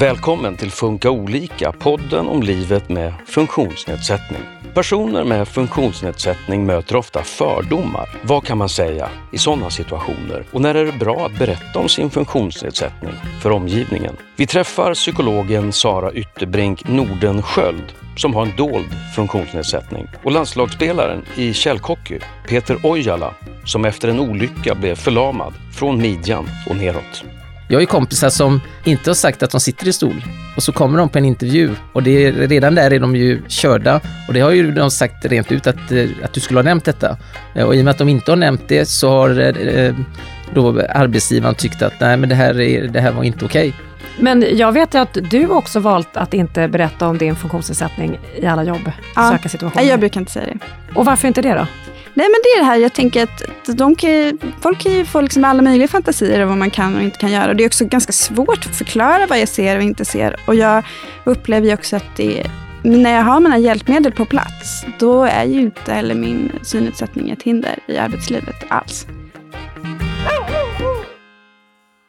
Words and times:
Välkommen 0.00 0.56
till 0.56 0.70
Funka 0.70 1.10
olika, 1.10 1.72
podden 1.72 2.28
om 2.28 2.42
livet 2.42 2.88
med 2.88 3.14
funktionsnedsättning. 3.26 4.40
Personer 4.74 5.24
med 5.24 5.48
funktionsnedsättning 5.48 6.66
möter 6.66 6.96
ofta 6.96 7.22
fördomar. 7.22 8.08
Vad 8.22 8.44
kan 8.44 8.58
man 8.58 8.68
säga 8.68 9.10
i 9.32 9.38
sådana 9.38 9.70
situationer? 9.70 10.44
Och 10.52 10.60
när 10.60 10.74
är 10.74 10.84
det 10.84 10.92
bra 10.92 11.26
att 11.26 11.38
berätta 11.38 11.78
om 11.78 11.88
sin 11.88 12.10
funktionsnedsättning 12.10 13.12
för 13.42 13.50
omgivningen? 13.50 14.16
Vi 14.36 14.46
träffar 14.46 14.94
psykologen 14.94 15.72
Sara 15.72 16.12
Ytterbrink 16.12 16.88
Nordenskjöld 16.88 17.92
som 18.16 18.34
har 18.34 18.46
en 18.46 18.56
dold 18.56 18.94
funktionsnedsättning 19.16 20.06
och 20.24 20.32
landslagsspelaren 20.32 21.24
i 21.36 21.52
källhockey 21.52 22.18
Peter 22.48 22.78
Ojala 22.82 23.34
som 23.64 23.84
efter 23.84 24.08
en 24.08 24.20
olycka 24.20 24.74
blev 24.74 24.94
förlamad 24.94 25.54
från 25.74 26.02
midjan 26.02 26.48
och 26.70 26.76
neråt. 26.76 27.24
Jag 27.70 27.76
har 27.76 27.80
ju 27.80 27.86
kompisar 27.86 28.30
som 28.30 28.60
inte 28.84 29.10
har 29.10 29.14
sagt 29.14 29.42
att 29.42 29.50
de 29.50 29.60
sitter 29.60 29.88
i 29.88 29.92
stol 29.92 30.24
och 30.56 30.62
så 30.62 30.72
kommer 30.72 30.98
de 30.98 31.08
på 31.08 31.18
en 31.18 31.24
intervju 31.24 31.70
och 31.92 32.02
det 32.02 32.26
är, 32.26 32.32
redan 32.32 32.74
där 32.74 32.90
är 32.90 33.00
de 33.00 33.16
ju 33.16 33.42
körda 33.48 34.00
och 34.28 34.34
det 34.34 34.40
har 34.40 34.50
ju 34.50 34.72
de 34.72 34.90
sagt 34.90 35.24
rent 35.24 35.52
ut 35.52 35.66
att, 35.66 35.92
eh, 35.92 36.08
att 36.24 36.32
du 36.32 36.40
skulle 36.40 36.58
ha 36.58 36.64
nämnt 36.64 36.84
detta. 36.84 37.16
Eh, 37.54 37.66
och 37.66 37.74
i 37.74 37.80
och 37.80 37.84
med 37.84 37.90
att 37.90 37.98
de 37.98 38.08
inte 38.08 38.30
har 38.30 38.36
nämnt 38.36 38.62
det 38.68 38.86
så 38.86 39.10
har 39.10 39.40
eh, 39.78 39.94
då 40.54 40.82
arbetsgivaren 40.88 41.54
tyckt 41.54 41.82
att 41.82 42.00
nej 42.00 42.16
men 42.16 42.28
det 42.28 42.34
här, 42.34 42.60
är, 42.60 42.88
det 42.88 43.00
här 43.00 43.12
var 43.12 43.24
inte 43.24 43.44
okej. 43.44 43.68
Okay. 43.68 43.80
Men 44.20 44.56
jag 44.56 44.72
vet 44.72 44.94
ju 44.94 44.98
att 44.98 45.18
du 45.30 45.48
också 45.48 45.80
valt 45.80 46.16
att 46.16 46.34
inte 46.34 46.68
berätta 46.68 47.08
om 47.08 47.18
din 47.18 47.36
funktionsnedsättning 47.36 48.18
i 48.36 48.46
alla 48.46 48.64
jobb, 48.64 48.92
ja. 49.16 49.30
söka 49.30 49.48
situationer. 49.48 49.84
Jag 49.84 50.00
brukar 50.00 50.20
inte 50.20 50.32
säga 50.32 50.46
det. 50.46 50.58
Och 50.94 51.04
varför 51.04 51.28
inte 51.28 51.42
det 51.42 51.54
då? 51.54 51.66
Nej 52.18 52.26
men 52.28 52.40
det 52.42 52.48
är 52.48 52.60
det 52.60 52.66
här, 52.66 52.76
jag 52.76 52.92
tänker 52.92 53.22
att 53.22 53.78
de 53.78 53.94
kan, 53.94 54.38
folk 54.60 54.78
kan 54.78 54.92
ju 54.92 55.04
få 55.04 55.20
liksom 55.20 55.44
alla 55.44 55.62
möjliga 55.62 55.88
fantasier 55.88 56.42
om 56.42 56.48
vad 56.48 56.58
man 56.58 56.70
kan 56.70 56.96
och 56.96 57.02
inte 57.02 57.18
kan 57.18 57.32
göra. 57.32 57.50
Och 57.50 57.56
det 57.56 57.64
är 57.64 57.66
också 57.68 57.84
ganska 57.84 58.12
svårt 58.12 58.66
att 58.66 58.76
förklara 58.76 59.26
vad 59.26 59.40
jag 59.40 59.48
ser 59.48 59.76
och 59.76 59.82
inte 59.82 60.04
ser. 60.04 60.36
Och 60.46 60.54
jag 60.54 60.84
upplever 61.24 61.66
ju 61.66 61.74
också 61.74 61.96
att 61.96 62.16
det 62.16 62.50
när 62.82 63.16
jag 63.16 63.22
har 63.22 63.40
mina 63.40 63.58
hjälpmedel 63.58 64.12
på 64.12 64.24
plats, 64.24 64.84
då 64.98 65.24
är 65.24 65.44
ju 65.44 65.60
inte 65.60 65.92
heller 65.92 66.14
min 66.14 66.52
synnedsättning 66.62 67.30
ett 67.30 67.42
hinder 67.42 67.78
i 67.86 67.96
arbetslivet 67.96 68.56
alls. 68.68 69.06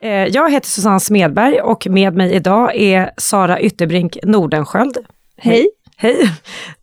Eh, 0.03 0.09
jag 0.11 0.51
heter 0.51 0.67
Susanne 0.67 0.99
Smedberg 0.99 1.61
och 1.61 1.88
med 1.88 2.16
mig 2.16 2.33
idag 2.33 2.75
är 2.75 3.11
Sara 3.17 3.61
Ytterbrink 3.61 4.17
Nordensköld. 4.23 4.97
Hej! 5.38 5.69
Hej! 6.02 6.31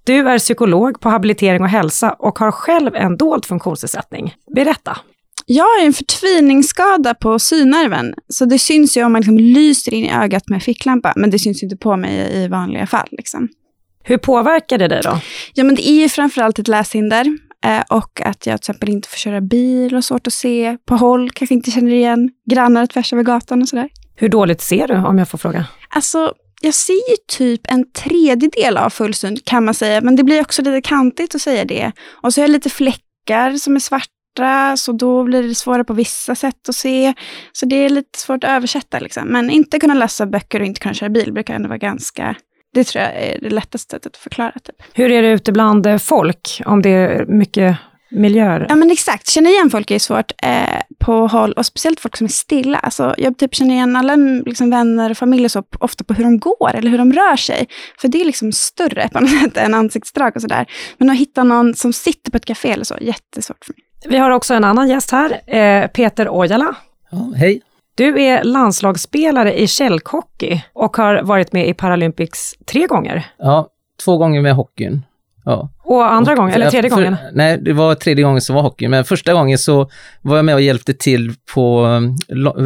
Du 0.04 0.28
är 0.28 0.38
psykolog 0.38 1.00
på 1.00 1.08
habilitering 1.08 1.62
och 1.62 1.68
hälsa 1.68 2.12
och 2.12 2.38
har 2.38 2.52
själv 2.52 2.94
en 2.94 3.16
dold 3.16 3.44
funktionsnedsättning. 3.44 4.34
Berätta! 4.54 4.98
Jag 5.46 5.64
har 5.64 5.86
en 5.86 5.92
förtviningsskada 5.92 7.14
på 7.14 7.38
synnerven, 7.38 8.14
så 8.28 8.44
det 8.44 8.58
syns 8.58 8.96
ju 8.96 9.04
om 9.04 9.12
man 9.12 9.20
liksom 9.20 9.38
lyser 9.38 9.94
in 9.94 10.04
i 10.04 10.12
ögat 10.12 10.48
med 10.48 10.62
ficklampa, 10.62 11.12
men 11.16 11.30
det 11.30 11.38
syns 11.38 11.62
inte 11.62 11.76
på 11.76 11.96
mig 11.96 12.32
i 12.34 12.48
vanliga 12.48 12.86
fall. 12.86 13.08
Liksom. 13.10 13.48
Hur 14.04 14.18
påverkar 14.18 14.78
det 14.78 14.88
dig 14.88 15.02
då? 15.02 15.20
Ja, 15.54 15.64
men 15.64 15.74
det 15.74 15.88
är 15.88 16.00
ju 16.00 16.08
framförallt 16.08 16.58
ett 16.58 16.68
läshinder 16.68 17.38
eh, 17.64 17.82
och 17.88 18.20
att 18.20 18.46
jag 18.46 18.60
till 18.60 18.70
exempel 18.70 18.88
inte 18.88 19.08
får 19.08 19.16
köra 19.16 19.40
bil 19.40 19.96
och 19.96 20.04
svårt 20.04 20.26
att 20.26 20.32
se 20.32 20.76
på 20.86 20.94
håll, 20.94 21.30
kanske 21.30 21.54
inte 21.54 21.70
känner 21.70 21.92
igen 21.92 22.30
grannar 22.50 22.86
tvärs 22.86 23.12
över 23.12 23.22
gatan 23.22 23.62
och 23.62 23.68
sådär. 23.68 23.88
Hur 24.14 24.28
dåligt 24.28 24.60
ser 24.60 24.88
du, 24.88 24.94
om 24.94 25.18
jag 25.18 25.28
får 25.28 25.38
fråga? 25.38 25.66
Alltså, 25.88 26.32
jag 26.60 26.74
ser 26.74 27.36
typ 27.38 27.60
en 27.64 27.92
tredjedel 27.92 28.76
av 28.76 28.90
fullsyn 28.90 29.36
kan 29.44 29.64
man 29.64 29.74
säga, 29.74 30.00
men 30.00 30.16
det 30.16 30.24
blir 30.24 30.40
också 30.40 30.62
lite 30.62 30.88
kantigt 30.88 31.34
att 31.34 31.42
säga 31.42 31.64
det. 31.64 31.92
Och 32.08 32.34
så 32.34 32.40
har 32.40 32.44
jag 32.44 32.52
lite 32.52 32.70
fläckar 32.70 33.56
som 33.56 33.76
är 33.76 33.80
svarta, 33.80 34.76
så 34.76 34.92
då 34.92 35.24
blir 35.24 35.42
det 35.42 35.54
svårare 35.54 35.84
på 35.84 35.94
vissa 35.94 36.34
sätt 36.34 36.68
att 36.68 36.76
se. 36.76 37.14
Så 37.52 37.66
det 37.66 37.76
är 37.76 37.88
lite 37.88 38.18
svårt 38.18 38.44
att 38.44 38.50
översätta. 38.50 38.98
Liksom. 38.98 39.28
Men 39.28 39.50
inte 39.50 39.78
kunna 39.78 39.94
läsa 39.94 40.26
böcker 40.26 40.60
och 40.60 40.66
inte 40.66 40.80
kunna 40.80 40.94
köra 40.94 41.10
bil 41.10 41.32
brukar 41.32 41.54
ändå 41.54 41.68
vara 41.68 41.78
ganska 41.78 42.36
det 42.76 42.84
tror 42.84 43.04
jag 43.04 43.14
är 43.14 43.38
det 43.40 43.50
lättaste 43.50 43.90
sättet 43.90 44.12
att 44.12 44.16
förklara. 44.16 44.52
Typ. 44.52 44.76
Hur 44.92 45.12
är 45.12 45.22
det 45.22 45.28
ute 45.28 45.52
bland 45.52 45.86
eh, 45.86 45.98
folk, 45.98 46.62
om 46.66 46.82
det 46.82 46.90
är 46.90 47.26
mycket 47.26 47.76
miljöer? 48.16 48.66
Ja 48.68 48.76
men 48.76 48.90
exakt, 48.90 49.28
känna 49.28 49.48
igen 49.48 49.70
folk 49.70 49.90
är 49.90 49.98
svårt 49.98 50.32
eh, 50.42 50.80
på 50.98 51.26
håll, 51.26 51.52
och 51.52 51.66
speciellt 51.66 52.00
folk 52.00 52.16
som 52.16 52.24
är 52.24 52.28
stilla. 52.28 52.78
Alltså, 52.78 53.14
jag 53.18 53.38
typ 53.38 53.54
känner 53.54 53.74
igen 53.74 53.96
alla 53.96 54.16
liksom, 54.46 54.70
vänner 54.70 55.10
och 55.10 55.16
familj 55.16 55.48
så 55.48 55.62
ofta 55.80 56.04
på 56.04 56.14
hur 56.14 56.24
de 56.24 56.38
går 56.38 56.74
eller 56.74 56.90
hur 56.90 56.98
de 56.98 57.12
rör 57.12 57.36
sig. 57.36 57.68
För 58.00 58.08
det 58.08 58.20
är 58.20 58.24
liksom 58.24 58.52
större 58.52 59.08
på 59.08 59.20
något 59.20 59.30
sätt 59.42 59.56
än 59.56 59.74
ansiktsdrag 59.74 60.32
och 60.34 60.42
sådär. 60.42 60.66
Men 60.98 61.10
att 61.10 61.16
hitta 61.16 61.44
någon 61.44 61.74
som 61.74 61.92
sitter 61.92 62.30
på 62.30 62.36
ett 62.36 62.44
café 62.44 62.70
eller 62.70 62.84
så, 62.84 62.96
jättesvårt 63.00 63.64
för 63.64 63.72
mig. 63.72 63.82
Vi 64.08 64.18
har 64.18 64.30
också 64.30 64.54
en 64.54 64.64
annan 64.64 64.88
gäst 64.88 65.10
här, 65.10 65.56
eh, 65.56 65.86
Peter 65.86 66.28
Ojala. 66.30 66.76
Ja, 67.10 67.32
hej. 67.36 67.62
Du 67.94 68.22
är 68.22 68.44
landslagsspelare 68.44 69.60
i 69.60 69.66
källhockey 69.66 70.62
och 70.72 70.96
har 70.96 71.22
varit 71.22 71.52
med 71.52 71.68
i 71.68 71.74
Paralympics 71.74 72.54
tre 72.66 72.86
gånger. 72.86 73.26
Ja, 73.38 73.68
två 74.04 74.18
gånger 74.18 74.42
med 74.42 74.54
hockeyn 74.54 75.02
Ja. 75.46 75.70
Och 75.82 76.12
andra 76.12 76.34
gången, 76.34 76.54
eller 76.54 76.70
tredje 76.70 76.90
för, 76.90 76.96
gången? 76.96 77.16
Nej, 77.32 77.58
det 77.62 77.72
var 77.72 77.94
tredje 77.94 78.24
gången 78.24 78.40
som 78.40 78.54
var 78.54 78.62
hockey, 78.62 78.88
men 78.88 79.04
första 79.04 79.32
gången 79.32 79.58
så 79.58 79.90
var 80.22 80.36
jag 80.36 80.44
med 80.44 80.54
och 80.54 80.60
hjälpte 80.60 80.94
till 80.94 81.34
på 81.54 81.86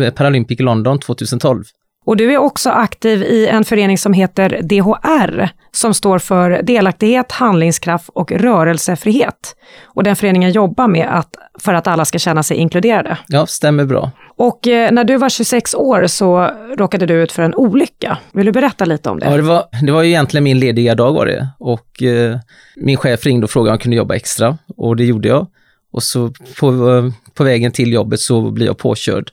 eh, 0.02 0.10
Paralympic 0.10 0.60
London 0.60 0.98
2012. 0.98 1.64
Och 2.04 2.16
du 2.16 2.32
är 2.32 2.38
också 2.38 2.70
aktiv 2.70 3.22
i 3.22 3.46
en 3.46 3.64
förening 3.64 3.98
som 3.98 4.12
heter 4.12 4.60
DHR, 4.62 5.48
som 5.72 5.94
står 5.94 6.18
för 6.18 6.62
delaktighet, 6.62 7.32
handlingskraft 7.32 8.08
och 8.08 8.32
rörelsefrihet. 8.32 9.56
Och 9.84 10.02
den 10.02 10.16
föreningen 10.16 10.50
jobbar 10.50 10.88
med 10.88 11.18
att, 11.18 11.30
för 11.58 11.74
att 11.74 11.86
alla 11.86 12.04
ska 12.04 12.18
känna 12.18 12.42
sig 12.42 12.56
inkluderade. 12.56 13.18
Ja, 13.28 13.46
stämmer 13.46 13.84
bra. 13.84 14.10
Och 14.40 14.68
eh, 14.68 14.92
när 14.92 15.04
du 15.04 15.16
var 15.16 15.28
26 15.28 15.74
år 15.74 16.06
så 16.06 16.50
råkade 16.76 17.06
du 17.06 17.14
ut 17.14 17.32
för 17.32 17.42
en 17.42 17.54
olycka. 17.54 18.18
Vill 18.32 18.46
du 18.46 18.52
berätta 18.52 18.84
lite 18.84 19.10
om 19.10 19.18
det? 19.18 19.26
Ja, 19.26 19.36
det 19.36 19.42
var, 19.42 19.64
det 19.82 19.92
var 19.92 20.04
egentligen 20.04 20.44
min 20.44 20.58
lediga 20.58 20.94
dag 20.94 21.12
var 21.12 21.26
det. 21.26 21.48
Och 21.58 22.02
eh, 22.02 22.38
min 22.76 22.96
chef 22.96 23.26
ringde 23.26 23.44
och 23.44 23.50
frågade 23.50 23.70
om 23.70 23.74
jag 23.74 23.80
kunde 23.80 23.96
jobba 23.96 24.14
extra. 24.14 24.58
Och 24.76 24.96
det 24.96 25.04
gjorde 25.04 25.28
jag. 25.28 25.46
Och 25.92 26.02
så 26.02 26.32
på, 26.60 26.90
eh, 26.90 27.32
på 27.34 27.44
vägen 27.44 27.72
till 27.72 27.92
jobbet 27.92 28.20
så 28.20 28.50
blir 28.50 28.66
jag 28.66 28.78
påkörd 28.78 29.30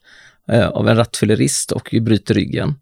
eh, 0.52 0.68
av 0.68 0.90
en 0.90 0.96
rattfyllerist 0.96 1.72
och 1.72 1.96
bryter 2.02 2.34
ryggen. 2.34 2.76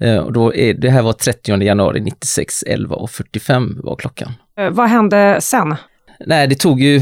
Eh, 0.00 0.16
och 0.16 0.32
då 0.32 0.54
är, 0.54 0.74
det 0.74 0.90
här 0.90 1.02
var 1.02 1.12
30 1.12 1.62
januari 1.62 2.00
96, 2.00 2.64
11.45 2.64 3.84
var 3.84 3.96
klockan. 3.96 4.32
Eh, 4.58 4.70
vad 4.70 4.88
hände 4.88 5.38
sen? 5.40 5.74
Nej, 6.26 6.46
det 6.46 6.54
tog 6.54 6.80
ju, 6.80 7.00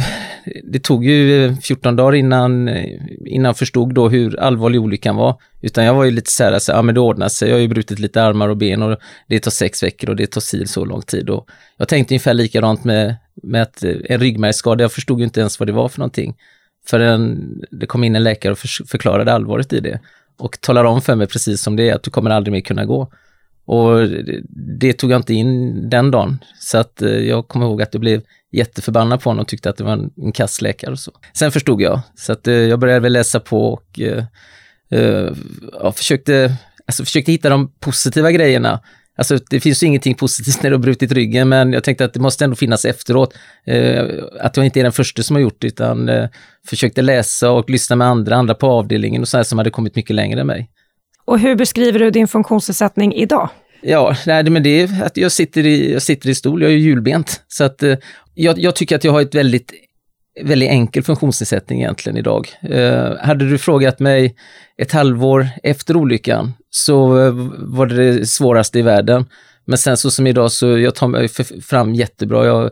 det 0.65 0.79
tog 0.79 1.05
ju 1.05 1.45
eh, 1.47 1.57
14 1.57 1.97
dagar 1.97 2.15
innan, 2.15 2.69
eh, 2.69 3.01
innan 3.27 3.49
jag 3.49 3.59
förstod 3.59 3.95
då 3.95 4.09
hur 4.09 4.41
allvarlig 4.41 4.81
olyckan 4.81 5.17
var. 5.17 5.37
Utan 5.61 5.85
jag 5.85 5.95
var 5.95 6.05
ju 6.05 6.11
lite 6.11 6.31
så 6.31 6.45
här, 6.45 6.53
alltså, 6.53 6.73
ja 6.73 6.83
men 6.83 6.95
det 6.95 7.01
ordnar 7.01 7.29
sig, 7.29 7.49
jag 7.49 7.57
har 7.57 7.61
ju 7.61 7.69
brutit 7.69 7.99
lite 7.99 8.23
armar 8.23 8.49
och 8.49 8.57
ben 8.57 8.83
och 8.83 8.99
det 9.29 9.41
tar 9.41 9.51
sex 9.51 9.83
veckor 9.83 10.11
och 10.11 10.17
det 10.17 10.27
tar 10.27 10.41
sil 10.49 10.67
så 10.69 10.85
lång 10.85 11.03
tid. 11.03 11.31
Och 11.31 11.49
jag 11.77 11.89
tänkte 11.89 12.15
ungefär 12.15 12.35
likadant 12.35 12.85
med, 12.85 13.17
med 13.43 13.63
att 13.63 13.85
eh, 13.85 13.95
en 14.05 14.21
ryggmärgsskada, 14.21 14.85
jag 14.85 14.93
förstod 14.93 15.19
ju 15.19 15.25
inte 15.25 15.41
ens 15.41 15.61
vad 15.61 15.69
det 15.69 15.73
var 15.73 15.89
för 15.89 15.99
någonting. 15.99 16.37
Förrän 16.87 17.55
det 17.71 17.87
kom 17.87 18.05
in 18.05 18.17
en 18.17 18.23
läkare 18.25 18.53
och 18.53 18.59
förklarade 18.89 19.33
allvaret 19.33 19.73
i 19.73 19.81
det. 19.81 20.01
Och 20.39 20.61
talade 20.61 20.89
om 20.89 21.03
för 21.03 21.15
mig 21.15 21.27
precis 21.27 21.63
som 21.63 21.77
det 21.77 21.89
är, 21.89 21.95
att 21.95 22.03
du 22.03 22.11
kommer 22.11 22.31
aldrig 22.31 22.53
mer 22.53 22.61
kunna 22.61 22.85
gå. 22.85 23.09
Och 23.65 24.09
det 24.81 24.93
tog 24.93 25.11
jag 25.11 25.19
inte 25.19 25.35
in 25.35 25.91
den 25.91 26.11
dagen. 26.11 26.39
Så 26.59 26.79
att 26.79 27.03
jag 27.23 27.49
kommer 27.49 27.67
ihåg 27.67 27.83
att 27.83 27.93
det 27.93 27.99
blev 27.99 28.23
jätteförbannad 28.53 29.21
på 29.23 29.31
honom 29.31 29.41
och 29.41 29.49
tyckte 29.49 29.71
att 29.71 29.77
det 29.77 29.85
var 29.85 29.93
en, 29.93 30.11
en 30.17 30.33
kassläkare 30.33 30.91
och 30.91 30.99
så. 30.99 31.13
Sen 31.35 31.53
förstod 31.53 31.83
jag, 31.83 32.01
så 32.15 32.33
att 32.33 32.49
eh, 32.49 32.55
jag 32.55 32.79
började 32.79 33.01
väl 33.01 33.13
läsa 33.13 33.41
på 33.41 33.73
och 33.73 34.01
uh, 34.01 34.25
uh, 35.01 35.93
försökte, 35.93 36.57
alltså 36.87 37.05
försökte 37.05 37.33
hitta 37.33 37.49
de 37.49 37.73
positiva 37.81 38.31
grejerna. 38.31 38.81
Alltså 39.17 39.39
det 39.51 39.61
finns 39.61 39.83
ju 39.83 39.87
ingenting 39.87 40.15
positivt 40.15 40.63
när 40.63 40.71
du 40.71 40.77
har 40.77 40.83
brutit 40.83 41.13
ryggen, 41.13 41.49
men 41.49 41.73
jag 41.73 41.85
tänkte 41.85 42.05
att 42.05 42.15
det 42.15 42.21
måste 42.21 42.45
ändå 42.45 42.57
finnas 42.57 42.85
efteråt. 42.85 43.35
Uh, 43.71 44.25
att 44.41 44.57
jag 44.57 44.67
inte 44.67 44.81
är 44.81 44.85
den 44.85 44.93
första 44.93 45.23
som 45.23 45.37
har 45.37 45.41
gjort 45.41 45.61
det, 45.61 45.67
utan 45.67 46.11
försökte 46.67 47.03
läsa 47.03 47.51
och 47.51 47.71
lyssna 47.71 47.97
med 47.97 48.07
andra, 48.07 48.37
andra 48.37 48.55
på 48.55 48.67
avdelningen 48.67 49.23
och 49.23 49.29
så 49.29 49.37
här 49.37 49.45
som 49.45 49.59
hade 49.59 49.71
kommit 49.71 49.97
mycket 49.97 50.17
längre 50.17 50.41
än 50.41 50.47
mig. 50.47 50.71
Och 51.25 51.39
hur 51.39 51.57
beskriver 51.57 51.99
du 51.99 52.11
din 52.11 52.29
funktionsnedsättning 52.29 53.15
idag? 53.15 53.51
Ja, 53.83 54.17
nej, 54.27 54.51
men 54.51 54.63
det 54.63 54.81
är 54.81 55.05
att 55.05 55.17
jag 55.17 55.33
sitter 55.33 55.67
i, 55.67 55.93
jag 55.93 56.03
sitter 56.03 56.29
i 56.29 56.35
stol, 56.35 56.63
jag 56.63 56.73
är 56.73 56.77
hjulbent. 56.77 57.43
Så 57.49 57.65
att 57.65 57.83
eh, 57.83 57.97
jag, 58.35 58.59
jag, 58.59 58.77
tycker 58.77 58.97
att 58.97 59.05
jag 59.05 59.13
har 59.13 59.21
ett 59.21 59.35
väldigt, 59.35 59.73
väldigt 60.43 60.69
enkel 60.71 61.03
funktionsnedsättning 61.03 61.81
egentligen 61.81 62.19
idag. 62.19 62.49
Eh, 62.63 63.17
hade 63.17 63.49
du 63.49 63.59
frågat 63.59 63.99
mig 64.01 64.37
ett 64.79 64.93
halvår 64.93 65.49
efter 65.63 65.97
olyckan 65.97 66.53
så 66.71 67.27
eh, 67.27 67.33
var 67.59 67.87
det 67.87 68.13
det 68.13 68.27
svåraste 68.27 68.79
i 68.79 68.83
världen. 68.83 69.25
Men 69.65 69.79
sen 69.79 69.97
så 69.97 70.11
som 70.11 70.27
idag 70.27 70.53
så 70.53 70.79
jag 70.79 70.95
tar 70.95 71.09
mig 71.09 71.29
fram 71.63 71.95
jättebra. 71.95 72.47
Jag 72.47 72.71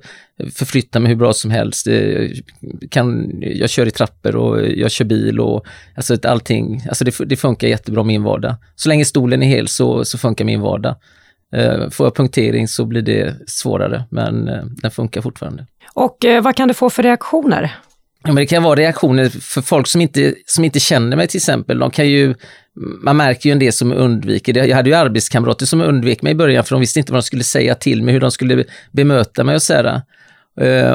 förflyttar 0.54 1.00
mig 1.00 1.08
hur 1.08 1.16
bra 1.16 1.32
som 1.32 1.50
helst. 1.50 1.86
Jag, 1.86 2.30
kan, 2.90 3.32
jag 3.40 3.70
kör 3.70 3.86
i 3.86 3.90
trappor 3.90 4.36
och 4.36 4.68
jag 4.68 4.90
kör 4.90 5.04
bil 5.04 5.40
och 5.40 5.66
alltså 5.96 6.16
allting. 6.22 6.82
Alltså 6.88 7.04
det, 7.04 7.14
det 7.24 7.36
funkar 7.36 7.68
jättebra 7.68 8.02
min 8.02 8.22
vardag. 8.22 8.54
Så 8.76 8.88
länge 8.88 9.04
stolen 9.04 9.42
är 9.42 9.46
hel 9.46 9.68
så, 9.68 10.04
så 10.04 10.18
funkar 10.18 10.44
min 10.44 10.60
vardag. 10.60 10.96
Eh, 11.56 11.91
får 11.91 12.06
jag 12.06 12.14
punktering 12.14 12.69
så 12.69 12.85
blir 12.85 13.02
det 13.02 13.37
svårare, 13.47 14.05
men 14.11 14.49
eh, 14.49 14.64
den 14.64 14.91
funkar 14.91 15.20
fortfarande. 15.20 15.67
Och 15.94 16.25
eh, 16.25 16.43
vad 16.43 16.56
kan 16.56 16.69
du 16.69 16.75
få 16.75 16.91
för 16.91 17.02
reaktioner? 17.02 17.76
Ja, 18.23 18.29
men 18.32 18.37
det 18.37 18.47
kan 18.47 18.62
vara 18.62 18.81
reaktioner 18.81 19.29
för 19.29 19.62
folk 19.62 19.87
som 19.87 20.00
inte, 20.00 20.35
som 20.47 20.64
inte 20.64 20.81
känner 20.81 21.17
mig 21.17 21.29
till 21.29 21.38
exempel. 21.38 21.79
De 21.79 21.91
kan 21.91 22.08
ju, 22.08 22.35
man 23.02 23.17
märker 23.17 23.49
ju 23.49 23.52
en 23.52 23.58
del 23.58 23.73
som 23.73 23.93
undviker 23.93 24.52
det. 24.52 24.67
Jag 24.67 24.76
hade 24.76 24.91
ju 24.91 24.97
arbetskamrater 24.97 25.67
som 25.67 25.81
undvek 25.81 26.23
mig 26.23 26.32
i 26.32 26.35
början 26.35 26.64
för 26.64 26.75
de 26.75 26.81
visste 26.81 26.99
inte 26.99 27.12
vad 27.12 27.23
de 27.23 27.23
skulle 27.23 27.44
säga 27.44 27.75
till 27.75 28.02
mig, 28.02 28.14
hur 28.14 28.20
de 28.20 28.31
skulle 28.31 28.64
bemöta 28.93 29.44
mig 29.44 29.55
och 29.55 29.62
sådär. 29.62 30.02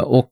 Och 0.03 0.31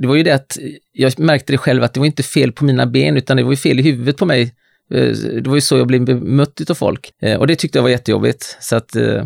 det 0.00 0.06
var 0.06 0.14
ju 0.14 0.22
det 0.22 0.30
att 0.30 0.58
jag 0.92 1.18
märkte 1.18 1.52
det 1.52 1.58
själv 1.58 1.82
att 1.82 1.94
det 1.94 2.00
var 2.00 2.06
inte 2.06 2.22
fel 2.22 2.52
på 2.52 2.64
mina 2.64 2.86
ben 2.86 3.16
utan 3.16 3.36
det 3.36 3.42
var 3.42 3.50
ju 3.50 3.56
fel 3.56 3.80
i 3.80 3.82
huvudet 3.82 4.16
på 4.16 4.26
mig. 4.26 4.54
Eh, 4.90 5.08
det 5.42 5.46
var 5.48 5.54
ju 5.54 5.60
så 5.60 5.76
jag 5.76 5.86
blev 5.86 6.04
bemött 6.04 6.70
av 6.70 6.74
folk 6.74 7.12
eh, 7.22 7.40
och 7.40 7.46
det 7.46 7.56
tyckte 7.56 7.78
jag 7.78 7.82
var 7.82 7.90
jättejobbigt. 7.90 8.56
Så 8.60 8.76
att 8.76 8.96
eh, 8.96 9.24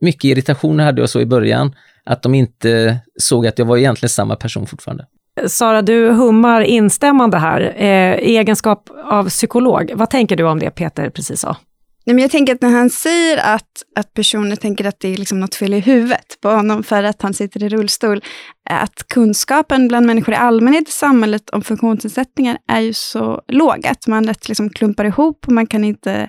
mycket 0.00 0.24
irritation 0.24 0.78
hade 0.78 1.02
jag 1.02 1.10
så 1.10 1.20
i 1.20 1.26
början, 1.26 1.74
att 2.04 2.22
de 2.22 2.34
inte 2.34 2.98
såg 3.20 3.46
att 3.46 3.58
jag 3.58 3.66
var 3.66 3.76
egentligen 3.76 4.10
samma 4.10 4.36
person 4.36 4.66
fortfarande. 4.66 5.06
Sara, 5.46 5.82
du 5.82 6.10
hummar 6.10 6.60
instämmande 6.60 7.38
här. 7.38 7.60
I 8.20 8.36
egenskap 8.36 8.90
av 9.04 9.28
psykolog, 9.28 9.92
vad 9.94 10.10
tänker 10.10 10.36
du 10.36 10.44
om 10.44 10.58
det 10.58 10.70
Peter 10.70 11.10
precis 11.10 11.40
sa? 11.40 11.56
Nej, 12.06 12.14
men 12.14 12.22
jag 12.22 12.30
tänker 12.30 12.54
att 12.54 12.62
när 12.62 12.70
han 12.70 12.90
säger 12.90 13.54
att, 13.54 13.82
att 13.96 14.14
personer 14.14 14.56
tänker 14.56 14.84
att 14.84 15.00
det 15.00 15.08
är 15.08 15.16
liksom 15.16 15.40
något 15.40 15.54
fel 15.54 15.74
i 15.74 15.80
huvudet 15.80 16.38
på 16.40 16.48
honom 16.48 16.82
för 16.82 17.02
att 17.02 17.22
han 17.22 17.34
sitter 17.34 17.62
i 17.62 17.68
rullstol, 17.68 18.20
att 18.70 19.08
kunskapen 19.08 19.88
bland 19.88 20.06
människor 20.06 20.34
i 20.34 20.36
allmänhet 20.36 20.88
i 20.88 20.92
samhället 20.92 21.50
om 21.50 21.62
funktionsnedsättningar 21.62 22.58
är 22.68 22.80
ju 22.80 22.92
så 22.92 23.42
låg, 23.48 23.86
att 23.86 24.06
man 24.06 24.26
lätt 24.26 24.48
liksom 24.48 24.70
klumpar 24.70 25.04
ihop 25.04 25.44
och 25.46 25.52
man 25.52 25.66
kan 25.66 25.84
inte 25.84 26.28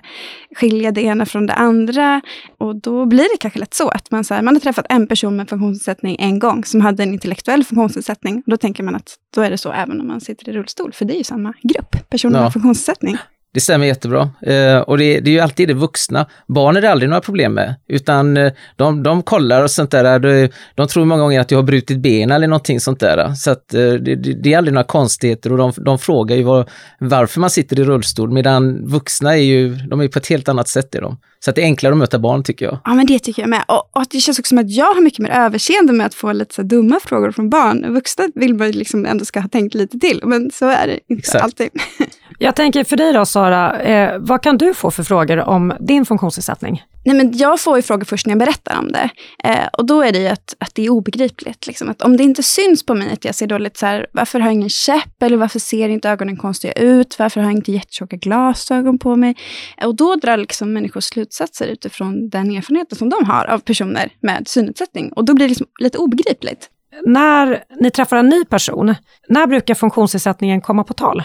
skilja 0.56 0.92
det 0.92 1.02
ena 1.02 1.26
från 1.26 1.46
det 1.46 1.54
andra. 1.54 2.20
Och 2.58 2.76
då 2.76 3.06
blir 3.06 3.24
det 3.24 3.38
kanske 3.40 3.60
lätt 3.60 3.74
så 3.74 3.88
att 3.88 4.10
man, 4.10 4.24
så 4.24 4.34
här, 4.34 4.42
man 4.42 4.54
har 4.54 4.60
träffat 4.60 4.86
en 4.88 5.06
person 5.06 5.36
med 5.36 5.48
funktionsnedsättning 5.48 6.16
en 6.18 6.38
gång, 6.38 6.64
som 6.64 6.80
hade 6.80 7.02
en 7.02 7.12
intellektuell 7.12 7.64
funktionsnedsättning. 7.64 8.36
Och 8.36 8.50
då 8.50 8.56
tänker 8.56 8.82
man 8.82 8.94
att 8.94 9.14
då 9.34 9.40
är 9.40 9.50
det 9.50 9.58
så 9.58 9.72
även 9.72 10.00
om 10.00 10.08
man 10.08 10.20
sitter 10.20 10.48
i 10.48 10.52
rullstol, 10.52 10.92
för 10.92 11.04
det 11.04 11.14
är 11.14 11.18
ju 11.18 11.24
samma 11.24 11.54
grupp 11.62 12.10
personer 12.10 12.38
ja. 12.38 12.42
med 12.42 12.52
funktionsnedsättning. 12.52 13.16
Det 13.56 13.60
stämmer 13.60 13.86
jättebra. 13.86 14.30
Eh, 14.42 14.78
och 14.78 14.98
det, 14.98 15.20
det, 15.20 15.30
är 15.30 15.32
ju 15.32 15.40
alltid 15.40 15.68
det 15.68 15.74
vuxna. 15.74 16.26
Barn 16.46 16.76
är 16.76 16.80
det 16.80 16.90
aldrig 16.90 17.08
några 17.08 17.20
problem 17.20 17.54
med, 17.54 17.74
utan 17.88 18.36
eh, 18.36 18.52
de, 18.76 19.02
de 19.02 19.22
kollar 19.22 19.62
och 19.62 19.70
sånt 19.70 19.90
där. 19.90 20.18
De, 20.18 20.48
de 20.74 20.88
tror 20.88 21.04
många 21.04 21.22
gånger 21.22 21.40
att 21.40 21.50
jag 21.50 21.58
har 21.58 21.62
brutit 21.62 21.98
ben 21.98 22.30
eller 22.30 22.46
någonting 22.46 22.80
sånt 22.80 23.00
där. 23.00 23.34
Så 23.34 23.50
att 23.50 23.74
eh, 23.74 23.80
det, 23.80 24.14
det, 24.14 24.52
är 24.52 24.58
aldrig 24.58 24.74
några 24.74 24.86
konstigheter 24.86 25.52
och 25.52 25.58
de, 25.58 25.72
de 25.76 25.98
frågar 25.98 26.36
ju 26.36 26.42
var, 26.42 26.70
varför 27.00 27.40
man 27.40 27.50
sitter 27.50 27.80
i 27.80 27.84
rullstol, 27.84 28.32
medan 28.32 28.86
vuxna 28.86 29.36
är 29.36 29.42
ju, 29.42 29.74
de 29.74 30.00
är 30.00 30.08
på 30.08 30.18
ett 30.18 30.28
helt 30.28 30.48
annat 30.48 30.68
sätt 30.68 30.94
är 30.94 31.00
de. 31.00 31.18
Så 31.44 31.50
att 31.50 31.56
det 31.56 31.62
är 31.62 31.66
enklare 31.66 31.92
att 31.92 31.98
möta 31.98 32.18
barn 32.18 32.42
tycker 32.42 32.66
jag. 32.66 32.78
Ja, 32.84 32.94
men 32.94 33.06
det 33.06 33.18
tycker 33.18 33.42
jag 33.42 33.48
med. 33.48 33.64
Och, 33.68 33.88
och 33.92 34.04
det 34.10 34.20
känns 34.20 34.38
också 34.38 34.48
som 34.48 34.58
att 34.58 34.70
jag 34.70 34.94
har 34.94 35.00
mycket 35.00 35.18
mer 35.18 35.30
överseende 35.30 35.92
med 35.92 36.06
att 36.06 36.14
få 36.14 36.32
lite 36.32 36.54
så 36.54 36.62
dumma 36.62 37.00
frågor 37.00 37.32
från 37.32 37.50
barn. 37.50 37.94
Vuxna 37.94 38.24
vill 38.34 38.54
man 38.54 38.70
liksom 38.70 39.06
ändå 39.06 39.24
ska 39.24 39.40
ha 39.40 39.48
tänkt 39.48 39.74
lite 39.74 39.98
till, 39.98 40.20
men 40.24 40.50
så 40.50 40.68
är 40.68 40.86
det 40.86 41.00
inte 41.08 41.18
Exakt. 41.18 41.44
alltid. 41.44 41.68
Jag 42.38 42.56
tänker 42.56 42.84
för 42.84 42.96
dig 42.96 43.12
då 43.12 43.26
Sara, 43.26 43.80
eh, 43.80 44.18
vad 44.18 44.42
kan 44.42 44.58
du 44.58 44.74
få 44.74 44.90
för 44.90 45.02
frågor 45.02 45.38
om 45.38 45.72
din 45.80 46.06
funktionsnedsättning? 46.06 46.82
Nej, 47.04 47.16
men 47.16 47.38
jag 47.38 47.60
får 47.60 47.76
ju 47.76 47.82
frågor 47.82 48.04
först 48.04 48.26
när 48.26 48.30
jag 48.30 48.38
berättar 48.38 48.78
om 48.78 48.92
det. 48.92 49.10
Eh, 49.44 49.66
och 49.72 49.86
då 49.86 50.02
är 50.02 50.12
det 50.12 50.18
ju 50.18 50.26
att, 50.26 50.54
att 50.58 50.74
det 50.74 50.84
är 50.84 50.90
obegripligt. 50.90 51.66
Liksom. 51.66 51.88
Att 51.88 52.02
om 52.02 52.16
det 52.16 52.22
inte 52.22 52.42
syns 52.42 52.86
på 52.86 52.94
mig 52.94 53.12
att 53.12 53.24
jag 53.24 53.34
ser 53.34 53.46
dåligt, 53.46 53.76
så 53.76 53.86
här, 53.86 54.06
varför 54.12 54.40
har 54.40 54.46
jag 54.46 54.54
ingen 54.54 54.68
käpp? 54.68 55.22
Eller 55.22 55.36
varför 55.36 55.58
ser 55.58 55.88
inte 55.88 56.10
ögonen 56.10 56.36
konstiga 56.36 56.72
ut? 56.72 57.18
Varför 57.18 57.40
har 57.40 57.50
jag 57.50 57.58
inte 57.58 57.72
jättetjocka 57.72 58.16
glasögon 58.16 58.98
på 58.98 59.16
mig? 59.16 59.36
Och 59.84 59.94
då 59.94 60.16
drar 60.16 60.36
liksom 60.36 60.72
människor 60.72 61.00
slutsatser 61.00 61.66
utifrån 61.66 62.28
den 62.28 62.50
erfarenheten 62.56 62.98
som 62.98 63.10
de 63.10 63.24
har 63.24 63.44
av 63.44 63.58
personer 63.58 64.12
med 64.20 64.48
synnedsättning. 64.48 65.12
Och 65.12 65.24
då 65.24 65.34
blir 65.34 65.44
det 65.44 65.48
liksom 65.48 65.66
lite 65.80 65.98
obegripligt. 65.98 66.68
När 67.06 67.64
ni 67.80 67.90
träffar 67.90 68.16
en 68.16 68.28
ny 68.28 68.44
person, 68.44 68.94
när 69.28 69.46
brukar 69.46 69.74
funktionsnedsättningen 69.74 70.60
komma 70.60 70.84
på 70.84 70.94
tal? 70.94 71.22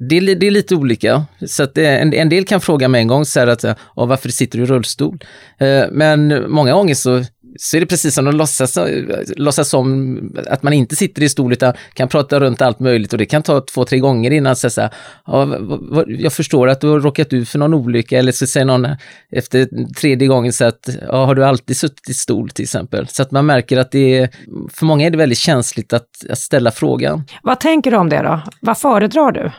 Det, 0.00 0.16
är, 0.16 0.34
det 0.34 0.46
är 0.46 0.50
lite 0.50 0.74
olika. 0.74 1.24
Så 1.46 1.62
att 1.62 1.78
eh, 1.78 2.02
en, 2.02 2.14
en 2.14 2.28
del 2.28 2.44
kan 2.44 2.60
fråga 2.60 2.88
mig 2.88 3.00
en 3.00 3.08
gång 3.08 3.24
så 3.24 3.40
att, 3.40 3.64
eh, 3.64 3.74
varför 3.94 4.28
sitter 4.28 4.58
du 4.58 4.64
i 4.64 4.66
rullstol? 4.66 5.18
Eh, 5.58 5.84
men 5.90 6.50
många 6.50 6.72
gånger 6.72 6.94
så, 6.94 7.24
så 7.58 7.76
är 7.76 7.80
det 7.80 7.86
precis 7.86 8.14
som 8.14 8.24
de 8.24 8.36
låtsas, 8.36 8.76
eh, 8.76 9.04
låtsas 9.36 9.68
som 9.68 10.18
att 10.48 10.62
man 10.62 10.72
inte 10.72 10.96
sitter 10.96 11.22
i 11.22 11.28
stol 11.28 11.52
utan 11.52 11.74
kan 11.94 12.08
prata 12.08 12.40
runt 12.40 12.62
allt 12.62 12.80
möjligt 12.80 13.12
och 13.12 13.18
det 13.18 13.26
kan 13.26 13.42
ta 13.42 13.60
två, 13.60 13.84
tre 13.84 13.98
gånger 13.98 14.30
innan 14.30 14.56
så 14.56 14.80
här, 14.80 14.90
oh, 15.26 16.04
jag 16.06 16.32
förstår 16.32 16.68
att 16.68 16.80
du 16.80 16.88
har 16.88 17.00
råkat 17.00 17.32
ut 17.32 17.48
för 17.48 17.58
någon 17.58 17.74
olycka 17.74 18.18
eller 18.18 18.32
så 18.32 18.46
säger 18.46 18.66
någon 18.66 18.86
efter 19.32 19.68
tredje 20.00 20.28
gången 20.28 20.52
så 20.52 20.64
att, 20.64 20.88
oh, 21.08 21.26
har 21.26 21.34
du 21.34 21.44
alltid 21.44 21.76
suttit 21.76 22.08
i 22.08 22.14
stol 22.14 22.50
till 22.50 22.62
exempel? 22.62 23.08
Så 23.08 23.22
att 23.22 23.30
man 23.30 23.46
märker 23.46 23.78
att 23.78 23.90
det 23.90 24.18
är, 24.18 24.30
för 24.72 24.86
många 24.86 25.06
är 25.06 25.10
det 25.10 25.18
väldigt 25.18 25.38
känsligt 25.38 25.92
att, 25.92 26.08
att 26.30 26.38
ställa 26.38 26.70
frågan. 26.70 27.24
Vad 27.42 27.60
tänker 27.60 27.90
du 27.90 27.96
om 27.96 28.08
det 28.08 28.22
då? 28.22 28.42
Vad 28.60 28.78
föredrar 28.78 29.32
du? 29.32 29.50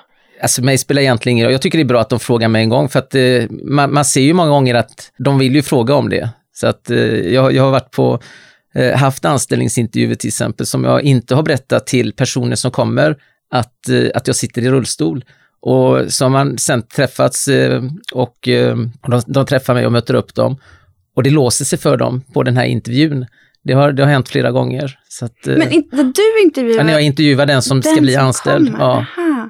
Alltså 0.41 0.63
mig 0.63 0.77
spelar 0.77 1.01
egentligen 1.01 1.37
ingen 1.37 1.45
roll. 1.45 1.51
Jag 1.51 1.61
tycker 1.61 1.77
det 1.77 1.81
är 1.81 1.85
bra 1.85 2.01
att 2.01 2.09
de 2.09 2.19
frågar 2.19 2.47
mig 2.47 2.63
en 2.63 2.69
gång 2.69 2.89
för 2.89 2.99
att 2.99 3.15
eh, 3.15 3.43
man, 3.49 3.93
man, 3.93 4.05
ser 4.05 4.21
ju 4.21 4.33
många 4.33 4.49
gånger 4.49 4.75
att 4.75 5.11
de 5.17 5.39
vill 5.39 5.55
ju 5.55 5.61
fråga 5.61 5.95
om 5.95 6.09
det. 6.09 6.29
Så 6.53 6.67
att 6.67 6.89
eh, 6.89 6.97
jag, 7.33 7.53
jag 7.53 7.63
har 7.63 7.71
varit 7.71 7.91
på, 7.91 8.19
eh, 8.75 8.97
haft 8.97 9.25
anställningsintervjuer 9.25 10.15
till 10.15 10.27
exempel 10.27 10.65
som 10.65 10.83
jag 10.83 11.01
inte 11.01 11.35
har 11.35 11.43
berättat 11.43 11.87
till 11.87 12.13
personer 12.13 12.55
som 12.55 12.71
kommer 12.71 13.17
att, 13.51 13.89
eh, 13.89 14.09
att 14.15 14.27
jag 14.27 14.35
sitter 14.35 14.61
i 14.61 14.69
rullstol. 14.69 15.25
Och 15.61 16.13
så 16.13 16.25
har 16.25 16.29
man 16.29 16.57
sen 16.57 16.81
träffats 16.81 17.47
eh, 17.47 17.83
och, 18.13 18.47
eh, 18.47 18.77
och 19.01 19.11
de, 19.11 19.21
de 19.27 19.45
träffar 19.45 19.73
mig 19.73 19.85
och 19.85 19.91
möter 19.91 20.13
upp 20.13 20.35
dem. 20.35 20.57
Och 21.15 21.23
det 21.23 21.29
låser 21.29 21.65
sig 21.65 21.79
för 21.79 21.97
dem 21.97 22.21
på 22.33 22.43
den 22.43 22.57
här 22.57 22.65
intervjun. 22.65 23.25
Det 23.65 23.73
har, 23.73 23.91
det 23.91 24.03
har 24.03 24.09
hänt 24.09 24.29
flera 24.29 24.51
gånger. 24.51 24.99
Så 25.09 25.25
att, 25.25 25.45
Men 25.45 25.71
inte 25.71 25.95
du 25.95 26.43
intervjuar? 26.43 26.83
När 26.83 26.93
jag 26.93 27.01
intervjuar 27.01 27.45
den 27.45 27.61
som 27.61 27.81
den 27.81 27.91
ska 27.91 28.01
bli 28.01 28.13
som 28.13 28.25
anställd. 28.25 28.75
Ja 28.79 29.05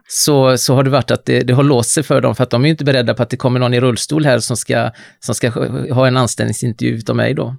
så, 0.07 0.57
så 0.57 0.75
har 0.75 0.83
det 0.83 0.89
varit 0.89 1.11
att 1.11 1.25
det, 1.25 1.39
det 1.39 1.53
har 1.53 1.63
låst 1.63 1.89
sig 1.89 2.03
för 2.03 2.21
dem, 2.21 2.35
för 2.35 2.43
att 2.43 2.49
de 2.49 2.65
är 2.65 2.69
inte 2.69 2.83
beredda 2.83 3.13
på 3.13 3.23
att 3.23 3.29
det 3.29 3.37
kommer 3.37 3.59
någon 3.59 3.73
i 3.73 3.79
rullstol 3.79 4.25
här 4.25 4.39
som 4.39 4.57
ska, 4.57 4.91
som 5.19 5.35
ska 5.35 5.49
ha 5.93 6.07
en 6.07 6.17
anställningsintervju 6.17 7.01
av 7.09 7.15
mig 7.15 7.33
då. 7.33 7.55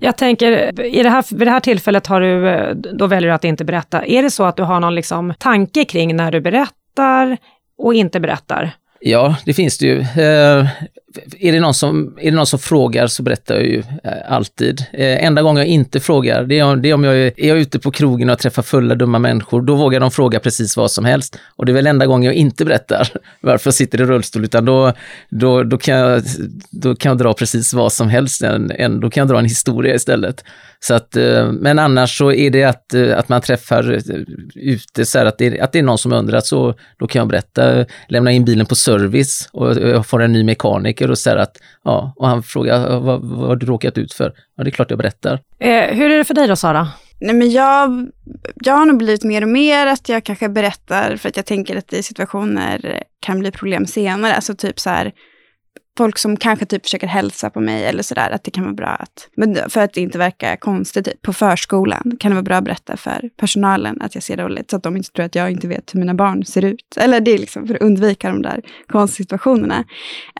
Jag 0.00 0.16
tänker, 0.16 0.80
i 0.84 1.02
det 1.02 1.10
här, 1.10 1.24
vid 1.36 1.46
det 1.46 1.50
här 1.50 1.60
tillfället 1.60 2.06
har 2.06 2.20
du, 2.20 2.74
då 2.74 3.06
väljer 3.06 3.28
du 3.28 3.34
att 3.34 3.44
inte 3.44 3.64
berätta. 3.64 4.04
Är 4.04 4.22
det 4.22 4.30
så 4.30 4.44
att 4.44 4.56
du 4.56 4.62
har 4.62 4.80
någon 4.80 4.94
liksom 4.94 5.34
tanke 5.38 5.84
kring 5.84 6.16
när 6.16 6.32
du 6.32 6.40
berättar 6.40 7.36
och 7.78 7.94
inte 7.94 8.20
berättar? 8.20 8.72
Ja, 9.00 9.36
det 9.44 9.54
finns 9.54 9.78
det 9.78 9.86
ju. 9.86 10.04
Är, 11.40 11.52
det 11.52 11.60
någon 11.60 11.74
som, 11.74 12.14
är 12.20 12.30
det 12.30 12.36
någon 12.36 12.46
som 12.46 12.58
frågar 12.58 13.06
så 13.06 13.22
berättar 13.22 13.54
jag 13.54 13.64
ju 13.64 13.82
eh, 14.04 14.12
alltid. 14.28 14.84
Eh, 14.92 15.24
enda 15.24 15.42
gången 15.42 15.56
jag 15.56 15.66
inte 15.66 16.00
frågar, 16.00 16.44
det 16.44 16.58
är, 16.58 16.76
det 16.76 16.90
är 16.90 16.94
om 16.94 17.04
jag 17.04 17.14
är, 17.14 17.32
är 17.36 17.48
jag 17.48 17.58
ute 17.58 17.78
på 17.78 17.90
krogen 17.90 18.30
och 18.30 18.38
träffar 18.38 18.62
fulla 18.62 18.94
dumma 18.94 19.18
människor. 19.18 19.62
Då 19.62 19.74
vågar 19.74 20.00
de 20.00 20.10
fråga 20.10 20.40
precis 20.40 20.76
vad 20.76 20.90
som 20.90 21.04
helst. 21.04 21.38
Och 21.56 21.66
det 21.66 21.72
är 21.72 21.74
väl 21.74 21.86
enda 21.86 22.06
gången 22.06 22.26
jag 22.26 22.34
inte 22.34 22.64
berättar 22.64 23.08
varför 23.40 23.68
jag 23.68 23.74
sitter 23.74 24.00
i 24.00 24.04
rullstol, 24.04 24.44
utan 24.44 24.64
då, 24.64 24.92
då, 25.28 25.62
då, 25.62 25.78
kan, 25.78 25.96
jag, 25.96 26.22
då 26.70 26.96
kan 26.96 27.10
jag 27.10 27.18
dra 27.18 27.34
precis 27.34 27.74
vad 27.74 27.92
som 27.92 28.08
helst. 28.08 28.42
En, 28.42 28.70
en, 28.70 29.00
då 29.00 29.10
kan 29.10 29.20
jag 29.20 29.28
dra 29.28 29.38
en 29.38 29.44
historia 29.44 29.94
istället. 29.94 30.44
Så 30.82 30.94
att, 30.94 31.16
eh, 31.16 31.52
men 31.52 31.78
annars 31.78 32.18
så 32.18 32.32
är 32.32 32.50
det 32.50 32.64
att, 32.64 32.94
eh, 32.94 33.18
att 33.18 33.28
man 33.28 33.40
träffar 33.40 33.92
eh, 33.92 34.16
ute, 34.54 35.06
så 35.06 35.18
att, 35.18 35.38
det, 35.38 35.60
att 35.60 35.72
det 35.72 35.78
är 35.78 35.82
någon 35.82 35.98
som 35.98 36.12
undrar, 36.12 36.40
så 36.40 36.74
då 36.98 37.06
kan 37.06 37.20
jag 37.20 37.28
berätta, 37.28 37.84
lämna 38.08 38.32
in 38.32 38.44
bilen 38.44 38.66
på 38.66 38.74
service 38.74 39.48
och 39.52 39.76
jag 39.76 40.06
får 40.06 40.22
en 40.22 40.32
ny 40.32 40.44
mekaniker 40.44 40.99
och 41.08 41.18
säger 41.18 41.36
att, 41.36 41.56
ja, 41.84 42.14
och 42.16 42.28
han 42.28 42.42
frågar 42.42 43.00
vad, 43.00 43.20
vad 43.22 43.48
har 43.48 43.56
du 43.56 43.66
råkat 43.66 43.98
ut 43.98 44.12
för? 44.12 44.32
Ja, 44.56 44.64
det 44.64 44.70
är 44.70 44.72
klart 44.72 44.90
jag 44.90 44.98
berättar. 44.98 45.40
Eh, 45.58 45.94
hur 45.94 46.10
är 46.10 46.18
det 46.18 46.24
för 46.24 46.34
dig 46.34 46.48
då, 46.48 46.56
Sara? 46.56 46.88
Nej, 47.20 47.34
men 47.34 47.50
jag, 47.50 48.08
jag 48.54 48.74
har 48.74 48.86
nog 48.86 48.98
blivit 48.98 49.24
mer 49.24 49.42
och 49.42 49.48
mer 49.48 49.86
att 49.86 50.08
jag 50.08 50.24
kanske 50.24 50.48
berättar 50.48 51.16
för 51.16 51.28
att 51.28 51.36
jag 51.36 51.46
tänker 51.46 51.76
att 51.76 51.88
det 51.88 51.98
i 51.98 52.02
situationer 52.02 53.02
kan 53.20 53.40
bli 53.40 53.50
problem 53.50 53.86
senare. 53.86 54.34
Alltså 54.34 54.54
typ 54.54 54.80
så 54.80 54.90
här, 54.90 55.12
folk 56.00 56.18
som 56.18 56.36
kanske 56.36 56.66
typ 56.66 56.82
försöker 56.82 57.06
hälsa 57.06 57.50
på 57.50 57.60
mig 57.60 57.84
eller 57.84 58.02
sådär, 58.02 58.30
att 58.30 58.44
det 58.44 58.50
kan 58.50 58.64
vara 58.64 58.74
bra 58.74 58.88
att, 58.88 59.28
men 59.36 59.70
för 59.70 59.80
att 59.80 59.94
det 59.94 60.00
inte 60.00 60.18
verkar 60.18 60.56
konstigt, 60.56 61.04
typ, 61.04 61.22
på 61.22 61.32
förskolan 61.32 62.16
kan 62.20 62.30
det 62.30 62.34
vara 62.34 62.42
bra 62.42 62.56
att 62.56 62.64
berätta 62.64 62.96
för 62.96 63.30
personalen 63.36 64.02
att 64.02 64.14
jag 64.14 64.24
ser 64.24 64.36
dåligt, 64.36 64.70
så 64.70 64.76
att 64.76 64.82
de 64.82 64.96
inte 64.96 65.10
tror 65.12 65.26
att 65.26 65.34
jag 65.34 65.50
inte 65.50 65.68
vet 65.68 65.94
hur 65.94 66.00
mina 66.00 66.14
barn 66.14 66.44
ser 66.44 66.64
ut. 66.64 66.96
Eller 66.96 67.20
det 67.20 67.30
är 67.30 67.38
liksom 67.38 67.66
för 67.66 67.74
att 67.74 67.82
undvika 67.82 68.28
de 68.28 68.42
där 68.42 68.62
konstsituationerna. 68.86 69.84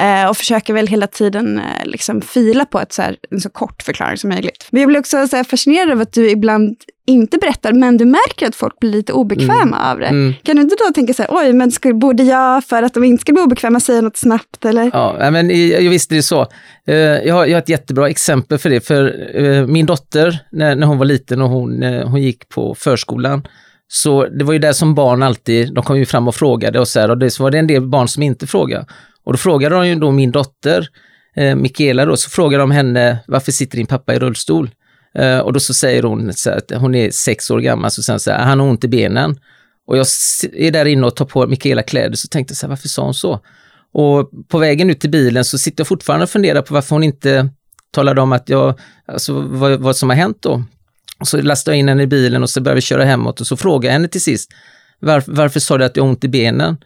Eh, 0.01 0.29
och 0.29 0.37
försöker 0.37 0.75
väl 0.75 0.87
hela 0.87 1.07
tiden 1.07 1.59
eh, 1.59 1.85
liksom 1.85 2.21
fila 2.21 2.65
på 2.65 2.81
ett 2.81 2.93
så 2.93 3.03
här, 3.03 3.17
en 3.31 3.41
så 3.41 3.51
kort 3.51 3.83
förklaring 3.83 4.17
som 4.17 4.31
möjligt. 4.31 4.69
Men 4.71 4.81
jag 4.81 4.89
blir 4.89 5.01
också 5.01 5.29
så 5.29 5.45
fascinerad 5.45 5.91
av 5.91 6.01
att 6.01 6.13
du 6.13 6.31
ibland 6.31 6.77
inte 7.11 7.39
berättar, 7.39 7.73
men 7.73 7.97
du 7.97 8.05
märker 8.05 8.47
att 8.47 8.55
folk 8.55 8.81
blir 8.81 8.91
lite 8.91 9.13
obekväma 9.13 9.63
mm. 9.63 9.91
av 9.91 9.99
det. 9.99 10.07
Mm. 10.07 10.35
Kan 10.43 10.57
du 10.57 10.63
inte 10.63 10.77
då 10.79 10.93
tänka 10.95 11.15
så 11.15 11.23
här, 11.23 11.31
oj, 11.33 11.53
men 11.53 11.71
skulle, 11.71 11.95
borde 11.95 12.23
jag, 12.23 12.65
för 12.65 12.83
att 12.83 12.95
de 12.95 13.05
inte 13.05 13.21
ska 13.21 13.33
bli 13.33 13.43
obekväma, 13.43 13.81
säga 13.81 14.01
något 14.01 14.17
snabbt? 14.17 14.65
Eller? 14.65 14.91
Ja, 14.93 15.31
men 15.31 15.49
visst 15.49 16.13
är 16.13 16.17
det 16.17 16.23
så. 16.23 16.47
Eh, 16.87 16.95
jag 16.97 17.35
har, 17.35 17.47
jag 17.47 17.55
har 17.55 17.63
ett 17.63 17.69
jättebra 17.69 18.09
exempel 18.09 18.59
för 18.59 18.71
det, 18.71 18.81
för 18.81 19.31
eh, 19.43 19.67
min 19.67 19.87
dotter, 19.87 20.39
när, 20.53 20.77
när 20.77 20.87
hon 20.87 20.99
var 20.99 21.05
liten 21.05 21.43
och 21.43 21.49
hon, 21.49 21.83
hon 21.83 22.23
gick 22.23 22.49
på 22.49 22.75
förskolan, 22.75 23.43
så 23.89 24.27
det 24.27 24.45
var 24.45 24.53
ju 24.53 24.59
där 24.59 24.73
som 24.73 24.95
barn 24.95 25.23
alltid, 25.23 25.75
de 25.75 25.85
kom 25.85 25.99
ju 25.99 26.07
fram 26.07 26.29
och 26.29 26.35
frågade 26.35 26.81
och 26.81 26.89
så 26.89 27.01
här, 27.01 27.11
och 27.11 27.19
det, 27.19 27.31
så 27.31 27.43
var 27.43 27.51
det 27.51 27.59
en 27.59 27.67
del 27.67 27.89
barn 27.89 28.09
som 28.09 28.23
inte 28.23 28.47
frågade. 28.47 28.87
Och 29.25 29.33
då 29.33 29.37
frågade 29.37 29.75
de 29.75 29.89
ju 29.89 29.95
då 29.95 30.11
min 30.11 30.31
dotter, 30.31 30.89
eh, 31.37 31.55
Mikaela 31.55 32.05
då, 32.05 32.17
så 32.17 32.31
frågade 32.31 32.63
de 32.63 32.71
henne, 32.71 33.19
varför 33.27 33.53
sitter 33.53 33.77
din 33.77 33.87
pappa 33.87 34.15
i 34.15 34.19
rullstol? 34.19 34.71
Eh, 35.15 35.39
och 35.39 35.53
då 35.53 35.61
så 35.61 35.75
säger 35.75 36.03
hon 36.03 36.33
så 36.33 36.51
att 36.51 36.73
hon 36.77 36.95
är 36.95 37.11
sex 37.11 37.51
år 37.51 37.61
gammal, 37.61 37.91
så 37.91 38.03
säger 38.03 38.19
så 38.19 38.31
här, 38.31 38.39
ah, 38.39 38.45
han 38.45 38.61
har 38.61 38.67
ont 38.67 38.85
i 38.85 38.89
benen. 38.89 39.41
Och 39.87 39.99
jag 39.99 40.07
är 40.53 40.71
där 40.71 40.85
inne 40.85 41.07
och 41.07 41.17
tar 41.17 41.25
på 41.25 41.47
Mikaela 41.47 41.83
kläder, 41.83 42.17
så 42.17 42.29
tänkte 42.29 42.53
jag 42.53 42.57
så 42.57 42.67
här, 42.67 42.69
varför 42.69 42.89
sa 42.89 43.05
hon 43.05 43.15
så? 43.15 43.41
Och 43.93 44.31
på 44.49 44.59
vägen 44.59 44.91
ut 44.91 45.01
till 45.01 45.11
bilen 45.11 45.45
så 45.45 45.59
sitter 45.59 45.81
jag 45.81 45.89
fortfarande 45.89 46.25
och 46.25 46.31
funderar 46.31 46.63
på 46.63 46.75
varför 46.75 46.97
hon 46.97 47.03
inte 47.03 47.49
talade 47.91 48.21
om 48.21 48.33
att 48.33 48.49
jag, 48.49 48.79
alltså 49.07 49.41
vad, 49.41 49.81
vad 49.81 49.97
som 49.97 50.09
har 50.09 50.17
hänt 50.17 50.39
då. 50.41 50.65
Och 51.21 51.29
så 51.29 51.43
lastade 51.43 51.77
jag 51.77 51.79
in 51.79 51.89
henne 51.89 52.03
i 52.03 52.07
bilen 52.07 52.43
och 52.43 52.51
så 52.51 52.61
började 52.61 52.75
vi 52.75 52.81
köra 52.81 53.05
hemåt 53.05 53.41
och 53.41 53.47
så 53.47 53.57
frågade 53.57 53.87
jag 53.87 53.93
henne 53.93 54.09
till 54.09 54.21
sist, 54.21 54.51
varför, 55.01 55.33
varför 55.33 55.61
sa 55.61 55.79
du 55.79 55.85
att 55.85 55.97
jag 55.97 56.05
har 56.05 56.09
ont 56.09 56.25
i 56.25 56.29
benen? 56.29 56.77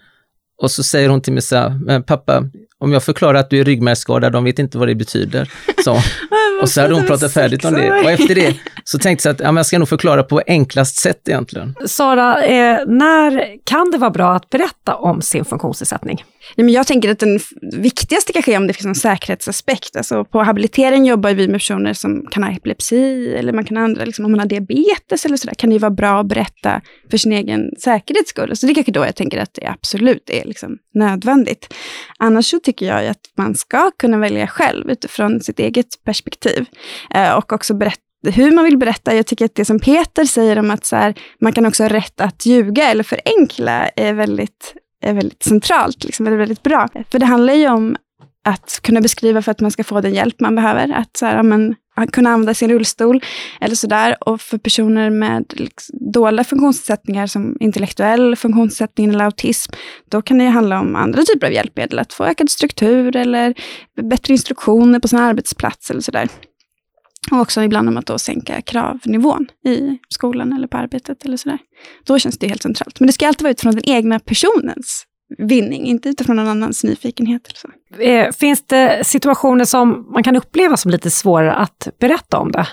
Och 0.62 0.70
så 0.70 0.82
säger 0.82 1.08
hon 1.08 1.20
till 1.20 1.32
mig 1.32 1.42
så 1.42 1.56
här, 1.56 1.80
men 1.84 2.02
pappa, 2.02 2.50
om 2.84 2.92
jag 2.92 3.02
förklarar 3.02 3.38
att 3.38 3.50
du 3.50 3.60
är 3.60 3.64
ryggmärgsskadad, 3.64 4.32
de 4.32 4.44
vet 4.44 4.58
inte 4.58 4.78
vad 4.78 4.88
det 4.88 4.94
betyder. 4.94 5.50
Så. 5.84 5.92
Och 6.62 6.68
så 6.68 6.80
hade 6.80 6.94
hon 6.94 7.06
pratat 7.06 7.32
färdigt 7.32 7.64
om 7.64 7.74
det. 7.74 7.90
Och 7.90 8.10
efter 8.10 8.34
det 8.34 8.56
så 8.84 8.98
tänkte 8.98 9.28
jag 9.28 9.34
att 9.34 9.40
ja, 9.40 9.56
jag 9.56 9.66
ska 9.66 9.78
nog 9.78 9.88
förklara 9.88 10.22
på 10.22 10.42
enklast 10.46 10.96
sätt 10.96 11.28
egentligen. 11.28 11.74
Sara, 11.86 12.44
eh, 12.44 12.78
när 12.86 13.44
kan 13.64 13.90
det 13.90 13.98
vara 13.98 14.10
bra 14.10 14.34
att 14.34 14.50
berätta 14.50 14.94
om 14.94 15.22
sin 15.22 15.44
funktionsnedsättning? 15.44 16.24
Nej, 16.56 16.64
men 16.64 16.74
jag 16.74 16.86
tänker 16.86 17.10
att 17.10 17.18
den 17.18 17.40
viktigaste 17.72 18.32
kanske 18.32 18.54
är 18.54 18.56
om 18.56 18.66
det 18.66 18.72
finns 18.72 18.86
en 18.86 18.94
säkerhetsaspekt. 18.94 19.96
Alltså 19.96 20.24
på 20.24 20.42
habilitering 20.42 21.06
jobbar 21.06 21.34
vi 21.34 21.48
med 21.48 21.54
personer 21.54 21.92
som 21.92 22.26
kan 22.30 22.42
ha 22.42 22.50
epilepsi 22.50 23.34
eller 23.36 23.52
man 23.52 23.64
kan 23.64 23.76
andra, 23.76 24.04
liksom, 24.04 24.24
om 24.24 24.30
man 24.30 24.40
har 24.40 24.46
diabetes 24.46 25.24
eller 25.24 25.36
sådär, 25.36 25.54
kan 25.54 25.70
det 25.70 25.74
ju 25.74 25.80
vara 25.80 25.90
bra 25.90 26.20
att 26.20 26.26
berätta 26.26 26.80
för 27.10 27.16
sin 27.16 27.32
egen 27.32 27.70
säkerhets 27.78 28.30
skull. 28.30 28.56
Så 28.56 28.66
det 28.66 28.72
är 28.72 28.74
kanske 28.74 28.92
då 28.92 29.04
jag 29.04 29.16
tänker 29.16 29.38
att 29.38 29.54
det 29.54 29.66
absolut 29.66 30.30
är 30.30 30.44
liksom 30.44 30.78
nödvändigt. 30.94 31.74
Annars 32.18 32.46
så 32.46 32.60
tycker 32.60 32.86
jag 32.86 33.06
att 33.06 33.20
man 33.36 33.54
ska 33.54 33.90
kunna 33.98 34.18
välja 34.18 34.46
själv 34.46 34.90
utifrån 34.90 35.40
sitt 35.40 35.58
eget 35.58 36.04
perspektiv 36.04 36.66
eh, 37.14 37.32
och 37.32 37.52
också 37.52 37.74
berätta 37.74 38.00
hur 38.30 38.52
man 38.52 38.64
vill 38.64 38.78
berätta. 38.78 39.14
Jag 39.14 39.26
tycker 39.26 39.44
att 39.44 39.54
det 39.54 39.64
som 39.64 39.80
Peter 39.80 40.24
säger 40.24 40.58
om 40.58 40.70
att 40.70 40.84
så 40.84 40.96
här, 40.96 41.14
man 41.40 41.52
kan 41.52 41.66
också 41.66 41.82
ha 41.82 41.88
rätt 41.88 42.20
att 42.20 42.46
ljuga 42.46 42.90
eller 42.90 43.04
förenkla 43.04 43.88
är 43.88 44.12
väldigt 44.12 44.74
är 45.04 45.14
väldigt 45.14 45.42
centralt, 45.42 46.04
liksom, 46.04 46.24
väldigt, 46.24 46.40
väldigt 46.40 46.62
bra. 46.62 46.88
För 47.10 47.18
det 47.18 47.26
handlar 47.26 47.54
ju 47.54 47.68
om 47.68 47.96
att 48.44 48.80
kunna 48.82 49.00
beskriva 49.00 49.42
för 49.42 49.50
att 49.50 49.60
man 49.60 49.70
ska 49.70 49.84
få 49.84 50.00
den 50.00 50.14
hjälp 50.14 50.40
man 50.40 50.54
behöver. 50.54 50.92
Att 50.92 51.16
så 51.16 51.26
här, 51.26 51.42
men, 51.42 51.74
kunna 52.12 52.30
använda 52.30 52.54
sin 52.54 52.70
rullstol 52.70 53.20
eller 53.60 53.74
sådär. 53.74 54.16
Och 54.20 54.40
för 54.40 54.58
personer 54.58 55.10
med 55.10 55.44
liksom, 55.56 55.98
dolda 56.12 56.44
funktionsnedsättningar 56.44 57.26
som 57.26 57.56
intellektuell 57.60 58.36
funktionsnedsättning 58.36 59.10
eller 59.10 59.24
autism, 59.24 59.72
då 60.10 60.22
kan 60.22 60.38
det 60.38 60.44
handla 60.44 60.80
om 60.80 60.96
andra 60.96 61.22
typer 61.22 61.46
av 61.46 61.52
hjälpmedel. 61.52 61.98
Att 61.98 62.12
få 62.12 62.24
ökad 62.24 62.50
struktur 62.50 63.16
eller 63.16 63.54
bättre 64.02 64.32
instruktioner 64.32 65.00
på 65.00 65.08
sin 65.08 65.18
arbetsplats 65.18 65.90
eller 65.90 66.00
sådär. 66.00 66.28
Och 67.30 67.40
också 67.40 67.62
ibland 67.62 67.88
om 67.88 67.96
att 67.96 68.06
då 68.06 68.18
sänka 68.18 68.62
kravnivån 68.62 69.46
i 69.66 69.98
skolan 70.08 70.52
eller 70.52 70.66
på 70.66 70.76
arbetet 70.76 71.24
eller 71.24 71.36
sådär. 71.36 71.58
Då 72.04 72.18
känns 72.18 72.38
det 72.38 72.48
helt 72.48 72.62
centralt. 72.62 73.00
Men 73.00 73.06
det 73.06 73.12
ska 73.12 73.28
alltid 73.28 73.42
vara 73.42 73.50
utifrån 73.50 73.74
den 73.74 73.88
egna 73.88 74.18
personens 74.18 75.06
vinning, 75.38 75.86
inte 75.86 76.08
utifrån 76.08 76.36
någon 76.36 76.48
annans 76.48 76.84
nyfikenhet. 76.84 77.46
Eller 77.46 77.58
så. 77.58 78.02
Eh, 78.02 78.32
finns 78.32 78.66
det 78.66 79.06
situationer 79.06 79.64
som 79.64 80.06
man 80.12 80.22
kan 80.22 80.36
uppleva 80.36 80.76
som 80.76 80.90
lite 80.90 81.10
svårare 81.10 81.54
att 81.54 81.88
berätta 81.98 82.38
om 82.38 82.52
det? 82.52 82.66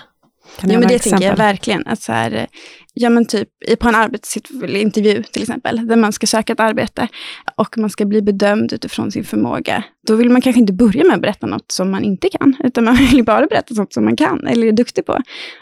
Kan 0.56 0.70
ja, 0.70 0.78
men 0.78 0.88
det 0.88 0.98
tänker 0.98 1.26
jag 1.26 1.36
verkligen. 1.36 1.86
Att 1.86 2.02
så 2.02 2.12
här, 2.12 2.46
ja, 2.94 3.10
men 3.10 3.26
typ 3.26 3.48
på 3.78 3.88
en 3.88 3.94
arbetsintervju 3.94 5.22
till 5.22 5.42
exempel, 5.42 5.86
där 5.86 5.96
man 5.96 6.12
ska 6.12 6.26
söka 6.26 6.52
ett 6.52 6.60
arbete 6.60 7.08
och 7.56 7.78
man 7.78 7.90
ska 7.90 8.04
bli 8.04 8.22
bedömd 8.22 8.72
utifrån 8.72 9.12
sin 9.12 9.24
förmåga. 9.24 9.84
Då 10.06 10.16
vill 10.16 10.30
man 10.30 10.40
kanske 10.42 10.60
inte 10.60 10.72
börja 10.72 11.04
med 11.04 11.14
att 11.14 11.20
berätta 11.20 11.46
något 11.46 11.72
som 11.72 11.90
man 11.90 12.04
inte 12.04 12.28
kan, 12.28 12.56
utan 12.64 12.84
man 12.84 12.96
vill 13.10 13.24
bara 13.24 13.46
berätta 13.46 13.74
något 13.74 13.92
som 13.92 14.04
man 14.04 14.16
kan 14.16 14.46
eller 14.46 14.66
är 14.66 14.72
duktig 14.72 15.06
på. 15.06 15.18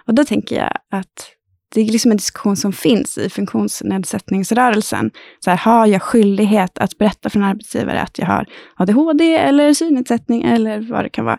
Och 0.06 0.14
då 0.14 0.24
tänker 0.24 0.56
jag 0.56 0.72
att 0.90 1.36
det 1.74 1.80
är 1.80 1.84
liksom 1.84 2.10
en 2.10 2.16
diskussion 2.16 2.56
som 2.56 2.72
finns 2.72 3.18
i 3.18 3.30
funktionsnedsättningsrörelsen. 3.30 5.10
Så 5.44 5.50
här, 5.50 5.58
har 5.58 5.86
jag 5.86 6.02
skyldighet 6.02 6.78
att 6.78 6.98
berätta 6.98 7.30
för 7.30 7.38
en 7.38 7.44
arbetsgivare 7.44 8.00
att 8.00 8.18
jag 8.18 8.26
har 8.26 8.46
ADHD 8.76 9.36
eller 9.36 9.74
synnedsättning 9.74 10.42
eller 10.42 10.80
vad 10.80 11.04
det 11.04 11.08
kan 11.08 11.24
vara? 11.24 11.38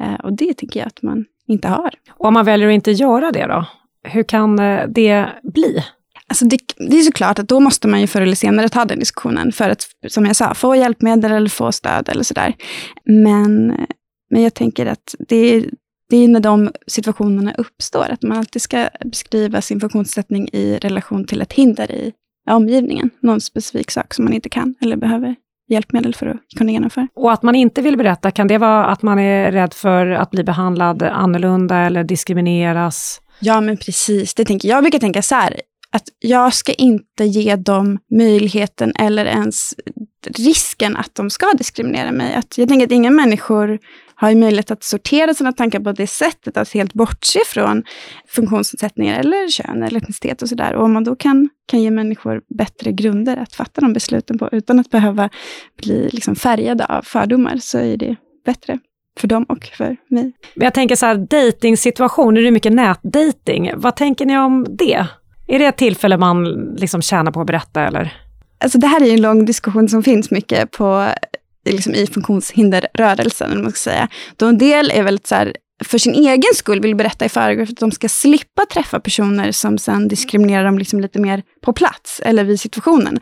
Eh, 0.00 0.14
och 0.14 0.32
det 0.32 0.54
tycker 0.54 0.80
jag 0.80 0.86
att 0.86 1.02
man 1.02 1.24
inte 1.48 1.68
har. 1.68 1.90
Och 2.10 2.26
om 2.26 2.34
man 2.34 2.44
väljer 2.44 2.68
att 2.68 2.74
inte 2.74 2.90
göra 2.90 3.32
det 3.32 3.46
då? 3.46 3.66
Hur 4.04 4.22
kan 4.22 4.58
eh, 4.58 4.88
det 4.88 5.28
bli? 5.42 5.84
Alltså 6.26 6.44
det, 6.44 6.58
det, 6.76 6.98
är 6.98 7.02
såklart 7.02 7.38
att 7.38 7.48
då 7.48 7.60
måste 7.60 7.88
man 7.88 8.00
ju 8.00 8.06
förr 8.06 8.20
eller 8.20 8.34
senare 8.34 8.68
ta 8.68 8.84
den 8.84 8.98
diskussionen 8.98 9.52
för 9.52 9.70
att, 9.70 9.86
som 10.08 10.26
jag 10.26 10.36
sa, 10.36 10.54
få 10.54 10.76
hjälpmedel 10.76 11.32
eller 11.32 11.48
få 11.48 11.72
stöd 11.72 12.08
eller 12.08 12.22
sådär. 12.22 12.54
Men, 13.04 13.66
men 14.30 14.42
jag 14.42 14.54
tänker 14.54 14.86
att 14.86 15.14
det, 15.28 15.64
det 16.08 16.16
är 16.16 16.28
när 16.28 16.40
de 16.40 16.72
situationerna 16.86 17.54
uppstår, 17.58 18.06
att 18.10 18.22
man 18.22 18.38
alltid 18.38 18.62
ska 18.62 18.88
beskriva 19.04 19.60
sin 19.60 19.80
funktionssättning 19.80 20.48
i 20.52 20.78
relation 20.78 21.24
till 21.26 21.42
ett 21.42 21.52
hinder 21.52 21.92
i 21.92 22.12
omgivningen. 22.50 23.10
Någon 23.20 23.40
specifik 23.40 23.90
sak 23.90 24.14
som 24.14 24.24
man 24.24 24.34
inte 24.34 24.48
kan 24.48 24.74
eller 24.80 24.96
behöver 24.96 25.36
hjälpmedel 25.72 26.14
för 26.14 26.26
att 26.26 26.58
kunna 26.58 26.72
genomföra. 26.72 27.08
Och 27.14 27.32
att 27.32 27.42
man 27.42 27.54
inte 27.54 27.82
vill 27.82 27.96
berätta, 27.96 28.30
kan 28.30 28.48
det 28.48 28.58
vara 28.58 28.86
att 28.86 29.02
man 29.02 29.18
är 29.18 29.52
rädd 29.52 29.74
för 29.74 30.06
att 30.06 30.30
bli 30.30 30.44
behandlad 30.44 31.02
annorlunda 31.02 31.76
eller 31.76 32.04
diskrimineras? 32.04 33.20
Ja, 33.40 33.60
men 33.60 33.76
precis. 33.76 34.34
Det 34.34 34.44
tänker, 34.44 34.68
jag 34.68 34.82
brukar 34.82 34.98
tänka 34.98 35.22
så 35.22 35.34
här, 35.34 35.60
att 35.92 36.04
jag 36.18 36.54
ska 36.54 36.72
inte 36.72 37.24
ge 37.24 37.56
dem 37.56 37.98
möjligheten 38.10 38.92
eller 38.98 39.24
ens 39.24 39.74
risken 40.26 40.96
att 40.96 41.14
de 41.14 41.30
ska 41.30 41.46
diskriminera 41.58 42.12
mig. 42.12 42.34
Att 42.34 42.58
jag 42.58 42.68
tänker 42.68 42.86
att 42.86 42.92
inga 42.92 43.10
människor 43.10 43.78
har 44.22 44.30
ju 44.30 44.36
möjlighet 44.36 44.70
att 44.70 44.84
sortera 44.84 45.34
sina 45.34 45.52
tankar 45.52 45.80
på 45.80 45.92
det 45.92 46.06
sättet, 46.06 46.56
att 46.56 46.72
helt 46.72 46.94
bortse 46.94 47.40
från 47.46 47.84
funktionsnedsättningar 48.28 49.20
eller 49.20 49.50
kön 49.50 49.82
eller 49.82 50.00
etnicitet 50.00 50.42
och 50.42 50.48
sådär. 50.48 50.74
Och 50.74 50.84
om 50.84 50.92
man 50.92 51.04
då 51.04 51.16
kan, 51.16 51.48
kan 51.66 51.82
ge 51.82 51.90
människor 51.90 52.42
bättre 52.58 52.92
grunder 52.92 53.36
att 53.36 53.52
fatta 53.52 53.80
de 53.80 53.92
besluten 53.92 54.38
på, 54.38 54.48
utan 54.52 54.78
att 54.78 54.90
behöva 54.90 55.30
bli 55.82 56.08
liksom 56.12 56.36
färgade 56.36 56.84
av 56.86 57.02
fördomar, 57.02 57.56
så 57.56 57.78
är 57.78 57.96
det 57.96 58.16
bättre 58.44 58.78
för 59.20 59.28
dem 59.28 59.44
och 59.44 59.64
för 59.64 59.96
mig. 60.08 60.32
Jag 60.54 60.74
tänker 60.74 60.96
så 60.96 61.06
här, 61.06 61.14
dejtingsituationer, 61.14 62.40
det 62.40 62.48
är 62.48 62.52
mycket 62.52 62.72
nätdating. 62.72 63.70
Vad 63.76 63.96
tänker 63.96 64.26
ni 64.26 64.38
om 64.38 64.66
det? 64.78 65.06
Är 65.46 65.58
det 65.58 65.64
ett 65.64 65.76
tillfälle 65.76 66.16
man 66.16 66.44
liksom 66.76 67.02
tjänar 67.02 67.32
på 67.32 67.40
att 67.40 67.46
berätta 67.46 67.86
eller? 67.86 68.12
Alltså 68.60 68.78
det 68.78 68.86
här 68.86 69.02
är 69.02 69.12
en 69.12 69.22
lång 69.22 69.44
diskussion 69.44 69.88
som 69.88 70.02
finns 70.02 70.30
mycket 70.30 70.70
på 70.70 71.08
liksom 71.70 71.94
i 71.94 72.06
funktionshinderrörelsen, 72.06 73.50
eller 73.50 73.62
man 73.62 73.70
ska 73.70 73.90
säga. 73.90 74.08
Då 74.36 74.46
en 74.46 74.58
del 74.58 74.90
är 74.90 75.02
väldigt 75.02 75.26
så 75.26 75.34
här, 75.34 75.52
för 75.84 75.98
sin 75.98 76.14
egen 76.14 76.54
skull 76.54 76.80
vill 76.80 76.96
berätta 76.96 77.24
i 77.24 77.28
förväg 77.28 77.66
för 77.66 77.72
att 77.72 77.80
de 77.80 77.90
ska 77.90 78.08
slippa 78.08 78.66
träffa 78.66 79.00
personer 79.00 79.52
som 79.52 79.78
sen 79.78 80.08
diskriminerar 80.08 80.64
dem 80.64 80.78
liksom 80.78 81.00
lite 81.00 81.18
mer 81.18 81.42
på 81.64 81.72
plats 81.72 82.20
eller 82.24 82.44
vid 82.44 82.60
situationen. 82.60 83.20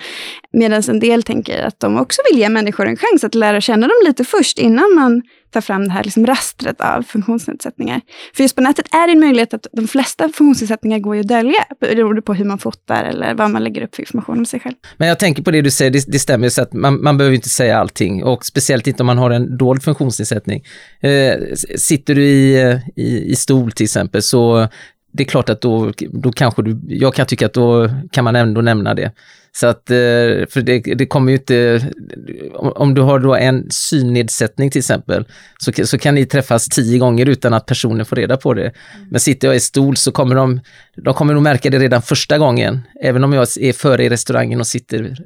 Medan 0.52 0.82
en 0.88 1.00
del 1.00 1.22
tänker 1.22 1.62
att 1.62 1.80
de 1.80 1.98
också 1.98 2.22
vill 2.30 2.40
ge 2.40 2.48
människor 2.48 2.86
en 2.86 2.96
chans 2.96 3.24
att 3.24 3.34
lära 3.34 3.60
känna 3.60 3.86
dem 3.86 3.96
lite 4.06 4.24
först 4.24 4.58
innan 4.58 4.94
man 4.94 5.22
ta 5.50 5.60
fram 5.60 5.84
det 5.84 5.90
här 5.90 6.04
liksom 6.04 6.26
rastret 6.26 6.80
av 6.80 7.02
funktionsnedsättningar. 7.02 8.00
För 8.34 8.42
just 8.42 8.56
på 8.56 8.62
nätet 8.62 8.94
är 8.94 9.06
det 9.06 9.12
en 9.12 9.20
möjlighet 9.20 9.54
att 9.54 9.66
de 9.72 9.88
flesta 9.88 10.24
funktionsnedsättningar 10.24 10.98
går 10.98 11.16
att 11.16 11.28
dölja, 11.28 11.64
beroende 11.80 12.22
på 12.22 12.34
hur 12.34 12.44
man 12.44 12.58
fotar 12.58 13.04
eller 13.04 13.34
vad 13.34 13.50
man 13.50 13.64
lägger 13.64 13.82
upp 13.82 13.94
för 13.94 14.02
information 14.02 14.38
om 14.38 14.46
sig 14.46 14.60
själv. 14.60 14.74
Men 14.96 15.08
jag 15.08 15.18
tänker 15.18 15.42
på 15.42 15.50
det 15.50 15.62
du 15.62 15.70
säger, 15.70 15.90
det, 15.90 16.04
det 16.06 16.18
stämmer 16.18 16.48
så 16.48 16.62
att 16.62 16.72
man, 16.72 17.02
man 17.02 17.18
behöver 17.18 17.34
inte 17.34 17.48
säga 17.48 17.78
allting 17.78 18.24
och 18.24 18.46
speciellt 18.46 18.86
inte 18.86 19.02
om 19.02 19.06
man 19.06 19.18
har 19.18 19.30
en 19.30 19.56
dold 19.56 19.82
funktionsnedsättning. 19.82 20.64
Eh, 21.00 21.54
sitter 21.78 22.14
du 22.14 22.24
i, 22.24 22.62
eh, 22.62 22.78
i, 22.96 23.30
i 23.30 23.36
stol 23.36 23.72
till 23.72 23.84
exempel 23.84 24.22
så 24.22 24.68
det 25.12 25.22
är 25.22 25.28
klart 25.28 25.48
att 25.48 25.60
då, 25.60 25.92
då 26.12 26.32
kanske 26.32 26.62
du, 26.62 26.80
jag 26.88 27.14
kan 27.14 27.26
tycka 27.26 27.46
att 27.46 27.54
då 27.54 27.88
kan 28.12 28.24
man 28.24 28.36
ändå 28.36 28.60
nämna 28.60 28.94
det. 28.94 29.12
Så 29.52 29.66
att, 29.66 29.90
eh, 29.90 29.96
för 30.48 30.62
det, 30.62 30.78
det 30.78 31.06
kommer 31.06 31.32
ju 31.32 31.38
inte, 31.38 31.86
om 32.54 32.94
du 32.94 33.02
har 33.02 33.18
då 33.18 33.34
en 33.34 33.66
synnedsättning 33.70 34.70
till 34.70 34.78
exempel, 34.78 35.24
så, 35.58 35.86
så 35.86 35.98
kan 35.98 36.14
ni 36.14 36.26
träffas 36.26 36.68
tio 36.68 36.98
gånger 36.98 37.28
utan 37.28 37.54
att 37.54 37.66
personen 37.66 38.06
får 38.06 38.16
reda 38.16 38.36
på 38.36 38.54
det. 38.54 38.72
Men 39.10 39.20
sitter 39.20 39.48
jag 39.48 39.56
i 39.56 39.60
stol 39.60 39.96
så 39.96 40.12
kommer 40.12 40.34
de, 40.34 40.60
de 40.96 41.14
kommer 41.14 41.34
nog 41.34 41.42
märka 41.42 41.70
det 41.70 41.78
redan 41.78 42.02
första 42.02 42.38
gången, 42.38 42.80
även 43.02 43.24
om 43.24 43.32
jag 43.32 43.46
är 43.60 43.72
före 43.72 44.04
i 44.04 44.08
restaurangen 44.08 44.60
och 44.60 44.66
sitter 44.66 45.16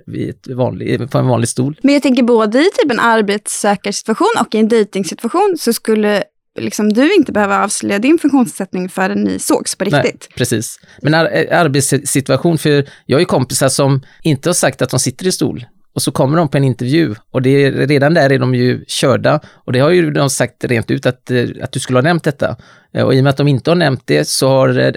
vanlig, 0.55 1.11
på 1.11 1.19
en 1.19 1.26
vanlig 1.26 1.49
stol. 1.49 1.79
Men 1.83 1.95
jag 1.95 2.03
tänker 2.03 2.23
både 2.23 2.59
i 2.59 2.71
typ 2.79 2.91
en 2.91 3.00
arbetssökarsituation 3.00 4.33
och 4.41 4.55
i 4.55 4.59
en 4.59 4.69
dejtingsituation 4.69 5.57
så 5.59 5.73
skulle 5.73 6.25
liksom, 6.58 6.92
du 6.92 7.14
inte 7.14 7.32
behöva 7.32 7.64
avslöja 7.64 7.99
din 7.99 8.18
funktionsnedsättning 8.18 8.88
förrän 8.88 9.25
ni 9.25 9.38
sågs 9.38 9.76
på 9.76 9.84
riktigt. 9.84 10.04
Nej, 10.04 10.37
precis. 10.37 10.80
Men 11.02 11.14
ar 11.14 11.30
eh, 11.32 11.61
arbetssituation, 11.61 12.58
för 12.58 12.88
jag 13.06 13.16
har 13.16 13.20
ju 13.20 13.26
kompisar 13.26 13.68
som 13.68 14.02
inte 14.23 14.49
har 14.49 14.54
sagt 14.54 14.82
att 14.82 14.90
de 14.90 15.00
sitter 15.00 15.26
i 15.26 15.32
stol 15.32 15.66
och 15.94 16.02
så 16.02 16.12
kommer 16.12 16.37
de 16.37 16.49
på 16.49 16.56
en 16.56 16.64
intervju 16.64 17.14
och 17.30 17.42
det 17.42 17.50
är, 17.50 17.73
redan 17.73 18.14
där 18.14 18.32
är 18.32 18.38
de 18.38 18.54
ju 18.54 18.84
körda 18.87 19.40
och 19.54 19.73
det 19.73 19.78
har 19.78 19.90
ju 19.90 20.11
de 20.11 20.30
sagt 20.30 20.64
rent 20.64 20.90
ut 20.90 21.06
att, 21.06 21.30
eh, 21.30 21.44
att 21.62 21.73
du 21.73 21.80
skulle 21.80 21.99
ha 21.99 22.02
nämnt 22.02 22.25
detta. 22.25 22.56
Eh, 22.94 23.04
och 23.04 23.14
i 23.14 23.20
och 23.20 23.25
med 23.25 23.30
att 23.30 23.37
de 23.37 23.49
inte 23.49 23.70
har 23.70 23.76
nämnt 23.76 24.02
det 24.04 24.28
så 24.28 24.49
har 24.49 24.94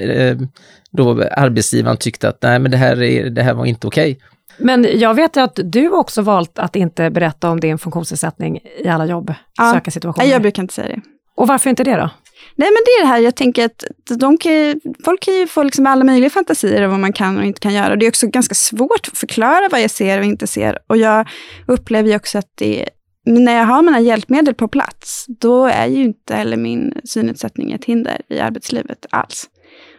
då 0.91 1.23
arbetsgivaren 1.31 1.97
tyckt 1.97 2.23
att 2.23 2.41
nej 2.41 2.59
men 2.59 2.71
det 2.71 2.77
här, 2.77 3.01
är, 3.01 3.29
det 3.29 3.43
här 3.43 3.53
var 3.53 3.65
inte 3.65 3.87
okej. 3.87 4.11
Okay. 4.11 4.23
Men 4.57 4.99
jag 4.99 5.13
vet 5.13 5.37
att 5.37 5.59
du 5.63 5.89
också 5.89 6.21
valt 6.21 6.59
att 6.59 6.75
inte 6.75 7.09
berätta 7.09 7.49
om 7.49 7.59
din 7.59 7.77
funktionsnedsättning 7.77 8.59
i 8.83 8.87
alla 8.87 9.05
jobb, 9.05 9.33
ja. 9.57 9.73
söka 9.73 9.91
situationer. 9.91 10.25
Nej, 10.25 10.33
jag 10.33 10.41
brukar 10.41 10.63
inte 10.63 10.73
säga 10.73 10.87
det. 10.87 11.01
Och 11.37 11.47
varför 11.47 11.69
inte 11.69 11.83
det 11.83 11.95
då? 11.95 12.09
Nej 12.55 12.69
men 12.69 12.81
det 12.85 12.91
är 12.91 13.01
det 13.01 13.07
här, 13.07 13.19
jag 13.19 13.35
tänker 13.35 13.65
att 13.65 13.83
de 14.19 14.37
kan, 14.37 14.81
folk 15.05 15.21
kan 15.21 15.33
ju 15.33 15.47
få 15.47 15.63
liksom 15.63 15.87
alla 15.87 16.03
möjliga 16.03 16.29
fantasier 16.29 16.83
om 16.83 16.91
vad 16.91 16.99
man 16.99 17.13
kan 17.13 17.37
och 17.37 17.45
inte 17.45 17.59
kan 17.59 17.73
göra. 17.73 17.95
Det 17.95 18.05
är 18.05 18.09
också 18.09 18.27
ganska 18.27 18.55
svårt 18.55 19.07
att 19.11 19.17
förklara 19.17 19.69
vad 19.71 19.81
jag 19.81 19.91
ser 19.91 20.19
och 20.19 20.25
inte 20.25 20.47
ser. 20.47 20.79
Och 20.87 20.97
jag 20.97 21.27
upplever 21.67 22.09
ju 22.09 22.15
också 22.15 22.37
att 22.37 22.51
det, 22.55 22.89
när 23.25 23.55
jag 23.55 23.65
har 23.65 23.81
mina 23.81 23.99
hjälpmedel 23.99 24.53
på 24.53 24.67
plats, 24.67 25.25
då 25.27 25.65
är 25.65 25.87
ju 25.87 26.03
inte 26.03 26.35
heller 26.35 26.57
min 26.57 26.93
synnedsättning 27.03 27.71
ett 27.71 27.85
hinder 27.85 28.21
i 28.29 28.39
arbetslivet 28.39 29.05
alls. 29.09 29.45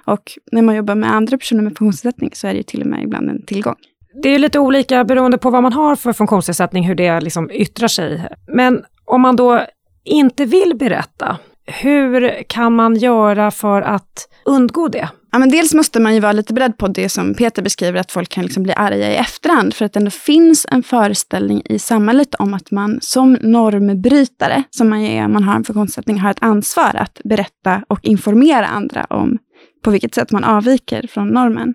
Och 0.07 0.33
när 0.53 0.63
man 0.63 0.75
jobbar 0.77 0.95
med 0.95 1.13
andra 1.15 1.39
personer 1.39 1.63
med 1.63 1.71
funktionsnedsättning 1.71 2.31
så 2.35 2.47
är 2.47 2.51
det 2.51 2.57
ju 2.57 2.63
till 2.63 2.81
och 2.81 2.87
med 2.87 3.03
ibland 3.03 3.31
en 3.31 3.47
tillgång. 3.47 3.77
Det 4.23 4.29
är 4.29 4.39
lite 4.39 4.59
olika 4.59 5.05
beroende 5.05 5.39
på 5.39 5.51
vad 5.51 5.63
man 5.63 5.73
har 5.73 5.97
för 5.97 6.13
funktionsnedsättning, 6.13 6.85
hur 6.85 6.95
det 6.95 7.21
liksom 7.21 7.51
yttrar 7.51 7.89
sig. 7.89 8.29
Men 8.47 8.85
om 9.05 9.21
man 9.21 9.37
då 9.37 9.67
inte 10.09 10.45
vill 10.45 10.77
berätta, 10.77 11.39
hur 11.67 12.43
kan 12.49 12.77
man 12.77 12.95
göra 12.97 13.51
för 13.51 13.83
att 13.83 14.29
undgå 14.45 14.89
det? 14.89 15.09
Ja, 15.33 15.39
men 15.39 15.49
dels 15.51 15.75
måste 15.75 16.01
man 16.01 16.15
ju 16.15 16.21
vara 16.21 16.33
lite 16.33 16.55
beredd 16.55 16.77
på 16.77 16.89
det 16.89 17.09
som 17.09 17.35
Peter 17.35 17.63
beskriver, 17.63 18.01
att 18.01 18.13
folk 18.13 18.29
kan 18.29 18.45
liksom 18.45 18.63
bli 18.63 18.73
arga 18.73 19.13
i 19.13 19.17
efterhand. 19.17 19.75
För 19.75 19.85
att 19.85 19.93
det 19.93 19.99
ändå 19.99 20.11
finns 20.11 20.67
en 20.71 20.83
föreställning 20.83 21.63
i 21.65 21.79
samhället 21.79 22.35
om 22.35 22.55
att 22.55 22.71
man 22.71 22.99
som 23.03 23.33
normbrytare, 23.33 24.63
som 24.71 24.89
man 24.89 25.01
är 25.01 25.25
om 25.25 25.33
man 25.33 25.43
har 25.43 25.57
en 25.57 25.65
funktionsnedsättning, 25.65 26.19
har 26.19 26.31
ett 26.31 26.43
ansvar 26.43 26.91
att 26.95 27.21
berätta 27.25 27.83
och 27.89 27.99
informera 28.03 28.67
andra 28.67 29.05
om 29.11 29.39
på 29.83 29.91
vilket 29.91 30.15
sätt 30.15 30.31
man 30.31 30.45
avviker 30.45 31.07
från 31.09 31.29
normen. 31.29 31.75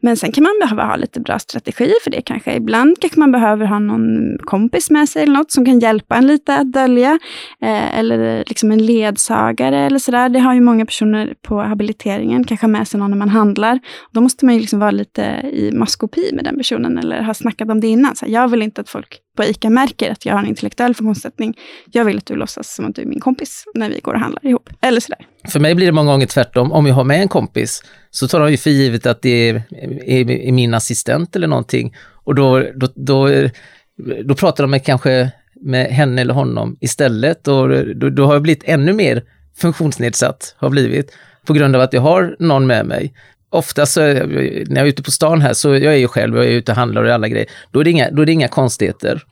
Men 0.00 0.16
sen 0.16 0.32
kan 0.32 0.44
man 0.44 0.52
behöva 0.60 0.84
ha 0.84 0.96
lite 0.96 1.20
bra 1.20 1.38
strategier 1.38 2.02
för 2.04 2.10
det 2.10 2.22
kanske. 2.22 2.54
Ibland 2.54 2.96
kanske 3.00 3.20
man 3.20 3.32
behöver 3.32 3.66
ha 3.66 3.78
någon 3.78 4.38
kompis 4.38 4.90
med 4.90 5.08
sig 5.08 5.22
eller 5.22 5.32
något 5.32 5.52
som 5.52 5.64
kan 5.64 5.78
hjälpa 5.78 6.16
en 6.16 6.26
lite 6.26 6.56
att 6.56 6.72
dölja. 6.72 7.18
Eh, 7.60 7.98
eller 7.98 8.44
liksom 8.46 8.72
en 8.72 8.86
ledsagare 8.86 9.78
eller 9.78 9.98
sådär. 9.98 10.28
Det 10.28 10.38
har 10.38 10.54
ju 10.54 10.60
många 10.60 10.86
personer 10.86 11.34
på 11.42 11.62
habiliteringen, 11.62 12.44
kanske 12.44 12.66
med 12.66 12.88
sig 12.88 13.00
någon 13.00 13.10
när 13.10 13.18
man 13.18 13.28
handlar. 13.28 13.78
Då 14.10 14.20
måste 14.20 14.44
man 14.44 14.54
ju 14.54 14.60
liksom 14.60 14.78
vara 14.78 14.90
lite 14.90 15.22
i 15.52 15.70
maskopi 15.72 16.30
med 16.32 16.44
den 16.44 16.56
personen 16.56 16.98
eller 16.98 17.22
ha 17.22 17.34
snackat 17.34 17.70
om 17.70 17.80
det 17.80 17.86
innan. 17.86 18.16
Så 18.16 18.24
jag 18.28 18.48
vill 18.48 18.62
inte 18.62 18.80
att 18.80 18.88
folk 18.88 19.20
på 19.36 19.44
ICA 19.44 19.70
märker 19.70 20.10
att 20.10 20.26
jag 20.26 20.34
har 20.34 20.40
en 20.40 20.46
intellektuell 20.46 20.94
funktionssättning. 20.94 21.58
Jag 21.92 22.04
vill 22.04 22.18
att 22.18 22.26
du 22.26 22.36
låtsas 22.36 22.74
som 22.74 22.86
att 22.86 22.94
du 22.94 23.02
är 23.02 23.06
min 23.06 23.20
kompis 23.20 23.64
när 23.74 23.90
vi 23.90 24.00
går 24.00 24.14
och 24.14 24.20
handlar 24.20 24.46
ihop. 24.46 24.70
Eller 24.80 25.00
sådär. 25.00 25.26
För 25.48 25.60
mig 25.60 25.74
blir 25.74 25.86
det 25.86 25.92
många 25.92 26.12
gånger 26.12 26.26
tvärtom. 26.26 26.72
Om 26.72 26.86
jag 26.86 26.94
har 26.94 27.04
med 27.04 27.20
en 27.20 27.28
kompis 27.28 27.82
så 28.10 28.28
tar 28.28 28.40
de 28.40 28.50
ju 28.50 28.56
för 28.56 28.70
givet 28.70 29.06
att 29.06 29.22
det 29.22 29.48
är, 29.48 29.62
är, 30.06 30.30
är 30.30 30.52
min 30.52 30.74
assistent 30.74 31.36
eller 31.36 31.46
någonting. 31.46 31.94
Och 32.24 32.34
då, 32.34 32.60
då, 32.74 32.88
då, 32.94 33.28
då 34.24 34.34
pratar 34.34 34.64
de 34.64 34.70
med 34.70 34.84
kanske 34.84 35.30
med 35.60 35.86
henne 35.86 36.20
eller 36.20 36.34
honom 36.34 36.76
istället 36.80 37.48
och 37.48 37.68
då, 37.96 38.10
då 38.10 38.26
har 38.26 38.32
jag 38.32 38.42
blivit 38.42 38.64
ännu 38.64 38.92
mer 38.92 39.22
funktionsnedsatt, 39.56 40.54
har 40.58 40.70
blivit, 40.70 41.12
på 41.46 41.52
grund 41.52 41.76
av 41.76 41.82
att 41.82 41.92
jag 41.92 42.00
har 42.00 42.36
någon 42.38 42.66
med 42.66 42.86
mig. 42.86 43.14
Ofta 43.50 43.86
så, 43.86 44.00
när 44.00 44.76
jag 44.76 44.78
är 44.78 44.84
ute 44.84 45.02
på 45.02 45.10
stan 45.10 45.40
här, 45.40 45.52
så 45.52 45.68
jag 45.68 45.92
är 45.92 45.98
ju 45.98 46.08
själv, 46.08 46.36
jag 46.36 46.46
är 46.46 46.50
ute 46.50 46.72
och 46.72 46.76
handlar 46.76 47.04
och 47.04 47.14
alla 47.14 47.28
grejer, 47.28 47.46
då 47.70 47.80
är 47.80 47.84
det 47.84 47.90
inga, 47.90 48.10
då 48.10 48.22
är 48.22 48.26
det 48.26 48.32
inga 48.32 48.48
konstigheter. 48.48 49.22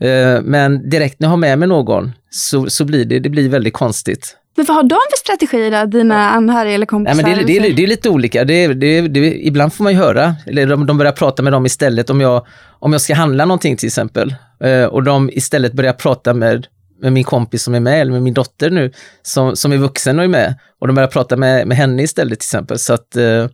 Eh, 0.00 0.42
men 0.42 0.90
direkt 0.90 1.20
när 1.20 1.26
jag 1.26 1.30
har 1.30 1.36
med 1.36 1.58
mig 1.58 1.68
någon 1.68 2.12
så, 2.30 2.70
så 2.70 2.84
blir 2.84 3.04
det, 3.04 3.18
det 3.18 3.28
blir 3.28 3.48
väldigt 3.48 3.74
konstigt. 3.74 4.36
Men 4.56 4.66
vad 4.66 4.76
har 4.76 4.82
de 4.82 4.98
för 5.10 5.18
strategier 5.18 5.86
dina 5.86 6.30
anhöriga 6.30 6.74
eller 6.74 6.86
kompisar? 6.86 7.20
Ja, 7.20 7.26
men 7.26 7.46
det, 7.46 7.60
det, 7.60 7.72
det, 7.74 7.82
är 7.82 7.86
lite 7.86 8.08
olika. 8.08 8.44
Det, 8.44 8.66
det, 8.66 9.46
ibland 9.46 9.72
får 9.72 9.84
man 9.84 9.92
ju 9.92 9.98
höra, 9.98 10.34
eller 10.46 10.66
de, 10.66 10.86
de 10.86 10.98
börjar 10.98 11.12
prata 11.12 11.42
med 11.42 11.52
dem 11.52 11.66
istället 11.66 12.10
om 12.10 12.20
jag, 12.20 12.46
om 12.78 12.92
jag 12.92 13.00
ska 13.00 13.14
handla 13.14 13.44
någonting 13.44 13.76
till 13.76 13.86
exempel. 13.86 14.34
Eh, 14.64 14.84
och 14.84 15.02
de 15.02 15.30
istället 15.32 15.72
börjar 15.72 15.92
prata 15.92 16.34
med, 16.34 16.66
med 17.00 17.12
min 17.12 17.24
kompis 17.24 17.62
som 17.62 17.74
är 17.74 17.80
med, 17.80 18.00
eller 18.00 18.12
med 18.12 18.22
min 18.22 18.34
dotter 18.34 18.70
nu, 18.70 18.92
som, 19.22 19.56
som 19.56 19.72
är 19.72 19.76
vuxen 19.76 20.18
och 20.18 20.24
är 20.24 20.28
med. 20.28 20.54
Och 20.80 20.86
de 20.86 20.94
börjar 20.94 21.08
prata 21.08 21.36
med, 21.36 21.66
med 21.66 21.76
henne 21.76 22.02
istället 22.02 22.40
till 22.40 22.46
exempel. 22.46 22.78
Så 22.78 22.94
att, 22.94 23.16
eh, 23.16 23.48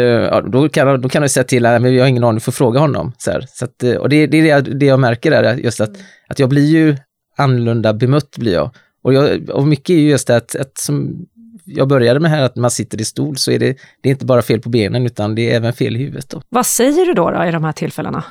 eh 0.00 0.40
då, 0.46 0.68
kan, 0.68 1.00
då 1.00 1.08
kan 1.08 1.22
de 1.22 1.28
säga 1.28 1.44
till, 1.44 1.66
att 1.66 1.82
jag 1.82 2.02
har 2.02 2.08
ingen 2.08 2.24
aning, 2.24 2.40
får 2.40 2.52
fråga 2.52 2.80
honom. 2.80 3.12
Så, 3.18 3.40
så 3.48 3.64
att, 3.64 3.82
och 3.98 4.08
det, 4.08 4.26
det 4.26 4.38
är 4.38 4.42
det 4.42 4.48
jag, 4.48 4.78
det 4.78 4.86
jag 4.86 5.00
märker 5.00 5.30
där, 5.30 5.54
just 5.54 5.80
att, 5.80 5.90
att 6.28 6.38
jag 6.38 6.48
blir 6.48 6.66
ju 6.66 6.96
annorlunda 7.36 7.94
bemött 7.94 8.36
blir 8.36 8.52
jag. 8.52 8.70
Och, 9.04 9.14
jag, 9.14 9.50
och 9.50 9.66
mycket 9.66 9.90
är 9.90 9.98
ju 9.98 10.10
just 10.10 10.26
det 10.26 10.36
att, 10.36 10.56
att 10.56 10.78
som 10.78 11.26
jag 11.64 11.88
började 11.88 12.20
med 12.20 12.30
här, 12.30 12.42
att 12.42 12.56
man 12.56 12.70
sitter 12.70 13.00
i 13.00 13.04
stol, 13.04 13.36
så 13.36 13.50
är 13.50 13.58
det, 13.58 13.76
det 14.02 14.08
är 14.08 14.10
inte 14.10 14.26
bara 14.26 14.42
fel 14.42 14.60
på 14.60 14.68
benen, 14.68 15.06
utan 15.06 15.34
det 15.34 15.50
är 15.50 15.56
även 15.56 15.72
fel 15.72 15.96
i 15.96 15.98
huvudet. 15.98 16.28
Då. 16.28 16.42
Vad 16.48 16.66
säger 16.66 17.06
du 17.06 17.12
då, 17.14 17.30
då 17.30 17.44
i 17.44 17.50
de 17.50 17.64
här 17.64 17.72
tillfällena? 17.72 18.24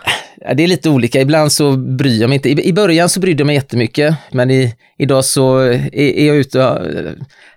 Det 0.55 0.63
är 0.63 0.67
lite 0.67 0.89
olika. 0.89 1.21
Ibland 1.21 1.51
så 1.51 1.71
bryr 1.77 2.21
jag 2.21 2.29
mig 2.29 2.35
inte. 2.35 2.49
I, 2.49 2.67
i 2.67 2.73
början 2.73 3.09
så 3.09 3.19
brydde 3.19 3.41
jag 3.41 3.45
mig 3.45 3.55
jättemycket, 3.55 4.15
men 4.31 4.51
i, 4.51 4.75
idag 4.97 5.25
så 5.25 5.57
är, 5.57 5.95
är 5.95 6.27
jag 6.27 6.35
ute 6.35 6.65
och 6.65 6.87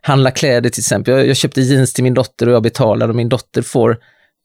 handlar 0.00 0.30
kläder 0.30 0.70
till 0.70 0.80
exempel. 0.80 1.14
Jag, 1.14 1.26
jag 1.26 1.36
köpte 1.36 1.60
jeans 1.60 1.92
till 1.92 2.04
min 2.04 2.14
dotter 2.14 2.48
och 2.48 2.54
jag 2.54 2.62
betalar 2.62 3.08
och 3.08 3.14
min 3.14 3.28
dotter 3.28 3.62
får 3.62 3.98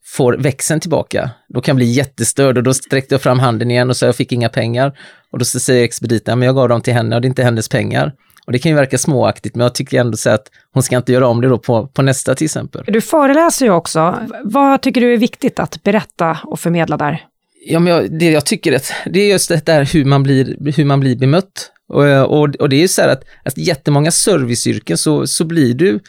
får 0.04 0.34
växeln 0.34 0.80
tillbaka, 0.80 1.30
då 1.50 1.62
kan 1.62 1.72
jag 1.74 1.76
bli 1.76 1.86
jättestörd 1.86 2.58
och 2.58 2.63
då 2.63 2.74
sträckte 2.74 3.13
jag 3.13 3.22
fram 3.22 3.39
handen 3.39 3.72
igen 3.72 3.89
och 3.89 3.98
sa 3.98 4.06
jag 4.06 4.15
fick 4.15 4.32
inga 4.32 4.50
pengar. 4.50 4.98
Och 5.32 5.39
då 5.39 5.45
säger 5.45 5.84
expediten, 5.84 6.39
men 6.39 6.45
jag 6.45 6.56
gav 6.56 6.69
dem 6.69 6.82
till 6.82 6.93
henne 6.93 7.15
och 7.15 7.22
det 7.22 7.26
är 7.26 7.30
inte 7.30 7.43
hennes 7.43 7.69
pengar. 7.69 8.13
Och 8.45 8.51
det 8.51 8.60
kan 8.60 8.71
ju 8.71 8.75
verka 8.75 8.97
småaktigt, 8.97 9.56
men 9.56 9.63
jag 9.63 9.75
tycker 9.75 9.99
ändå 9.99 10.17
så 10.17 10.30
att 10.30 10.51
hon 10.73 10.84
ska 10.84 10.97
inte 10.97 11.12
göra 11.12 11.27
om 11.27 11.41
det 11.41 11.47
då 11.47 11.58
på, 11.58 11.88
på 11.88 12.01
nästa 12.01 12.36
till 12.36 12.45
exempel. 12.45 12.84
Du 12.88 13.01
föreläser 13.01 13.65
ju 13.65 13.71
också. 13.71 14.19
Vad 14.43 14.82
tycker 14.82 15.01
du 15.01 15.13
är 15.13 15.17
viktigt 15.17 15.60
att 15.60 15.84
berätta 15.84 16.38
och 16.43 16.60
förmedla 16.60 16.97
där? 16.97 17.25
Ja, 17.65 17.80
men 17.80 17.93
jag, 17.93 18.19
det 18.19 18.32
jag 18.32 18.45
tycker 18.45 18.75
att 18.75 18.93
det 19.06 19.19
är 19.19 19.30
just 19.30 19.49
det 19.49 19.65
där 19.65 19.93
hur 19.93 20.06
man 20.06 20.23
blir, 20.23 20.73
hur 20.75 20.86
man 20.86 20.99
blir 20.99 21.15
bemött. 21.15 21.71
Och, 21.88 22.06
och, 22.06 22.56
och 22.56 22.69
det 22.69 22.75
är 22.75 22.82
ju 22.82 22.88
så 22.88 23.01
här 23.01 23.10
att, 23.10 23.23
att 23.45 23.58
jättemånga 23.58 24.12
serviceyrken 24.12 24.97
så, 24.97 25.27
så 25.27 25.45
blir 25.45 25.73
du 25.73 25.99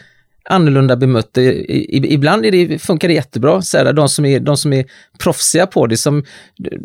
annorlunda 0.44 0.96
bemött. 0.96 1.38
Ibland 1.38 2.46
är 2.46 2.50
det, 2.50 2.78
funkar 2.78 3.08
det 3.08 3.14
jättebra, 3.14 3.62
så 3.62 3.78
här, 3.78 3.92
de, 3.92 4.08
som 4.08 4.24
är, 4.24 4.40
de 4.40 4.56
som 4.56 4.72
är 4.72 4.84
proffsiga 5.18 5.66
på 5.66 5.86
det, 5.86 5.96
som 5.96 6.18
eh, 6.18 6.78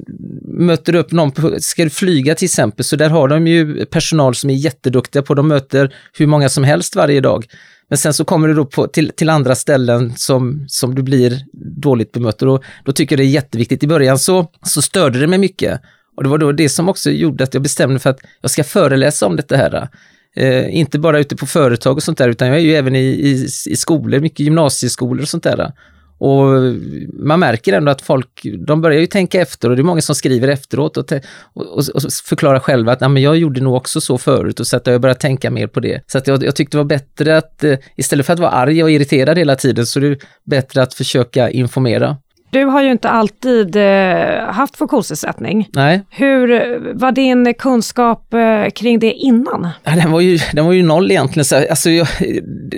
möter 0.44 0.96
upp 0.96 1.12
någon, 1.12 1.32
ska 1.60 1.84
du 1.84 1.90
flyga 1.90 2.36
till 2.36 2.46
exempel, 2.46 2.86
så 2.86 2.96
där 2.96 3.10
har 3.10 3.28
de 3.28 3.48
ju 3.48 3.86
personal 3.86 4.36
som 4.36 4.50
är 4.50 4.54
jätteduktiga 4.54 5.22
på, 5.22 5.34
de 5.34 5.48
möter 5.48 5.96
hur 6.18 6.28
många 6.28 6.50
som 6.50 6.64
helst 6.64 6.96
varje 6.96 7.22
dag. 7.22 7.46
Men 7.90 7.98
sen 7.98 8.14
så 8.14 8.26
kommer 8.26 8.48
du 8.48 8.54
då 8.54 8.66
på, 8.66 8.88
till, 8.88 9.12
till 9.16 9.30
andra 9.30 9.56
ställen 9.56 10.14
som, 10.16 10.66
som 10.68 10.96
du 10.96 11.04
blir 11.04 11.42
dåligt 11.82 12.12
bemött 12.12 12.42
och 12.42 12.48
då, 12.48 12.62
då 12.86 12.92
tycker 12.92 13.16
jag 13.16 13.26
det 13.26 13.30
är 13.30 13.34
jätteviktigt. 13.34 13.84
I 13.84 13.88
början 13.88 14.20
så, 14.20 14.52
så 14.64 14.82
störde 14.82 15.20
det 15.20 15.28
mig 15.28 15.40
mycket 15.40 15.82
och 16.18 16.24
det 16.24 16.30
var 16.30 16.38
då 16.38 16.52
det 16.52 16.70
som 16.70 16.90
också 16.90 17.10
gjorde 17.10 17.44
att 17.44 17.54
jag 17.54 17.64
bestämde 17.64 17.94
mig 17.94 18.00
för 18.00 18.10
att 18.10 18.20
jag 18.42 18.52
ska 18.52 18.64
föreläsa 18.64 19.26
om 19.26 19.36
det 19.36 19.58
här. 19.58 19.90
Eh, 20.38 20.76
inte 20.76 21.00
bara 21.00 21.20
ute 21.20 21.36
på 21.36 21.46
företag 21.46 21.98
och 21.98 22.04
sånt 22.04 22.18
där, 22.18 22.30
utan 22.30 22.48
jag 22.48 22.58
är 22.58 22.62
ju 22.62 22.76
även 22.76 22.96
i, 22.96 23.00
i, 23.00 23.48
i 23.66 23.76
skolor, 23.76 24.20
mycket 24.20 24.40
gymnasieskolor 24.40 25.22
och 25.22 25.30
sånt 25.30 25.44
där. 25.44 25.72
Och 26.20 26.46
man 27.14 27.40
märker 27.40 27.74
ändå 27.74 27.92
att 27.92 28.02
folk, 28.02 28.42
de 28.68 28.82
börjar 28.82 29.00
ju 29.00 29.08
tänka 29.08 29.42
efter 29.42 29.70
och 29.70 29.76
det 29.76 29.82
är 29.82 29.84
många 29.84 30.02
som 30.02 30.16
skriver 30.16 30.48
efteråt 30.48 30.98
och, 30.98 31.12
och, 31.54 31.78
och 31.78 32.02
förklarar 32.24 32.60
själva 32.60 32.92
att 32.92 33.00
men 33.00 33.18
jag 33.18 33.38
gjorde 33.38 33.62
nog 33.62 33.76
också 33.76 34.02
så 34.02 34.18
förut 34.18 34.60
och 34.60 34.68
så 34.68 34.78
att 34.78 34.88
jag 34.88 35.02
börjat 35.02 35.20
tänka 35.20 35.52
mer 35.52 35.68
på 35.68 35.80
det. 35.80 36.02
Så 36.08 36.18
att 36.18 36.28
jag, 36.28 36.44
jag 36.44 36.56
tyckte 36.56 36.78
det 36.78 36.84
var 36.84 36.90
bättre 36.90 37.38
att 37.38 37.64
eh, 37.64 37.78
istället 37.96 38.26
för 38.26 38.34
att 38.34 38.40
vara 38.40 38.52
arg 38.52 38.84
och 38.84 38.92
irriterad 38.92 39.38
hela 39.38 39.56
tiden 39.56 39.86
så 39.86 40.00
är 40.00 40.04
det 40.04 40.20
bättre 40.46 40.82
att 40.82 40.94
försöka 40.94 41.50
informera. 41.50 42.18
Du 42.50 42.66
har 42.66 42.84
ju 42.84 42.92
inte 42.92 43.10
alltid 43.10 43.76
eh, 43.76 44.46
haft 44.46 44.78
funktionsnedsättning. 44.78 45.70
Nej. 45.74 46.04
Hur 46.10 46.80
var 46.94 47.12
din 47.12 47.54
kunskap 47.54 48.34
eh, 48.34 48.70
kring 48.70 49.00
det 49.00 49.14
innan? 49.14 49.68
Ja, 49.84 49.92
den, 49.92 50.12
var 50.12 50.22
ju, 50.22 50.40
den 50.54 50.66
var 50.66 50.74
ju 50.74 50.84
noll 50.84 51.12
egentligen. 51.12 51.46
Så 51.46 51.70
alltså 51.70 51.90
jag, 51.90 52.08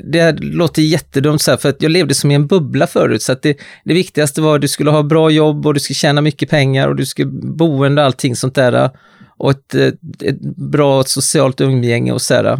det 0.03 0.31
låter 0.31 0.81
jättedumt 0.81 1.41
så 1.41 1.51
här, 1.51 1.57
för 1.57 1.69
att 1.69 1.81
jag 1.81 1.91
levde 1.91 2.13
som 2.13 2.31
i 2.31 2.35
en 2.35 2.47
bubbla 2.47 2.87
förut. 2.87 3.21
Så 3.21 3.31
att 3.31 3.41
det, 3.41 3.57
det 3.85 3.93
viktigaste 3.93 4.41
var 4.41 4.55
att 4.55 4.61
du 4.61 4.67
skulle 4.67 4.89
ha 4.91 5.03
bra 5.03 5.29
jobb 5.29 5.65
och 5.65 5.73
du 5.73 5.79
skulle 5.79 5.95
tjäna 5.95 6.21
mycket 6.21 6.49
pengar 6.49 6.87
och 6.87 6.95
du 6.95 7.05
skulle 7.05 7.31
boende 7.31 8.01
och 8.01 8.05
allting 8.05 8.35
sånt 8.35 8.55
där. 8.55 8.89
Och 9.37 9.51
ett, 9.51 9.75
ett 10.23 10.41
bra 10.71 11.03
socialt 11.03 11.61
umgänge 11.61 12.11
och 12.11 12.21
så 12.21 12.33
här. 12.33 12.57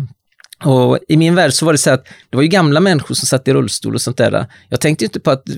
Och 0.64 1.00
I 1.08 1.18
min 1.18 1.36
värld 1.36 1.54
så 1.54 1.66
var 1.66 1.74
det 1.74 1.78
så 1.78 1.92
att 1.92 2.06
det 2.30 2.38
var 2.38 2.44
ju 2.44 2.50
gamla 2.50 2.80
människor 2.80 3.16
som 3.16 3.26
satt 3.26 3.48
i 3.48 3.54
rullstol 3.54 3.96
och 3.96 4.02
sånt 4.02 4.18
där. 4.18 4.46
Jag 4.70 4.82
tänkte 4.82 5.06
inte 5.06 5.20
på 5.20 5.32
att 5.32 5.50
eh, 5.50 5.56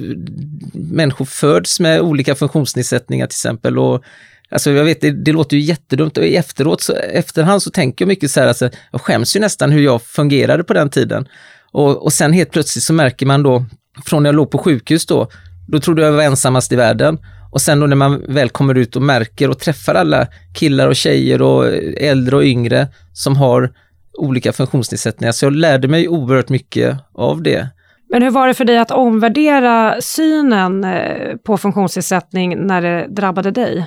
människor 0.73 1.25
föds 1.25 1.79
med 1.79 2.01
olika 2.01 2.35
funktionsnedsättningar 2.35 3.27
till 3.27 3.35
exempel. 3.35 3.79
Och, 3.79 4.03
alltså 4.51 4.71
jag 4.71 4.85
vet, 4.85 5.01
det, 5.01 5.11
det 5.11 5.31
låter 5.31 5.57
ju 5.57 5.63
jättedumt 5.63 6.17
och 6.17 6.23
i 6.23 6.35
efteråt, 6.35 6.81
så, 6.81 6.93
efterhand 6.93 7.63
så 7.63 7.71
tänker 7.71 8.05
jag 8.05 8.07
mycket 8.07 8.31
så 8.31 8.39
här, 8.39 8.47
alltså, 8.47 8.69
jag 8.91 9.01
skäms 9.01 9.35
ju 9.35 9.39
nästan 9.39 9.71
hur 9.71 9.81
jag 9.81 10.01
fungerade 10.01 10.63
på 10.63 10.73
den 10.73 10.89
tiden. 10.89 11.27
Och, 11.71 12.03
och 12.03 12.13
sen 12.13 12.33
helt 12.33 12.51
plötsligt 12.51 12.83
så 12.83 12.93
märker 12.93 13.25
man 13.25 13.43
då, 13.43 13.65
från 14.05 14.23
när 14.23 14.27
jag 14.27 14.35
låg 14.35 14.51
på 14.51 14.57
sjukhus 14.57 15.05
då, 15.05 15.29
då 15.67 15.79
trodde 15.79 16.01
jag 16.01 16.11
var 16.11 16.23
ensammast 16.23 16.71
i 16.71 16.75
världen. 16.75 17.19
Och 17.51 17.61
sen 17.61 17.79
då 17.79 17.87
när 17.87 17.95
man 17.95 18.23
väl 18.27 18.49
kommer 18.49 18.75
ut 18.75 18.95
och 18.95 19.01
märker 19.01 19.49
och 19.49 19.59
träffar 19.59 19.95
alla 19.95 20.27
killar 20.53 20.87
och 20.87 20.95
tjejer 20.95 21.41
och 21.41 21.67
eh, 21.67 22.09
äldre 22.09 22.35
och 22.35 22.43
yngre 22.43 22.87
som 23.13 23.35
har 23.35 23.71
olika 24.17 24.53
funktionsnedsättningar. 24.53 25.31
Så 25.31 25.45
jag 25.45 25.53
lärde 25.53 25.87
mig 25.87 26.07
oerhört 26.07 26.49
mycket 26.49 26.97
av 27.13 27.43
det. 27.43 27.67
Men 28.09 28.21
hur 28.21 28.29
var 28.29 28.47
det 28.47 28.53
för 28.53 28.65
dig 28.65 28.77
att 28.77 28.91
omvärdera 28.91 30.01
synen 30.01 30.83
eh, 30.83 31.35
på 31.35 31.57
funktionsnedsättning 31.57 32.67
när 32.67 32.81
det 32.81 33.07
drabbade 33.09 33.51
dig? 33.51 33.85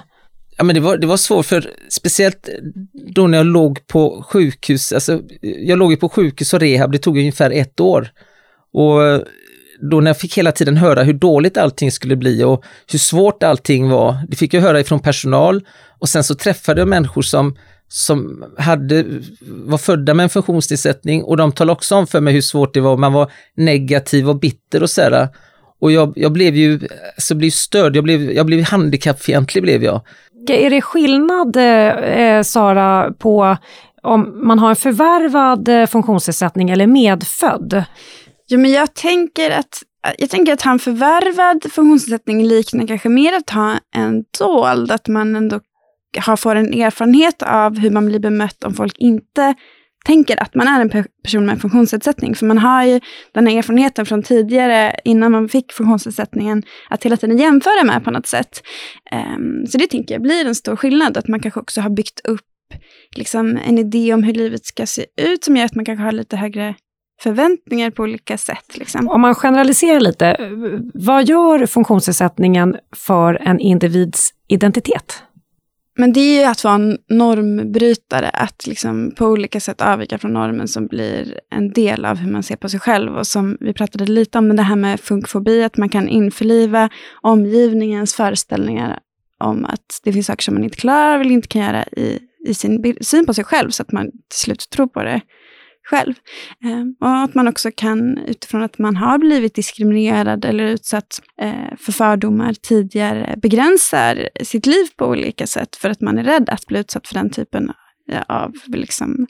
Ja, 0.57 0.65
men 0.65 0.75
det 0.75 0.81
var, 0.81 0.97
det 0.97 1.07
var 1.07 1.17
svårt 1.17 1.47
för 1.47 1.71
speciellt 1.89 2.49
då 3.15 3.27
när 3.27 3.39
jag 3.39 3.47
låg 3.47 3.87
på 3.87 4.25
sjukhus, 4.29 4.93
alltså 4.93 5.21
jag 5.41 5.79
låg 5.79 5.91
ju 5.91 5.97
på 5.97 6.09
sjukhus 6.09 6.55
och 6.55 6.61
rehab, 6.61 6.93
det 6.93 6.99
tog 6.99 7.19
ungefär 7.19 7.51
ett 7.51 7.81
år. 7.81 8.09
Och 8.73 9.25
då 9.91 10.01
när 10.01 10.11
jag 10.11 10.19
fick 10.19 10.39
hela 10.39 10.53
tiden 10.53 10.77
höra 10.77 11.03
hur 11.03 11.13
dåligt 11.13 11.57
allting 11.57 11.93
skulle 11.93 12.17
bli 12.17 12.45
och 12.45 12.65
hur 12.93 12.99
svårt 12.99 13.43
allting 13.43 13.89
var, 13.89 14.17
det 14.29 14.37
fick 14.37 14.55
jag 14.55 14.61
höra 14.61 14.81
ifrån 14.81 15.01
personal 15.01 15.67
och 15.99 16.09
sen 16.09 16.25
så 16.25 16.35
träffade 16.35 16.81
jag 16.81 16.89
människor 16.89 17.23
som, 17.23 17.57
som 17.89 18.45
hade, 18.59 19.05
var 19.41 19.79
födda 19.79 20.15
med 20.15 20.25
en 20.25 20.31
funktionsnedsättning 20.31 21.25
och 21.25 21.37
de 21.37 21.53
talade 21.53 21.73
också 21.73 21.95
om 21.95 22.07
för 22.07 22.21
mig 22.21 22.35
hur 22.35 22.41
svårt 22.41 22.75
det 22.75 22.81
var, 22.81 22.97
man 22.97 23.13
var 23.13 23.33
negativ 23.57 24.29
och 24.29 24.39
bitter 24.39 24.83
och 24.83 24.91
sådär. 24.91 25.29
Och 25.81 25.93
jag, 25.93 26.13
jag 26.17 26.33
blev 26.33 26.57
ju 26.57 26.81
alltså 27.17 27.35
blev 27.35 27.51
störd, 27.51 27.97
jag 27.97 28.05
blev, 28.05 28.33
jag 28.33 28.47
blev 28.47 28.65
handikappfientlig 28.65 29.63
blev 29.63 29.85
jag. 29.85 30.01
Är 30.49 30.71
det 30.71 30.81
skillnad, 30.81 31.57
eh, 31.57 32.43
Sara, 32.43 33.13
på 33.19 33.57
om 34.03 34.47
man 34.47 34.59
har 34.59 34.71
en 34.71 34.77
förvärvad 34.77 35.69
eh, 35.69 35.87
funktionsnedsättning 35.87 36.71
eller 36.71 36.87
medfödd? 36.87 37.85
Jo, 38.49 38.59
men 38.59 38.71
jag 38.71 38.95
tänker 38.95 39.51
att 39.51 39.83
jag 40.19 40.31
tänker 40.31 40.53
att 40.53 40.63
ha 40.63 40.73
en 40.73 40.79
förvärvad 40.79 41.73
funktionsnedsättning 41.73 42.45
liknar 42.45 42.87
kanske 42.87 43.09
mer 43.09 43.37
att 43.37 43.51
ha 43.51 43.79
en 43.95 44.25
dold, 44.39 44.91
att 44.91 45.09
man 45.09 45.37
ändå 45.37 45.61
har, 46.21 46.37
får 46.37 46.57
en 46.57 46.75
erfarenhet 46.75 47.43
av 47.43 47.79
hur 47.79 47.91
man 47.91 48.07
blir 48.07 48.19
bemött 48.19 48.65
om 48.65 48.75
folk 48.75 48.99
inte 48.99 49.55
tänker 50.05 50.43
att 50.43 50.55
man 50.55 50.69
är 50.69 50.81
en 50.81 51.05
person 51.23 51.47
med 51.47 51.53
en 51.53 51.61
funktionsnedsättning. 51.61 52.35
För 52.35 52.47
man 52.47 52.59
har 52.59 52.85
ju 52.85 53.01
den 53.33 53.47
här 53.47 53.59
erfarenheten 53.59 54.07
från 54.07 54.23
tidigare, 54.23 54.97
innan 55.05 55.33
man 55.33 55.49
fick 55.49 55.73
funktionsnedsättningen, 55.73 56.63
att 56.91 57.05
hela 57.05 57.17
tiden 57.17 57.39
jämföra 57.39 57.85
med 57.85 58.05
på 58.05 58.11
något 58.11 58.27
sätt. 58.27 58.63
Um, 59.37 59.67
så 59.67 59.79
det 59.79 59.87
tänker 59.87 60.15
jag 60.15 60.23
blir 60.23 60.47
en 60.47 60.55
stor 60.55 60.77
skillnad, 60.77 61.17
att 61.17 61.29
man 61.29 61.41
kanske 61.41 61.61
också 61.61 61.81
har 61.81 61.91
byggt 61.91 62.21
upp 62.25 62.41
liksom, 63.17 63.59
en 63.65 63.79
idé 63.79 64.15
om 64.15 64.23
hur 64.23 64.35
livet 64.35 64.67
ska 64.67 64.87
se 64.87 65.07
ut, 65.17 65.45
som 65.45 65.57
gör 65.57 65.65
att 65.65 65.75
man 65.75 65.85
kanske 65.85 66.05
har 66.05 66.13
lite 66.13 66.37
högre 66.37 66.75
förväntningar 67.23 67.91
på 67.91 68.03
olika 68.03 68.39
sätt. 68.39 68.79
Liksom. 68.79 69.09
Om 69.09 69.21
man 69.21 69.35
generaliserar 69.35 70.01
lite, 70.01 70.27
eh, 70.27 70.49
vad 70.95 71.29
gör 71.29 71.67
funktionsnedsättningen 71.67 72.77
för 72.97 73.35
en 73.35 73.61
individs 73.61 74.31
identitet? 74.49 75.23
Men 75.97 76.13
det 76.13 76.21
är 76.21 76.41
ju 76.41 76.47
att 76.47 76.65
vara 76.65 76.75
en 76.75 76.99
normbrytare, 77.09 78.29
att 78.29 78.67
liksom 78.67 79.15
på 79.17 79.27
olika 79.27 79.61
sätt 79.61 79.81
avvika 79.81 80.19
från 80.19 80.33
normen 80.33 80.69
som 80.69 80.87
blir 80.87 81.41
en 81.51 81.73
del 81.73 82.05
av 82.05 82.17
hur 82.17 82.31
man 82.31 82.43
ser 82.43 82.57
på 82.57 82.69
sig 82.69 82.81
själv. 82.81 83.17
Och 83.17 83.27
som 83.27 83.57
vi 83.61 83.73
pratade 83.73 84.05
lite 84.05 84.39
om, 84.39 84.57
det 84.57 84.63
här 84.63 84.77
med 84.77 85.01
funkfobi, 85.01 85.63
att 85.63 85.77
man 85.77 85.89
kan 85.89 86.09
införliva 86.09 86.89
omgivningens 87.23 88.15
föreställningar 88.15 88.99
om 89.39 89.65
att 89.65 90.01
det 90.05 90.13
finns 90.13 90.27
saker 90.27 90.43
som 90.43 90.55
man 90.55 90.65
inte 90.65 90.77
klarar 90.77 91.21
eller 91.21 91.31
inte 91.31 91.49
kan 91.49 91.63
göra 91.63 91.85
i, 91.85 92.19
i 92.47 92.55
sin 92.55 92.97
syn 93.01 93.27
på 93.27 93.35
sig 93.35 93.45
själv, 93.45 93.71
så 93.71 93.83
att 93.83 93.93
man 93.93 94.11
till 94.11 94.39
slut 94.39 94.71
tror 94.71 94.87
på 94.87 95.03
det 95.03 95.21
själv. 95.85 96.15
Ehm, 96.65 96.95
och 97.01 97.17
att 97.17 97.35
man 97.35 97.49
också 97.49 97.71
kan, 97.77 98.19
utifrån 98.19 98.63
att 98.63 98.79
man 98.79 98.97
har 98.97 99.19
blivit 99.19 99.55
diskriminerad 99.55 100.45
eller 100.45 100.65
utsatt 100.65 101.21
eh, 101.41 101.77
för 101.79 101.93
fördomar 101.93 102.55
tidigare, 102.63 103.35
begränsar 103.43 104.29
sitt 104.43 104.67
liv 104.67 104.87
på 104.97 105.07
olika 105.07 105.47
sätt 105.47 105.77
för 105.77 105.91
att 105.91 106.01
man 106.01 106.19
är 106.19 106.25
rädd 106.25 106.49
att 106.49 106.67
bli 106.67 106.79
utsatt 106.79 107.09
för 107.09 107.15
den 107.15 107.31
typen 107.31 107.71
av 108.29 108.53
liksom, 108.67 109.27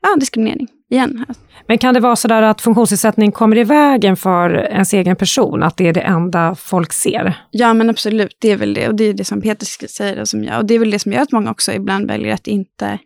ja, 0.00 0.16
diskriminering 0.16 0.68
igen. 0.90 1.26
Men 1.66 1.78
kan 1.78 1.94
det 1.94 2.00
vara 2.00 2.16
så 2.16 2.28
där 2.28 2.42
att 2.42 2.60
funktionsnedsättning 2.60 3.32
kommer 3.32 3.56
i 3.56 3.64
vägen 3.64 4.16
för 4.16 4.54
ens 4.54 4.94
egen 4.94 5.16
person, 5.16 5.62
att 5.62 5.76
det 5.76 5.88
är 5.88 5.92
det 5.92 6.00
enda 6.00 6.54
folk 6.54 6.92
ser? 6.92 7.34
Ja, 7.50 7.74
men 7.74 7.90
absolut, 7.90 8.36
det 8.40 8.50
är 8.50 8.56
väl 8.56 8.74
det. 8.74 8.88
Och 8.88 8.94
det 8.94 9.04
är 9.04 9.12
det 9.12 9.24
som 9.24 9.40
Peter 9.40 9.66
säger 9.66 10.20
och 10.20 10.28
som 10.28 10.44
jag. 10.44 10.58
Och 10.58 10.66
det 10.66 10.74
är 10.74 10.78
väl 10.78 10.90
det 10.90 10.98
som 10.98 11.12
gör 11.12 11.20
att 11.20 11.32
många 11.32 11.50
också 11.50 11.72
ibland 11.72 12.06
väljer 12.06 12.34
att 12.34 12.46
inte 12.46 12.98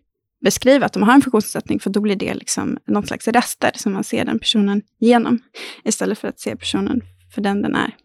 beskriva 0.43 0.87
att 0.87 0.93
de 0.93 1.03
har 1.03 1.15
en 1.15 1.23
funktionsnedsättning, 1.23 1.81
för 1.81 1.91
då 1.91 2.01
blir 2.01 2.17
det 2.17 2.35
liksom 2.35 2.79
någon 2.87 3.07
slags 3.07 3.29
rester 3.29 3.71
som 3.75 3.93
man 3.93 4.05
ser 4.05 4.25
den 4.25 4.39
personen 4.39 4.83
genom, 5.01 5.39
istället 5.85 6.19
för 6.19 6.29
att 6.29 6.41
se 6.41 6.57
personen 6.57 7.01
för 7.35 7.41
den 7.43 7.63
den 7.63 7.75
är. 7.75 7.97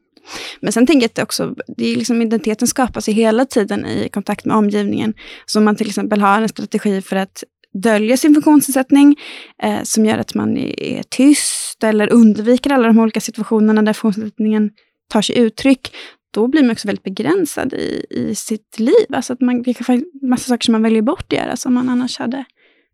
Men 0.59 0.73
sen 0.73 0.87
tänker 0.87 1.03
jag 1.03 1.09
att 1.09 1.15
det 1.15 1.23
också, 1.23 1.55
det 1.77 1.85
är 1.85 1.95
liksom 1.95 2.21
identiteten 2.21 2.67
skapas 2.67 3.09
ju 3.09 3.13
hela 3.13 3.45
tiden 3.45 3.85
i 3.85 4.09
kontakt 4.09 4.45
med 4.45 4.57
omgivningen. 4.57 5.13
Så 5.45 5.59
om 5.59 5.65
man 5.65 5.75
till 5.75 5.87
exempel 5.87 6.21
har 6.21 6.41
en 6.41 6.49
strategi 6.49 7.01
för 7.01 7.15
att 7.15 7.43
dölja 7.73 8.17
sin 8.17 8.33
funktionsnedsättning, 8.33 9.15
eh, 9.63 9.83
som 9.83 10.05
gör 10.05 10.17
att 10.17 10.33
man 10.33 10.57
är 10.57 11.03
tyst 11.03 11.83
eller 11.83 12.13
undviker 12.13 12.69
alla 12.69 12.87
de 12.87 12.99
olika 12.99 13.21
situationerna 13.21 13.81
där 13.81 13.93
funktionsnedsättningen 13.93 14.69
tar 15.09 15.21
sig 15.21 15.37
uttryck, 15.37 15.91
då 16.37 16.47
blir 16.47 16.63
man 16.63 16.71
också 16.71 16.87
väldigt 16.87 17.03
begränsad 17.03 17.73
i, 17.73 18.05
i 18.09 18.35
sitt 18.35 18.79
liv. 18.79 19.05
Alltså 19.13 19.33
att 19.33 19.41
man, 19.41 19.61
det 19.61 19.73
kan 19.73 19.85
vara 19.87 20.29
massa 20.29 20.49
saker 20.49 20.65
som 20.65 20.71
man 20.71 20.83
väljer 20.83 21.01
bort 21.01 21.33
att 21.33 21.39
göra, 21.39 21.55
som 21.55 21.73
man 21.73 21.89
annars 21.89 22.19
hade 22.19 22.45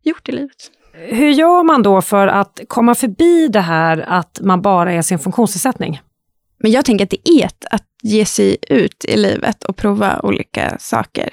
gjort 0.03 0.29
i 0.29 0.31
livet. 0.31 0.71
Hur 0.93 1.29
gör 1.29 1.63
man 1.63 1.83
då 1.83 2.01
för 2.01 2.27
att 2.27 2.59
komma 2.67 2.95
förbi 2.95 3.47
det 3.47 3.59
här 3.59 3.97
att 4.07 4.39
man 4.43 4.61
bara 4.61 4.93
är 4.93 5.01
sin 5.01 5.19
funktionsnedsättning? 5.19 6.01
Men 6.63 6.71
jag 6.71 6.85
tänker 6.85 7.05
att 7.05 7.09
det 7.09 7.29
är 7.29 7.45
ett, 7.45 7.65
att 7.71 7.83
ge 8.03 8.25
sig 8.25 8.57
ut 8.69 9.05
i 9.05 9.17
livet 9.17 9.63
och 9.63 9.77
prova 9.77 10.19
olika 10.23 10.77
saker. 10.79 11.29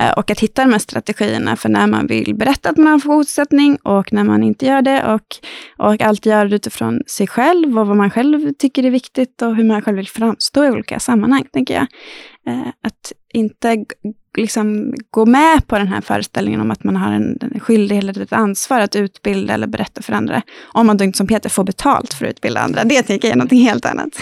Eh, 0.00 0.10
och 0.10 0.30
att 0.30 0.40
hitta 0.40 0.64
de 0.64 0.72
här 0.72 0.78
strategierna 0.78 1.56
för 1.56 1.68
när 1.68 1.86
man 1.86 2.06
vill 2.06 2.34
berätta 2.34 2.70
att 2.70 2.76
man 2.76 2.86
har 2.86 2.94
en 2.94 3.00
funktionsnedsättning 3.00 3.76
och 3.76 4.12
när 4.12 4.24
man 4.24 4.42
inte 4.42 4.66
gör 4.66 4.82
det. 4.82 5.12
Och, 5.14 5.36
och 5.78 6.00
alltid 6.00 6.32
göra 6.32 6.48
det 6.48 6.56
utifrån 6.56 7.00
sig 7.06 7.26
själv 7.26 7.78
och 7.78 7.86
vad 7.86 7.96
man 7.96 8.10
själv 8.10 8.52
tycker 8.58 8.84
är 8.84 8.90
viktigt 8.90 9.42
och 9.42 9.56
hur 9.56 9.64
man 9.64 9.82
själv 9.82 9.96
vill 9.96 10.08
framstå 10.08 10.64
i 10.64 10.70
olika 10.70 11.00
sammanhang, 11.00 11.44
tänker 11.52 11.74
jag. 11.74 11.86
Eh, 12.46 12.68
att 12.82 13.12
inte 13.32 13.84
liksom 14.36 14.94
gå 15.10 15.26
med 15.26 15.66
på 15.66 15.78
den 15.78 15.88
här 15.88 16.00
föreställningen 16.00 16.60
om 16.60 16.70
att 16.70 16.84
man 16.84 16.96
har 16.96 17.12
en, 17.12 17.38
en 17.40 17.60
skyldighet 17.60 18.04
eller 18.04 18.22
ett 18.22 18.32
ansvar 18.32 18.80
att 18.80 18.96
utbilda 18.96 19.54
eller 19.54 19.66
berätta 19.66 20.02
för 20.02 20.12
andra. 20.12 20.42
Om 20.62 20.86
man 20.86 20.96
då 20.96 21.04
inte 21.04 21.18
som 21.18 21.26
Peter 21.26 21.48
får 21.48 21.64
betalt 21.64 22.14
för 22.14 22.26
att 22.26 22.30
utbilda 22.30 22.60
andra. 22.60 22.84
Det 22.84 23.02
tänker 23.02 23.28
jag 23.28 23.32
är 23.32 23.36
någonting 23.36 23.60
helt 23.60 23.86
annat. 23.86 24.20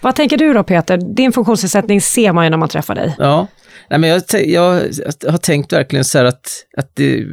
Vad 0.00 0.14
tänker 0.14 0.36
du 0.36 0.52
då 0.52 0.62
Peter? 0.62 0.96
Din 0.96 1.32
funktionsnedsättning 1.32 2.00
ser 2.00 2.32
man 2.32 2.44
ju 2.44 2.50
när 2.50 2.56
man 2.56 2.68
träffar 2.68 2.94
dig. 2.94 3.16
Ja, 3.18 3.46
Nej, 3.90 3.98
men 3.98 4.10
jag, 4.10 4.22
jag, 4.46 4.72
har 5.30 5.38
tänkt 5.38 5.72
verkligen 5.72 6.04
så 6.04 6.18
här 6.18 6.24
att, 6.24 6.64
att 6.76 6.90
det, 6.94 7.24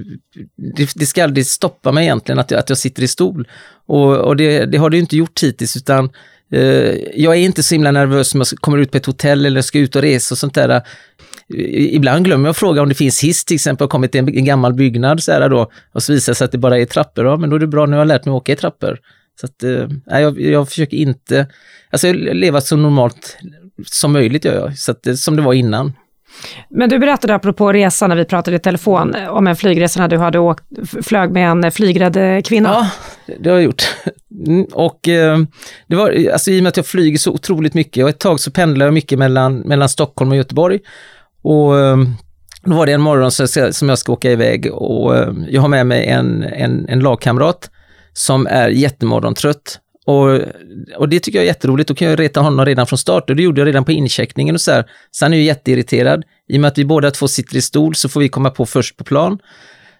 det, 0.75 0.89
det, 0.95 1.05
ska 1.05 1.23
aldrig 1.23 1.45
stoppa 1.45 1.91
mig 1.91 2.03
egentligen 2.03 2.39
att 2.39 2.51
jag, 2.51 2.59
att 2.59 2.69
jag 2.69 2.77
sitter 2.77 3.03
i 3.03 3.07
stol. 3.07 3.47
Och, 3.85 4.17
och 4.17 4.35
det, 4.35 4.65
det 4.65 4.77
har 4.77 4.89
det 4.89 4.97
ju 4.97 5.01
inte 5.01 5.17
gjort 5.17 5.43
hittills 5.43 5.75
utan 5.75 6.09
eh, 6.51 6.95
jag 7.15 7.35
är 7.35 7.39
inte 7.39 7.63
så 7.63 7.75
himla 7.75 7.91
nervös 7.91 8.33
om 8.33 8.39
jag 8.39 8.47
kommer 8.47 8.77
ut 8.77 8.91
på 8.91 8.97
ett 8.97 9.05
hotell 9.05 9.45
eller 9.45 9.61
ska 9.61 9.79
ut 9.79 9.95
och 9.95 10.01
resa 10.01 10.33
och 10.33 10.37
sånt 10.37 10.53
där. 10.53 10.81
Ibland 11.73 12.25
glömmer 12.25 12.45
jag 12.45 12.51
att 12.51 12.57
fråga 12.57 12.81
om 12.81 12.89
det 12.89 12.95
finns 12.95 13.23
hiss 13.23 13.45
till 13.45 13.55
exempel, 13.55 13.85
har 13.85 13.89
kommit 13.89 14.11
till 14.11 14.19
en, 14.19 14.37
en 14.37 14.45
gammal 14.45 14.73
byggnad 14.73 15.23
så 15.23 15.31
här 15.31 15.49
då, 15.49 15.71
och 15.93 16.03
så 16.03 16.13
visar 16.13 16.31
det 16.31 16.35
sig 16.35 16.45
att 16.45 16.51
det 16.51 16.57
bara 16.57 16.79
är 16.79 16.85
trappor. 16.85 17.25
Ja, 17.25 17.37
men 17.37 17.49
då 17.49 17.55
är 17.55 17.59
det 17.59 17.67
bra, 17.67 17.85
nu 17.85 17.91
har 17.91 17.99
jag 17.99 18.07
lärt 18.07 18.25
mig 18.25 18.31
att 18.31 18.41
åka 18.41 18.51
i 18.53 18.55
trappor. 18.55 18.99
Så 19.41 19.47
att, 19.47 19.63
eh, 19.63 20.19
jag, 20.21 20.41
jag 20.41 20.69
försöker 20.69 20.97
inte, 20.97 21.47
alltså 21.91 22.13
leva 22.13 22.61
så 22.61 22.75
normalt 22.75 23.37
som 23.85 24.13
möjligt 24.13 24.45
gör 24.45 24.55
jag, 24.55 24.77
så 24.77 24.91
att, 24.91 25.07
eh, 25.07 25.13
som 25.13 25.35
det 25.35 25.41
var 25.41 25.53
innan. 25.53 25.93
Men 26.69 26.89
du 26.89 26.99
berättade 26.99 27.35
apropå 27.35 27.71
resan 27.73 28.09
när 28.09 28.15
vi 28.15 28.25
pratade 28.25 28.57
i 28.57 28.59
telefon 28.59 29.15
om 29.29 29.47
en 29.47 29.55
flygresa 29.55 29.99
när 29.99 30.07
du 30.07 30.17
hade 30.17 30.39
åkt, 30.39 30.63
flög 31.03 31.31
med 31.31 31.51
en 31.51 31.71
flygrädd 31.71 32.45
kvinna. 32.45 32.69
Ja, 32.69 32.89
det 33.39 33.49
har 33.49 33.57
jag 33.57 33.63
gjort. 33.63 33.83
Mm, 34.47 34.63
och 34.73 35.07
eh, 35.07 35.39
det 35.87 35.95
var, 35.95 36.29
alltså 36.33 36.51
i 36.51 36.59
och 36.59 36.63
med 36.63 36.69
att 36.69 36.77
jag 36.77 36.85
flyger 36.85 37.17
så 37.17 37.31
otroligt 37.31 37.73
mycket 37.73 38.03
och 38.03 38.09
ett 38.09 38.19
tag 38.19 38.39
så 38.39 38.51
pendlade 38.51 38.87
jag 38.87 38.93
mycket 38.93 39.19
mellan, 39.19 39.57
mellan 39.57 39.89
Stockholm 39.89 40.31
och 40.31 40.37
Göteborg. 40.37 40.79
Och 41.41 41.79
eh, 41.79 41.97
då 42.63 42.75
var 42.75 42.85
det 42.85 42.91
en 42.91 43.01
morgon 43.01 43.31
som 43.73 43.89
jag 43.89 43.97
ska 43.97 44.13
åka 44.13 44.31
iväg 44.31 44.73
och 44.73 45.17
eh, 45.17 45.33
jag 45.49 45.61
har 45.61 45.67
med 45.67 45.87
mig 45.87 46.05
en, 46.05 46.43
en, 46.43 46.89
en 46.89 46.99
lagkamrat 46.99 47.69
som 48.13 48.47
är 48.47 48.69
jättemorgontrött. 48.69 49.79
Och, 50.05 50.39
och 50.97 51.09
det 51.09 51.19
tycker 51.19 51.39
jag 51.39 51.43
är 51.43 51.47
jätteroligt, 51.47 51.87
då 51.87 51.95
kan 51.95 52.07
jag 52.07 52.19
reta 52.19 52.39
honom 52.39 52.65
redan 52.65 52.87
från 52.87 52.97
start 52.97 53.29
och 53.29 53.35
det 53.35 53.43
gjorde 53.43 53.61
jag 53.61 53.67
redan 53.67 53.85
på 53.85 53.91
incheckningen 53.91 54.55
och 54.55 54.61
så 54.61 54.71
här. 54.71 54.85
Så 55.11 55.25
han 55.25 55.33
är 55.33 55.37
ju 55.37 55.43
jätteirriterad. 55.43 56.23
I 56.47 56.57
och 56.57 56.61
med 56.61 56.67
att 56.67 56.77
vi 56.77 56.85
båda 56.85 57.11
två 57.11 57.27
sitter 57.27 57.55
i 57.55 57.61
stol 57.61 57.95
så 57.95 58.09
får 58.09 58.19
vi 58.19 58.29
komma 58.29 58.49
på 58.49 58.65
först 58.65 58.97
på 58.97 59.03
plan. 59.03 59.39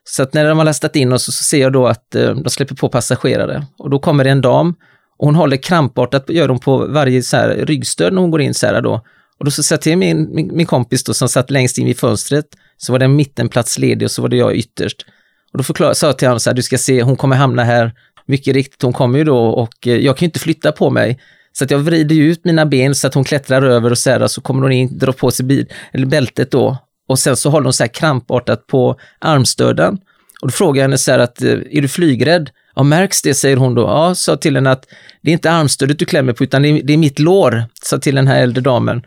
Så 0.04 0.24
att 0.24 0.34
när 0.34 0.46
de 0.46 0.58
har 0.58 0.66
lastat 0.66 0.96
in 0.96 1.14
oss 1.14 1.24
så, 1.24 1.32
ser 1.32 1.62
jag 1.62 1.74
då 1.74 1.88
att 1.88 2.16
eh, 2.16 2.36
de 2.36 2.50
släpper 2.50 2.76
på 2.76 2.90
passagerare 2.90 3.66
och 3.78 3.90
då 3.90 4.00
kommer 4.00 4.24
det 4.24 4.30
en 4.30 4.42
dam 4.42 4.76
och 5.18 5.26
hon 5.26 5.36
håller 5.36 5.58
krampartat, 5.58 6.30
gör 6.30 6.50
hon 6.50 6.60
på 6.60 6.88
varje 6.88 7.24
så 7.24 7.38
här 7.38 7.50
ryggstöd 7.50 8.14
när 8.14 8.22
hon 8.22 8.32
går 8.32 8.42
in 8.42 8.54
så 8.54 8.68
här 8.68 8.82
då. 8.82 9.02
Och 9.40 9.46
då 9.46 9.52
så 9.52 9.64
sa 9.64 9.74
jag 9.74 9.82
till 9.82 9.98
min, 9.98 10.36
min, 10.36 10.56
min 10.56 10.66
kompis 10.66 11.04
då 11.04 11.14
som 11.14 11.30
satt 11.30 11.52
längst 11.52 11.78
in 11.78 11.86
vid 11.86 12.00
fönstret, 12.00 12.46
så 12.78 12.92
var 12.92 13.00
det 13.00 13.06
en 13.06 13.16
mittenplats 13.16 13.78
ledig 13.78 14.06
och 14.06 14.12
så 14.12 14.22
var 14.22 14.30
det 14.30 14.38
jag 14.38 14.56
ytterst. 14.56 15.06
Och 15.52 15.58
då 15.58 15.64
förklarade, 15.64 15.96
sa 15.96 16.08
jag 16.08 16.18
till 16.18 16.28
honom 16.28 16.40
så 16.40 16.50
här, 16.50 16.56
du 16.56 16.62
ska 16.62 16.78
se, 16.78 17.02
hon 17.02 17.16
kommer 17.16 17.36
hamna 17.36 17.64
här. 17.64 17.94
Mycket 18.26 18.54
riktigt, 18.54 18.82
hon 18.82 18.94
kommer 18.94 19.18
ju 19.18 19.24
då 19.24 19.38
och 19.38 19.88
eh, 19.88 19.98
jag 19.98 20.18
kan 20.18 20.26
ju 20.26 20.28
inte 20.28 20.40
flytta 20.40 20.72
på 20.72 20.90
mig. 20.90 21.20
Så 21.54 21.64
att 21.64 21.72
jag 21.72 21.80
vrider 21.80 22.16
ut 22.16 22.46
mina 22.46 22.66
ben 22.66 22.96
så 22.96 23.08
att 23.08 23.14
hon 23.14 23.24
klättrar 23.24 23.62
över 23.62 23.92
och 23.92 23.98
så 23.98 24.10
här, 24.10 24.28
så 24.28 24.42
kommer 24.42 24.62
hon 24.62 24.72
in, 24.72 24.98
drar 24.98 25.12
på 25.12 25.32
sig 25.32 25.46
bil, 25.46 25.66
eller 25.92 26.06
bältet 26.06 26.52
då. 26.52 26.78
Och 27.08 27.20
sen 27.20 27.38
så 27.38 27.50
håller 27.50 27.64
hon 27.64 27.74
så 27.74 27.84
här 27.84 27.88
krampartat 27.88 28.68
på 28.68 29.00
armstöden. 29.20 29.98
Och 30.42 30.48
då 30.48 30.52
frågar 30.52 30.80
jag 30.80 30.84
henne 30.84 30.98
så 30.98 31.12
här 31.12 31.20
att, 31.20 31.42
eh, 31.42 31.52
är 31.52 31.82
du 31.82 31.88
flygrädd? 31.88 32.50
Ja, 32.76 32.84
märks 32.84 33.22
det, 33.22 33.34
säger 33.34 33.58
hon 33.58 33.76
då. 33.76 33.82
Ja, 33.82 34.16
sa 34.16 34.38
till 34.38 34.56
henne 34.56 34.72
att 34.72 34.86
det 35.22 35.32
är 35.32 35.34
inte 35.34 35.52
armstödet 35.52 36.00
du 36.00 36.06
klämmer 36.06 36.34
på, 36.34 36.44
utan 36.44 36.62
det 36.62 36.70
är, 36.70 36.84
det 36.84 36.94
är 36.94 36.98
mitt 36.98 37.20
lår, 37.20 37.64
sa 37.84 37.98
till 37.98 38.16
den 38.16 38.28
här 38.28 38.42
äldre 38.42 38.62
damen. 38.62 39.02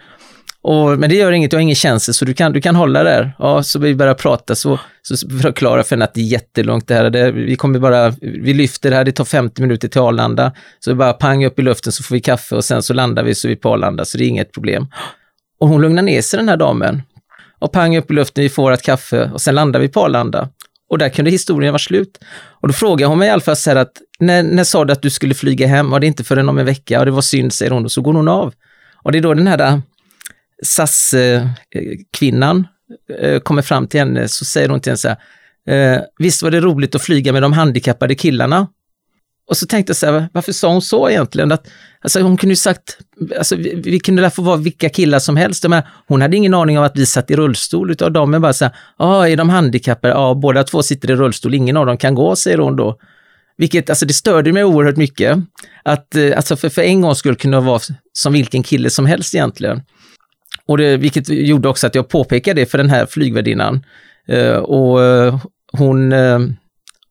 Och, 0.67 0.99
men 0.99 1.11
det 1.11 1.17
gör 1.17 1.33
inget, 1.33 1.53
jag 1.53 1.59
har 1.59 1.63
ingen 1.63 1.77
känsel 1.77 2.15
så 2.15 2.25
du 2.25 2.35
kan, 2.35 2.53
du 2.53 2.61
kan 2.61 2.77
hålla 2.77 3.03
där. 3.03 3.33
Ja, 3.39 3.63
så 3.63 3.79
vi 3.79 3.95
börjar 3.95 4.15
prata 4.15 4.55
så, 4.55 4.79
så 5.03 5.29
förklarar 5.43 5.83
för 5.83 5.97
henne 5.97 6.05
att 6.05 6.15
det 6.15 6.21
är 6.21 6.25
jättelångt 6.25 6.89
det 6.89 6.95
här. 6.95 7.11
Det, 7.11 7.31
vi 7.31 7.57
kommer 7.57 7.79
bara, 7.79 8.11
vi 8.21 8.55
lyfter 8.55 8.91
det 8.91 8.97
här, 8.97 9.05
det 9.05 9.13
tar 9.13 9.25
50 9.25 9.63
minuter 9.63 9.89
till 9.89 10.01
Arlanda. 10.01 10.53
Så 10.81 10.91
vi 10.91 10.95
bara 10.95 11.13
pang 11.13 11.45
upp 11.45 11.59
i 11.59 11.63
luften 11.63 11.93
så 11.93 12.03
får 12.03 12.15
vi 12.15 12.21
kaffe 12.21 12.57
och 12.57 12.65
sen 12.65 12.83
så 12.83 12.95
landar 12.95 13.23
vi 13.23 13.35
så 13.35 13.49
är 13.49 13.51
vi 13.51 13.57
på 13.57 13.73
Arlanda 13.73 14.05
så 14.05 14.19
det 14.19 14.25
är 14.25 14.29
inget 14.29 14.53
problem. 14.53 14.87
Och 15.61 15.69
hon 15.69 15.83
lugnar 15.83 16.03
ner 16.03 16.23
sig 16.23 16.37
den 16.37 16.49
här 16.49 16.57
damen. 16.57 17.03
Och 17.59 17.73
pang 17.73 17.97
upp 17.97 18.11
i 18.11 18.15
luften, 18.15 18.43
vi 18.43 18.49
får 18.49 18.73
ett 18.73 18.83
kaffe 18.83 19.31
och 19.33 19.41
sen 19.41 19.55
landar 19.55 19.81
vi 19.81 19.89
på 19.89 20.01
Arlanda. 20.01 20.49
Och 20.91 20.99
där 20.99 21.09
kunde 21.09 21.31
historien 21.31 21.73
vara 21.73 21.79
slut. 21.79 22.19
Och 22.61 22.69
då 22.69 22.75
frågar 22.75 23.07
hon 23.07 23.19
mig 23.19 23.29
i 23.29 23.31
alla 23.31 23.41
fall 23.41 23.57
så 23.57 23.71
här 23.71 23.77
att, 23.77 23.93
när, 24.19 24.43
när 24.43 24.65
sa 24.65 24.85
du 24.85 24.93
att 24.93 25.03
du 25.03 25.11
skulle 25.11 25.35
flyga 25.35 25.67
hem? 25.67 25.91
Var 25.91 26.01
det 26.01 26.07
inte 26.07 26.25
förrän 26.25 26.49
om 26.49 26.59
en 26.59 26.67
vecka? 26.67 26.99
Och 26.99 27.05
det 27.07 27.13
var 27.13 27.23
synd, 27.23 27.53
säger 27.53 27.71
hon, 27.71 27.85
och 27.85 27.93
så 27.93 28.01
går 28.01 28.13
hon 28.13 28.29
av. 28.29 28.55
Och 29.03 29.13
det 29.13 29.19
är 29.19 29.23
då 29.23 29.35
den 29.35 29.47
här 29.47 29.81
SAS-kvinnan 30.63 32.67
eh, 33.21 33.41
kommer 33.41 33.63
fram 33.63 33.87
till 33.87 34.01
henne, 34.01 34.29
så 34.29 34.45
säger 34.45 34.69
hon 34.69 34.81
till 34.81 34.91
henne 34.91 34.97
så 34.97 35.09
här, 35.09 35.97
eh, 35.97 36.03
visst 36.19 36.43
var 36.43 36.51
det 36.51 36.61
roligt 36.61 36.95
att 36.95 37.03
flyga 37.03 37.33
med 37.33 37.43
de 37.43 37.53
handikappade 37.53 38.15
killarna? 38.15 38.69
Och 39.47 39.57
så 39.57 39.67
tänkte 39.67 39.91
jag 39.91 39.97
så 39.97 40.07
här, 40.07 40.29
varför 40.33 40.53
sa 40.53 40.73
hon 40.73 40.83
så 40.83 41.11
egentligen? 41.11 41.53
Att, 41.53 41.67
alltså 42.03 42.21
hon 42.21 42.37
kunde 42.37 42.53
ju 42.53 42.57
sagt, 42.57 42.99
alltså 43.39 43.57
vi, 43.57 43.75
vi 43.75 44.01
kunde 44.01 44.31
få 44.31 44.43
vara 44.43 44.57
vilka 44.57 44.89
killar 44.89 45.19
som 45.19 45.37
helst. 45.37 45.63
Menar, 45.63 45.89
hon 46.07 46.23
hade 46.23 46.37
ingen 46.37 46.55
aning 46.55 46.79
om 46.79 46.85
att 46.85 46.97
vi 46.97 47.07
satt 47.07 47.31
i 47.31 47.37
rullstol, 47.37 47.91
utav 47.91 48.13
dem 48.13 48.31
men 48.31 48.43
bara 48.43 48.53
så 48.53 48.65
här, 48.65 48.75
ja, 48.99 49.29
är 49.29 49.37
de 49.37 49.49
handikappade? 49.49 50.15
Ja, 50.15 50.35
båda 50.35 50.65
två 50.65 50.83
sitter 50.83 51.11
i 51.11 51.15
rullstol, 51.15 51.55
ingen 51.55 51.77
av 51.77 51.87
dem 51.87 51.97
kan 51.97 52.15
gå, 52.15 52.37
säger 52.37 52.59
hon 52.59 52.77
då. 52.77 52.99
Vilket, 53.57 53.91
alltså 53.91 54.07
det 54.07 54.13
störde 54.13 54.53
mig 54.53 54.65
oerhört 54.65 54.97
mycket. 54.97 55.39
Att, 55.83 56.15
eh, 56.15 56.37
alltså 56.37 56.57
för, 56.57 56.69
för 56.69 56.83
en 56.83 57.01
gång 57.01 57.15
skulle 57.15 57.35
kunna 57.35 57.61
vara 57.61 57.81
som 58.13 58.33
vilken 58.33 58.63
kille 58.63 58.91
som 58.91 59.07
helst 59.07 59.35
egentligen. 59.35 59.83
Och 60.69 60.79
det, 60.79 60.97
vilket 60.97 61.29
gjorde 61.29 61.69
också 61.69 61.87
att 61.87 61.95
jag 61.95 62.09
påpekade 62.09 62.61
det 62.61 62.67
för 62.67 62.79
den 62.79 62.91
här 62.91 63.07
flygvärdinnan. 63.07 63.85
Eh, 64.29 64.57
och 64.57 65.03
eh, 65.03 65.41
hon, 65.73 66.13
eh, 66.13 66.39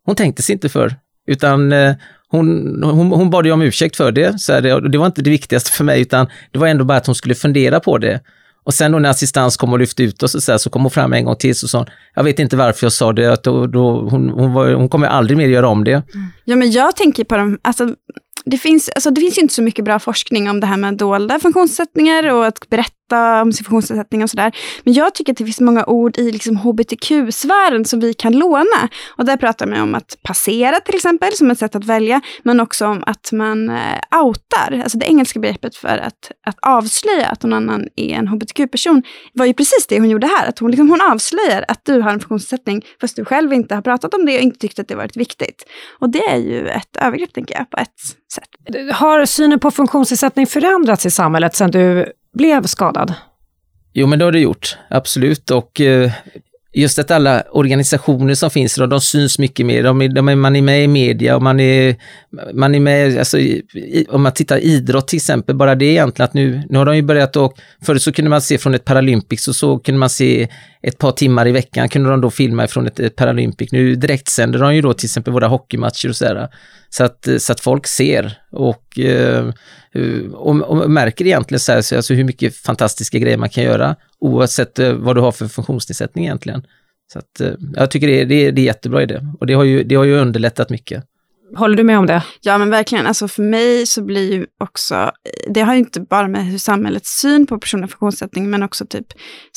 hon 0.06 0.16
tänkte 0.16 0.44
sig 0.44 0.54
inte 0.54 0.70
för, 0.70 0.96
utan 1.28 1.72
eh, 1.72 1.94
hon, 2.28 2.80
hon, 2.84 3.12
hon 3.12 3.30
bad 3.30 3.46
ju 3.46 3.52
om 3.52 3.62
ursäkt 3.62 3.96
för 3.96 4.12
det, 4.12 4.40
så 4.40 4.60
det, 4.60 4.90
det 4.90 4.98
var 4.98 5.06
inte 5.06 5.22
det 5.22 5.30
viktigaste 5.30 5.72
för 5.72 5.84
mig, 5.84 6.02
utan 6.02 6.28
det 6.52 6.60
var 6.60 6.68
ändå 6.68 6.86
bara 6.86 6.98
att 6.98 7.06
hon 7.06 7.16
skulle 7.16 7.36
fundera 7.36 7.80
på 7.80 7.98
det. 7.98 8.20
Och 8.66 8.74
sen 8.74 8.92
då 8.92 9.00
när 9.00 9.10
assistans 9.10 9.58
kom 9.58 9.74
och 9.74 9.80
lyfte 9.80 10.04
ut 10.04 10.24
oss 10.24 10.36
och 10.36 10.44
så, 10.44 10.52
här, 10.52 10.58
så 10.58 10.70
kom 10.70 10.82
hon 10.82 10.92
fram 10.92 11.14
en 11.14 11.26
gång 11.26 11.36
till 11.36 11.50
och 11.50 11.70
sa, 11.70 11.86
jag 12.16 12.24
vet 12.24 12.40
inte 12.40 12.58
varför 12.58 12.86
jag 12.86 12.94
sa 12.94 13.14
det, 13.14 13.34
att 13.34 13.44
då, 13.44 13.68
då, 13.68 14.10
hon, 14.10 14.30
hon, 14.30 14.54
var, 14.54 14.74
hon 14.74 14.90
kommer 14.90 15.08
aldrig 15.08 15.38
mer 15.38 15.48
göra 15.48 15.68
om 15.68 15.84
det. 15.84 15.92
Mm. 15.92 16.28
Ja, 16.44 16.56
men 16.56 16.72
jag 16.72 16.96
tänker 16.96 17.24
på 17.24 17.38
de, 17.38 17.60
alltså, 17.62 17.96
det 18.46 18.58
finns, 18.58 18.90
alltså 18.90 19.12
det 19.12 19.22
finns 19.22 19.38
inte 19.38 19.54
så 19.54 19.62
mycket 19.62 19.86
bra 19.86 20.00
forskning 20.00 20.50
om 20.50 20.60
det 20.60 20.68
här 20.68 20.78
med 20.78 20.98
dolda 20.98 21.40
funktionssättningar 21.40 22.34
och 22.34 22.46
att 22.46 22.70
berätta 22.70 22.94
om 23.18 23.54
sin 23.54 23.66
funktionsnedsättning 23.66 24.24
och 24.24 24.30
sådär. 24.30 24.56
Men 24.84 24.94
jag 24.94 25.16
tycker 25.16 25.32
att 25.32 25.38
det 25.38 25.46
finns 25.46 25.60
många 25.60 25.86
ord 25.86 26.18
i 26.18 26.32
liksom 26.32 26.58
hbtq-sfären 26.58 27.86
som 27.86 28.00
vi 28.00 28.14
kan 28.14 28.34
låna. 28.34 28.90
Och 29.18 29.26
där 29.26 29.38
pratar 29.38 29.68
man 29.68 29.82
om 29.82 29.96
att 29.96 30.18
passera 30.24 30.80
till 30.80 30.96
exempel, 30.96 31.34
som 31.34 31.52
ett 31.52 31.60
sätt 31.60 31.76
att 31.76 31.86
välja, 31.86 32.22
men 32.44 32.60
också 32.60 32.88
om 32.88 33.04
att 33.06 33.32
man 33.32 33.70
eh, 33.70 34.22
outar, 34.24 34.82
alltså 34.84 34.98
det 34.98 35.06
engelska 35.06 35.40
begreppet 35.40 35.76
för 35.76 35.98
att, 35.98 36.32
att 36.48 36.58
avslöja 36.62 37.28
att 37.28 37.44
någon 37.44 37.54
annan 37.54 37.88
är 37.96 38.16
en 38.16 38.28
hbtq-person, 38.28 39.04
var 39.34 39.46
ju 39.46 39.54
precis 39.54 39.88
det 39.90 40.00
hon 40.00 40.10
gjorde 40.10 40.28
här. 40.28 40.50
Att 40.50 40.60
hon, 40.60 40.72
liksom, 40.72 40.90
hon 40.90 41.02
avslöjar 41.02 41.66
att 41.68 41.86
du 41.86 42.02
har 42.02 42.10
en 42.10 42.20
funktionsnedsättning, 42.20 42.86
fast 43.02 43.16
du 43.16 43.26
själv 43.26 43.54
inte 43.54 43.76
har 43.76 43.82
pratat 43.82 44.14
om 44.14 44.26
det 44.26 44.38
och 44.38 44.44
inte 44.44 44.60
tyckt 44.60 44.80
att 44.80 44.88
det 44.88 44.96
varit 44.96 45.18
viktigt. 45.18 45.66
Och 46.00 46.10
det 46.10 46.24
är 46.24 46.38
ju 46.38 46.68
ett 46.68 46.98
övergrepp, 46.98 47.34
tänker 47.34 47.56
jag, 47.56 47.70
på 47.70 47.78
ett 47.78 48.00
sätt. 48.34 48.94
Har 48.94 49.26
synen 49.26 49.60
på 49.60 49.72
funktionsnedsättning 49.72 50.48
förändrats 50.48 51.06
i 51.06 51.12
samhället 51.12 51.56
sedan 51.56 51.72
du 51.72 52.12
blev 52.34 52.64
skadad? 52.64 53.14
Jo, 53.94 54.08
men 54.08 54.20
det 54.20 54.26
har 54.26 54.32
det 54.32 54.40
gjort, 54.40 54.78
absolut. 54.90 55.52
Och 55.52 55.82
eh, 55.82 56.12
just 56.74 57.00
att 57.00 57.12
alla 57.12 57.44
organisationer 57.52 58.34
som 58.34 58.50
finns 58.50 58.78
idag, 58.78 58.90
de 58.90 59.02
syns 59.02 59.40
mycket 59.40 59.66
mer. 59.66 59.84
De, 59.84 60.14
de, 60.14 60.42
man 60.42 60.56
är 60.56 60.62
med 60.62 60.84
i 60.84 60.88
media 60.88 61.36
och 61.36 61.42
man 61.42 61.60
är, 61.60 61.96
man 62.54 62.76
är 62.76 62.80
med, 62.80 63.18
alltså, 63.18 63.40
i, 63.40 64.06
om 64.10 64.24
man 64.24 64.32
tittar 64.32 64.58
idrott 64.58 65.08
till 65.08 65.18
exempel, 65.18 65.56
bara 65.56 65.76
det 65.76 65.86
egentligen 65.86 66.26
att 66.26 66.34
nu, 66.34 66.64
nu 66.70 66.78
har 66.78 66.86
de 66.86 66.96
ju 66.96 67.02
börjat 67.02 67.36
och 67.36 67.58
förut 67.86 68.02
så 68.02 68.12
kunde 68.12 68.30
man 68.30 68.42
se 68.42 68.58
från 68.58 68.74
ett 68.74 68.86
Paralympics 68.86 69.48
och 69.48 69.56
så 69.56 69.80
kunde 69.80 70.00
man 70.00 70.10
se 70.10 70.48
ett 70.82 70.98
par 70.98 71.12
timmar 71.12 71.48
i 71.48 71.52
veckan 71.52 71.90
kunde 71.90 72.10
de 72.10 72.22
då 72.22 72.30
filma 72.30 72.68
från 72.68 72.88
ett, 72.88 73.00
ett 73.00 73.16
Paralympic. 73.16 73.72
Nu 73.72 73.96
direktsänder 73.96 74.60
de 74.60 74.76
ju 74.76 74.82
då 74.82 74.94
till 74.94 75.08
exempel 75.08 75.34
våra 75.34 75.48
hockeymatcher 75.48 76.10
och 76.10 76.16
sådär. 76.16 76.50
Så 76.90 77.04
att, 77.04 77.28
så 77.38 77.52
att 77.52 77.60
folk 77.60 77.88
ser 77.88 78.38
och, 78.52 79.00
eh, 79.00 79.48
eh, 79.94 80.32
och, 80.34 80.62
och 80.62 80.92
märker 80.92 81.26
egentligen 81.26 81.60
så 81.60 81.72
här, 81.72 81.78
alltså 81.78 82.14
hur 82.14 82.24
mycket 82.24 82.56
fantastiska 82.56 83.20
grejer 83.20 83.38
man 83.38 83.50
kan 83.50 83.64
göra 83.64 83.96
oavsett 84.24 84.80
eh, 84.80 84.94
vad 84.94 85.16
du 85.16 85.22
har 85.22 85.32
för 85.32 85.48
funktionsnedsättning 85.48 86.26
egentligen. 86.26 86.66
Så 87.14 87.20
att, 87.20 87.42
eh, 87.42 87.54
jag 87.74 87.92
tycker 87.92 88.08
det 88.08 88.22
är, 88.22 88.26
det, 88.26 88.36
är, 88.36 88.52
det 88.52 88.62
är 88.62 88.66
jättebra 88.66 89.04
idé 89.04 89.20
och 89.40 89.48
det 89.48 89.54
har, 89.54 89.64
ju, 89.64 89.84
det 89.84 89.96
har 89.96 90.04
ju 90.04 90.18
underlättat 90.18 90.70
mycket. 90.70 91.04
Håller 91.56 91.78
du 91.78 91.84
med 91.84 92.00
om 92.00 92.06
det? 92.06 92.24
Ja, 92.42 92.58
men 92.58 92.70
verkligen. 92.70 93.08
Alltså 93.08 93.28
för 93.28 93.44
mig 93.44 93.86
så 93.86 94.04
blir 94.04 94.34
ju 94.34 94.46
också, 94.60 95.12
det 95.50 95.62
har 95.62 95.74
ju 95.74 95.80
inte 95.80 96.02
bara 96.02 96.28
med 96.28 96.46
hur 96.46 96.58
samhällets 96.58 97.20
syn 97.22 97.48
på 97.48 97.60
personer 97.60 97.82
med 97.82 97.90
funktionsnedsättning, 97.90 98.50
men 98.50 98.64
också 98.64 98.86
typ 98.86 99.08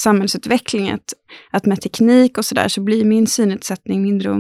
samhällsutveckling, 0.00 0.90
att, 0.90 1.14
att 1.50 1.66
med 1.66 1.80
teknik 1.80 2.38
och 2.38 2.44
sådär 2.44 2.68
så 2.68 2.80
blir 2.80 3.04
min 3.04 3.26
synnedsättning 3.26 4.02
mindre 4.02 4.30
och, 4.30 4.38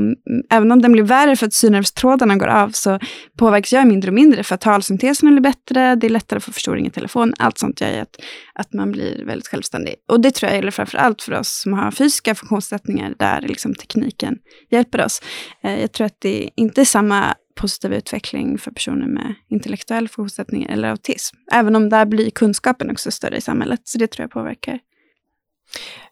även 0.50 0.72
om 0.72 0.82
den 0.82 0.92
blir 0.92 1.02
värre 1.02 1.36
för 1.36 1.46
att 1.46 1.54
synnervstrådarna 1.54 2.36
går 2.36 2.46
av, 2.46 2.70
så 2.70 2.98
påverkas 3.38 3.72
jag 3.72 3.86
mindre 3.86 4.10
och 4.10 4.14
mindre 4.14 4.42
för 4.42 4.54
att 4.54 4.60
talsyntesen 4.60 5.30
blir 5.30 5.40
bättre, 5.40 5.94
det 5.94 6.06
är 6.06 6.10
lättare 6.10 6.36
att 6.36 6.44
få 6.44 6.52
förstoring 6.52 6.86
i 6.86 6.90
telefon, 6.90 7.34
allt 7.38 7.58
sånt 7.58 7.80
gör 7.80 7.90
ju 7.90 7.98
att, 7.98 8.16
att 8.54 8.72
man 8.72 8.92
blir 8.92 9.24
väldigt 9.24 9.48
självständig. 9.48 9.94
Och 10.08 10.20
det 10.20 10.30
tror 10.30 10.50
jag 10.50 10.56
gäller 10.56 10.70
framför 10.70 10.98
allt 10.98 11.22
för 11.22 11.32
oss 11.32 11.60
som 11.62 11.72
har 11.72 11.90
fysiska 11.90 12.34
funktionsnedsättningar, 12.34 13.14
där 13.18 13.40
liksom 13.40 13.74
tekniken 13.74 14.38
hjälper 14.70 15.04
oss. 15.04 15.22
Eh, 15.62 15.80
jag 15.80 15.92
tror 15.92 16.04
att 16.04 16.20
det 16.20 16.50
inte 16.56 16.80
är 16.80 16.84
samma 16.84 17.34
positiv 17.56 17.92
utveckling 17.92 18.58
för 18.58 18.70
personer 18.70 19.06
med 19.06 19.34
intellektuell 19.50 20.08
funktionsnedsättning 20.08 20.62
eller 20.62 20.88
autism. 20.88 21.36
Även 21.52 21.76
om 21.76 21.88
där 21.88 22.06
blir 22.06 22.30
kunskapen 22.30 22.90
också 22.90 23.10
större 23.10 23.36
i 23.36 23.40
samhället, 23.40 23.80
så 23.84 23.98
det 23.98 24.06
tror 24.06 24.24
jag 24.24 24.30
påverkar. 24.30 24.78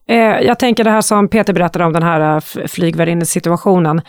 Eh, 0.08 0.16
jag 0.16 0.58
tänker 0.58 0.84
det 0.84 0.90
här 0.90 1.00
som 1.00 1.28
Peter 1.28 1.52
berättade 1.52 1.84
om, 1.84 1.92
den 1.92 2.02
här 2.02 2.36
eh, 2.36 2.66
flygvärdinnesituationen. 2.66 4.00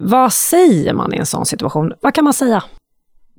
Vad 0.00 0.32
säger 0.32 0.94
man 0.94 1.14
i 1.14 1.16
en 1.16 1.26
sån 1.26 1.46
situation? 1.46 1.92
Vad 2.00 2.14
kan 2.14 2.24
man 2.24 2.32
säga? 2.32 2.64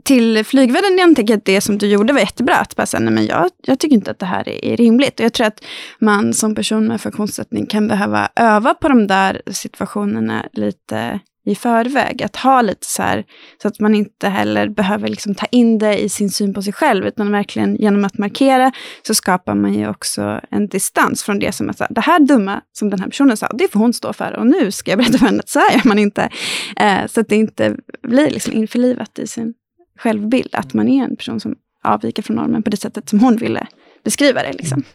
Till 0.03 0.45
flygvärden, 0.45 0.97
jag 0.97 1.15
tänker 1.15 1.37
att 1.37 1.45
det 1.45 1.61
som 1.61 1.77
du 1.77 1.87
gjorde 1.87 2.13
var 2.13 2.19
jättebra. 2.19 2.55
Att 2.55 2.75
bara 2.75 2.85
säga, 2.85 3.01
nej, 3.01 3.13
men 3.13 3.25
jag, 3.25 3.49
jag 3.61 3.79
tycker 3.79 3.95
inte 3.95 4.11
att 4.11 4.19
det 4.19 4.25
här 4.25 4.49
är, 4.49 4.65
är 4.65 4.77
rimligt. 4.77 5.19
Och 5.19 5.25
jag 5.25 5.33
tror 5.33 5.47
att 5.47 5.63
man 5.99 6.33
som 6.33 6.55
person 6.55 6.87
med 6.87 7.01
funktionsnedsättning 7.01 7.65
kan 7.65 7.87
behöva 7.87 8.29
öva 8.35 8.73
på 8.73 8.89
de 8.89 9.07
där 9.07 9.41
situationerna 9.51 10.45
lite 10.53 11.19
i 11.49 11.55
förväg. 11.55 12.23
Att 12.23 12.35
ha 12.35 12.61
lite 12.61 12.85
så 12.85 13.01
här, 13.01 13.25
så 13.61 13.67
att 13.67 13.79
man 13.79 13.95
inte 13.95 14.29
heller 14.29 14.69
behöver 14.69 15.07
liksom 15.07 15.35
ta 15.35 15.45
in 15.45 15.77
det 15.77 16.03
i 16.03 16.09
sin 16.09 16.29
syn 16.29 16.53
på 16.53 16.61
sig 16.61 16.73
själv, 16.73 17.05
utan 17.05 17.31
verkligen 17.31 17.75
genom 17.75 18.05
att 18.05 18.17
markera 18.17 18.71
så 19.07 19.13
skapar 19.13 19.55
man 19.55 19.73
ju 19.73 19.89
också 19.89 20.41
en 20.51 20.67
distans 20.67 21.23
från 21.23 21.39
det 21.39 21.51
som 21.51 21.69
är 21.69 21.73
så 21.73 21.83
här, 21.83 21.93
det 21.93 22.01
här 22.01 22.19
dumma 22.19 22.61
som 22.71 22.89
den 22.89 22.99
här 22.99 23.07
personen 23.07 23.37
sa, 23.37 23.47
det 23.47 23.71
får 23.71 23.79
hon 23.79 23.93
stå 23.93 24.13
för 24.13 24.35
och 24.35 24.47
nu 24.47 24.71
ska 24.71 24.91
jag 24.91 24.97
berätta 24.97 25.17
för 25.17 25.25
henne 25.25 25.39
att 25.39 25.49
så 25.49 25.59
här 25.59 25.71
gör 25.71 25.87
man 25.87 25.99
inte. 25.99 26.29
Eh, 26.77 27.05
så 27.07 27.21
att 27.21 27.29
det 27.29 27.35
inte 27.35 27.75
blir 28.03 28.29
liksom 28.29 28.53
införlivat 28.53 29.19
i 29.19 29.27
sin 29.27 29.53
självbild, 29.99 30.55
att 30.55 30.73
man 30.73 30.89
är 30.89 31.03
en 31.03 31.15
person 31.15 31.39
som 31.39 31.55
avviker 31.83 32.23
från 32.23 32.35
normen 32.35 32.63
på 32.63 32.69
det 32.69 32.77
sättet 32.77 33.09
som 33.09 33.19
hon 33.19 33.37
ville 33.37 33.67
beskriva 34.03 34.41
det. 34.43 34.53
Liksom. 34.53 34.77
Mm. 34.77 34.89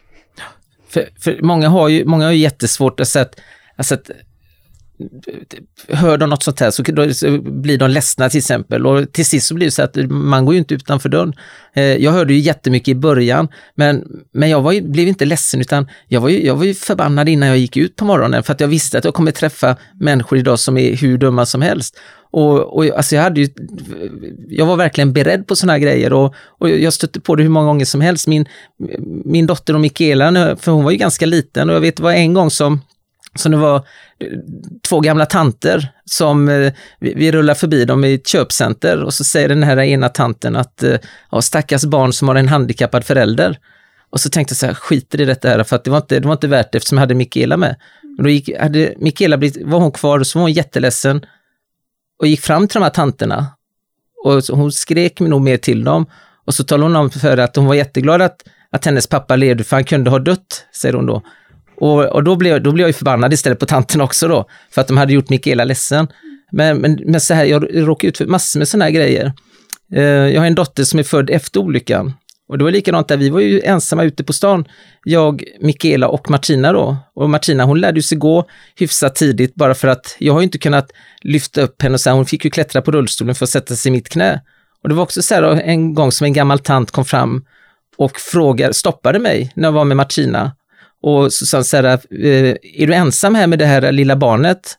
För, 0.87 1.09
för 1.19 1.41
många 1.41 1.69
har 1.69 1.89
ju 1.89 2.05
många 2.05 2.25
har 2.25 2.31
ju 2.31 2.39
jättesvårt 2.39 2.99
att 2.99 3.07
säga 3.07 3.25
att, 3.25 3.39
alltså 3.77 3.93
att 3.93 4.11
hör 5.89 6.17
de 6.17 6.29
något 6.29 6.43
sånt 6.43 6.59
här 6.59 6.71
så 6.71 6.83
blir 7.41 7.77
de 7.77 7.89
ledsna 7.89 8.29
till 8.29 8.37
exempel 8.37 8.85
och 8.85 9.11
till 9.11 9.25
sist 9.25 9.47
så 9.47 9.55
blir 9.55 9.67
det 9.67 9.71
så 9.71 9.81
att 9.81 9.95
man 10.09 10.45
går 10.45 10.53
ju 10.53 10.59
inte 10.59 10.73
utanför 10.73 11.09
dörren. 11.09 11.33
Eh, 11.73 11.83
jag 11.83 12.11
hörde 12.11 12.33
ju 12.33 12.39
jättemycket 12.39 12.87
i 12.87 12.95
början 12.95 13.47
men, 13.75 14.03
men 14.33 14.49
jag 14.49 14.61
var 14.61 14.71
ju, 14.71 14.81
blev 14.81 15.07
inte 15.07 15.25
ledsen 15.25 15.61
utan 15.61 15.87
jag 16.07 16.21
var, 16.21 16.29
ju, 16.29 16.45
jag 16.45 16.55
var 16.55 16.63
ju 16.63 16.73
förbannad 16.73 17.29
innan 17.29 17.49
jag 17.49 17.57
gick 17.57 17.77
ut 17.77 17.95
på 17.95 18.05
morgonen 18.05 18.43
för 18.43 18.53
att 18.53 18.59
jag 18.59 18.67
visste 18.67 18.97
att 18.97 19.05
jag 19.05 19.13
kommer 19.13 19.31
träffa 19.31 19.77
människor 19.99 20.37
idag 20.37 20.59
som 20.59 20.77
är 20.77 20.95
hur 20.95 21.17
dumma 21.17 21.45
som 21.45 21.61
helst. 21.61 21.99
Och, 22.31 22.77
och 22.77 22.85
alltså 22.85 23.15
jag, 23.15 23.23
hade 23.23 23.41
ju, 23.41 23.49
jag 24.49 24.65
var 24.65 24.75
verkligen 24.75 25.13
beredd 25.13 25.47
på 25.47 25.55
sådana 25.55 25.73
här 25.73 25.79
grejer 25.79 26.13
och, 26.13 26.35
och 26.59 26.69
jag 26.69 26.93
stötte 26.93 27.19
på 27.19 27.35
det 27.35 27.43
hur 27.43 27.49
många 27.49 27.67
gånger 27.67 27.85
som 27.85 28.01
helst. 28.01 28.27
Min, 28.27 28.45
min 29.25 29.45
dotter 29.47 29.73
och 29.73 29.81
Mikaela, 29.81 30.55
för 30.55 30.71
hon 30.71 30.83
var 30.83 30.91
ju 30.91 30.97
ganska 30.97 31.25
liten 31.25 31.69
och 31.69 31.75
jag 31.75 31.81
vet 31.81 31.97
det 31.97 32.03
var 32.03 32.11
en 32.11 32.33
gång 32.33 32.51
som 32.51 32.81
så 33.35 33.49
det 33.49 33.57
var 33.57 33.75
eh, 34.19 34.27
två 34.87 34.99
gamla 34.99 35.25
tanter 35.25 35.89
som 36.05 36.49
eh, 36.49 36.73
vi, 36.99 37.13
vi 37.13 37.31
rullar 37.31 37.53
förbi 37.53 37.85
dem 37.85 38.05
i 38.05 38.13
ett 38.13 38.27
köpcenter 38.27 39.03
och 39.03 39.13
så 39.13 39.23
säger 39.23 39.49
den 39.49 39.63
här 39.63 39.77
ena 39.77 40.09
tanten 40.09 40.55
att 40.55 40.83
eh, 40.83 40.97
ja, 41.31 41.41
stackars 41.41 41.83
barn 41.83 42.13
som 42.13 42.27
har 42.27 42.35
en 42.35 42.47
handikappad 42.47 43.05
förälder. 43.05 43.59
Och 44.09 44.19
så 44.19 44.29
tänkte 44.29 44.51
jag 44.51 44.57
så 44.57 44.65
här, 44.65 44.73
skiter 44.73 45.21
i 45.21 45.25
detta 45.25 45.49
här 45.49 45.63
för 45.63 45.75
att 45.75 45.83
det 45.83 45.89
var 45.89 45.97
inte, 45.97 46.19
det 46.19 46.27
var 46.27 46.33
inte 46.33 46.47
värt 46.47 46.71
det 46.71 46.77
eftersom 46.77 46.97
jag 46.97 47.01
hade 47.01 47.15
Mikaela 47.15 47.57
med. 47.57 47.75
Och 48.17 48.23
då 48.23 48.29
gick, 48.29 48.57
hade 48.59 48.93
Mikaela 48.97 49.37
blivit, 49.37 49.67
var 49.67 49.79
hon 49.79 49.91
kvar 49.91 50.19
och 50.19 50.27
så 50.27 50.39
var 50.39 50.43
hon 50.43 50.53
jätteledsen 50.53 51.25
och 52.19 52.27
gick 52.27 52.41
fram 52.41 52.67
till 52.67 52.73
de 52.73 52.83
här 52.83 52.89
tanterna. 52.89 53.47
Och 54.23 54.43
hon 54.57 54.71
skrek 54.71 55.19
nog 55.19 55.41
mer 55.41 55.57
till 55.57 55.83
dem 55.83 56.05
och 56.45 56.53
så 56.53 56.63
talade 56.63 56.85
hon 56.85 56.95
om 56.95 57.09
för 57.09 57.37
att 57.37 57.55
hon 57.55 57.65
var 57.65 57.75
jätteglad 57.75 58.21
att 58.21 58.43
att 58.75 58.85
hennes 58.85 59.07
pappa 59.07 59.35
levde 59.35 59.63
för 59.63 59.75
han 59.75 59.83
kunde 59.83 60.09
ha 60.09 60.19
dött, 60.19 60.65
säger 60.71 60.93
hon 60.93 61.05
då. 61.05 61.21
Och, 61.77 62.05
och 62.05 62.23
då, 62.23 62.35
blev, 62.35 62.63
då 62.63 62.71
blev 62.71 62.83
jag 62.83 62.89
ju 62.89 62.93
förbannad 62.93 63.33
istället 63.33 63.59
på 63.59 63.65
tanten 63.65 64.01
också 64.01 64.27
då, 64.27 64.49
för 64.71 64.81
att 64.81 64.87
de 64.87 64.97
hade 64.97 65.13
gjort 65.13 65.29
Mikaela 65.29 65.63
ledsen. 65.63 66.07
Men, 66.51 66.77
men, 66.77 66.99
men 67.05 67.21
så 67.21 67.33
här, 67.33 67.45
jag 67.45 67.87
råkade 67.87 68.09
ut 68.09 68.17
för 68.17 68.25
massor 68.25 68.59
med 68.59 68.67
sådana 68.67 68.85
här 68.85 68.91
grejer. 68.91 69.33
Eh, 69.93 70.03
jag 70.03 70.41
har 70.41 70.47
en 70.47 70.55
dotter 70.55 70.83
som 70.83 70.99
är 70.99 71.03
född 71.03 71.29
efter 71.29 71.59
olyckan. 71.59 72.13
Och 72.47 72.57
det 72.57 72.63
var 72.63 72.71
likadant 72.71 73.07
där, 73.07 73.17
vi 73.17 73.29
var 73.29 73.39
ju 73.39 73.61
ensamma 73.61 74.03
ute 74.03 74.23
på 74.23 74.33
stan, 74.33 74.65
jag, 75.03 75.43
Mikaela 75.61 76.07
och 76.07 76.29
Martina 76.29 76.73
då. 76.73 76.97
Och 77.15 77.29
Martina 77.29 77.63
hon 77.63 77.79
lärde 77.79 78.01
sig 78.01 78.17
gå 78.17 78.45
hyfsat 78.75 79.15
tidigt 79.15 79.55
bara 79.55 79.75
för 79.75 79.87
att 79.87 80.15
jag 80.19 80.33
har 80.33 80.39
ju 80.39 80.43
inte 80.43 80.57
kunnat 80.57 80.91
lyfta 81.21 81.61
upp 81.61 81.81
henne 81.81 81.93
och 81.93 82.01
så 82.01 82.09
här, 82.09 82.17
hon 82.17 82.25
fick 82.25 82.45
ju 82.45 82.51
klättra 82.51 82.81
på 82.81 82.91
rullstolen 82.91 83.35
för 83.35 83.45
att 83.45 83.49
sätta 83.49 83.75
sig 83.75 83.89
i 83.89 83.91
mitt 83.91 84.09
knä. 84.09 84.41
Och 84.83 84.89
det 84.89 84.95
var 84.95 85.03
också 85.03 85.21
så 85.21 85.35
här 85.35 85.43
en 85.43 85.93
gång 85.93 86.11
som 86.11 86.25
en 86.25 86.33
gammal 86.33 86.59
tant 86.59 86.91
kom 86.91 87.05
fram 87.05 87.45
och 87.97 88.19
frågade, 88.19 88.73
stoppade 88.73 89.19
mig 89.19 89.51
när 89.55 89.67
jag 89.67 89.71
var 89.71 89.85
med 89.85 89.97
Martina. 89.97 90.51
Och 91.05 91.33
så 91.33 91.45
sa 91.45 91.57
han 91.57 91.63
så 91.63 91.77
här, 91.77 91.85
eh, 91.85 92.55
är 92.73 92.87
du 92.87 92.93
ensam 92.93 93.35
här 93.35 93.47
med 93.47 93.59
det 93.59 93.65
här 93.65 93.91
lilla 93.91 94.15
barnet? 94.15 94.75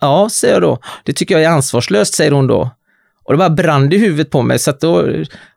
Ja, 0.00 0.28
säger 0.32 0.54
jag 0.54 0.62
då. 0.62 0.78
Det 1.04 1.12
tycker 1.12 1.34
jag 1.34 1.44
är 1.44 1.48
ansvarslöst, 1.48 2.14
säger 2.14 2.30
hon 2.30 2.46
då. 2.46 2.70
Och 3.24 3.32
det 3.32 3.38
bara 3.38 3.50
brann 3.50 3.92
i 3.92 3.96
huvudet 3.98 4.30
på 4.30 4.42
mig, 4.42 4.58
så 4.58 4.70
att 4.70 4.80
då, 4.80 5.12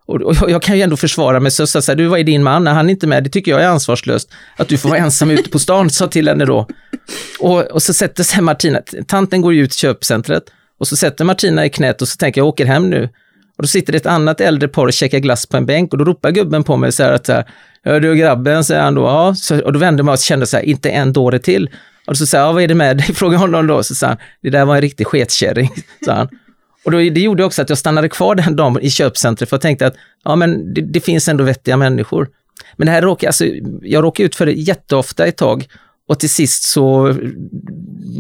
och, 0.06 0.50
jag 0.52 0.62
kan 0.62 0.76
ju 0.76 0.82
ändå 0.82 0.98
försvara 0.98 1.40
mig, 1.40 1.52
så 1.52 1.68
sa 1.68 1.82
jag 1.88 1.98
du, 1.98 2.08
vad 2.08 2.20
är 2.20 2.24
din 2.24 2.44
man? 2.44 2.64
När 2.64 2.74
han 2.74 2.86
är 2.86 2.92
inte 2.92 3.08
med, 3.08 3.24
det 3.24 3.30
tycker 3.30 3.52
jag 3.52 3.62
är 3.62 3.68
ansvarslöst. 3.68 4.30
Att 4.58 4.68
du 4.68 4.78
får 4.78 4.90
vara 4.90 5.00
ensam 5.00 5.32
ute 5.32 5.50
på 5.50 5.60
stan, 5.60 5.90
sa 5.90 6.08
till 6.08 6.28
henne 6.28 6.46
då. 6.46 6.68
Och, 7.40 7.62
och 7.62 7.84
så 7.84 7.94
sätter 7.94 8.24
sig 8.24 8.42
Martina, 8.42 8.82
tanten 9.08 9.42
går 9.42 9.54
ju 9.54 9.64
ut 9.64 9.72
till 9.72 9.80
köpcentret, 9.80 10.44
och 10.80 10.88
så 10.88 10.96
sätter 10.96 11.26
Martina 11.26 11.66
i 11.66 11.70
knät 11.70 12.02
och 12.02 12.08
så 12.08 12.18
tänker 12.18 12.42
jag, 12.42 12.46
jag 12.46 12.50
åker 12.50 12.66
hem 12.66 12.90
nu. 12.90 13.10
Och 13.58 13.64
då 13.64 13.68
sitter 13.68 13.92
det 13.94 13.98
ett 13.98 14.06
annat 14.06 14.42
äldre 14.42 14.68
par 14.68 14.86
och 14.86 14.94
käkar 14.94 15.20
glass 15.20 15.46
på 15.46 15.58
en 15.58 15.66
bänk 15.66 15.94
och 15.94 15.98
då 15.98 16.06
ropar 16.06 16.32
gubben 16.32 16.64
på 16.64 16.78
mig 16.78 16.92
så 16.92 17.04
här 17.04 17.12
att 17.12 17.26
så 17.26 17.34
här, 17.34 17.46
Hör 17.86 18.00
du 18.00 18.16
grabben, 18.16 18.64
säger 18.64 18.82
han 18.82 18.96
då. 18.96 19.02
Ja, 19.02 19.36
så, 19.36 19.62
och 19.62 19.74
då 19.74 19.80
vände 19.80 20.04
mig 20.04 20.12
och 20.12 20.20
kände 20.20 20.48
så 20.48 20.58
här, 20.58 20.64
inte 20.64 20.90
en 20.90 21.14
dåre 21.14 21.40
till. 21.40 21.70
Och 22.08 22.18
så 22.18 22.26
sa 22.26 22.38
jag, 22.38 22.54
vad 22.54 22.64
är 22.64 22.68
det 22.68 22.76
med 22.76 22.98
dig? 22.98 23.06
Frågade 23.16 23.40
honom 23.40 23.68
då. 23.68 23.84
Så 23.84 23.96
sa 23.96 24.08
han, 24.08 24.18
det 24.42 24.50
där 24.50 24.66
var 24.66 24.76
en 24.76 24.82
riktig 24.82 25.08
sketkärring, 25.08 25.70
sa 26.06 26.14
han. 26.14 26.30
Och 26.86 26.92
då, 26.92 26.98
det 26.98 27.20
gjorde 27.20 27.44
också 27.46 27.62
att 27.62 27.70
jag 27.70 27.78
stannade 27.78 28.10
kvar 28.10 28.36
den 28.36 28.56
dagen 28.56 28.80
i 28.82 28.90
köpcentret 28.90 29.50
för 29.50 29.56
jag 29.56 29.62
tänkte 29.62 29.88
att 29.88 29.96
ja, 30.24 30.36
men 30.36 30.74
det, 30.74 30.82
det 30.82 31.00
finns 31.00 31.28
ändå 31.28 31.44
vettiga 31.44 31.78
människor. 31.78 32.30
Men 32.76 32.86
det 32.86 32.92
här 32.92 33.02
råkade, 33.02 33.30
alltså, 33.30 33.46
jag 33.82 34.04
råkade 34.04 34.26
ut 34.28 34.36
för 34.36 34.46
det 34.46 34.52
jätteofta 34.52 35.26
ett 35.26 35.38
tag 35.38 35.68
och 36.08 36.20
till 36.20 36.30
sist 36.30 36.64
så 36.64 37.16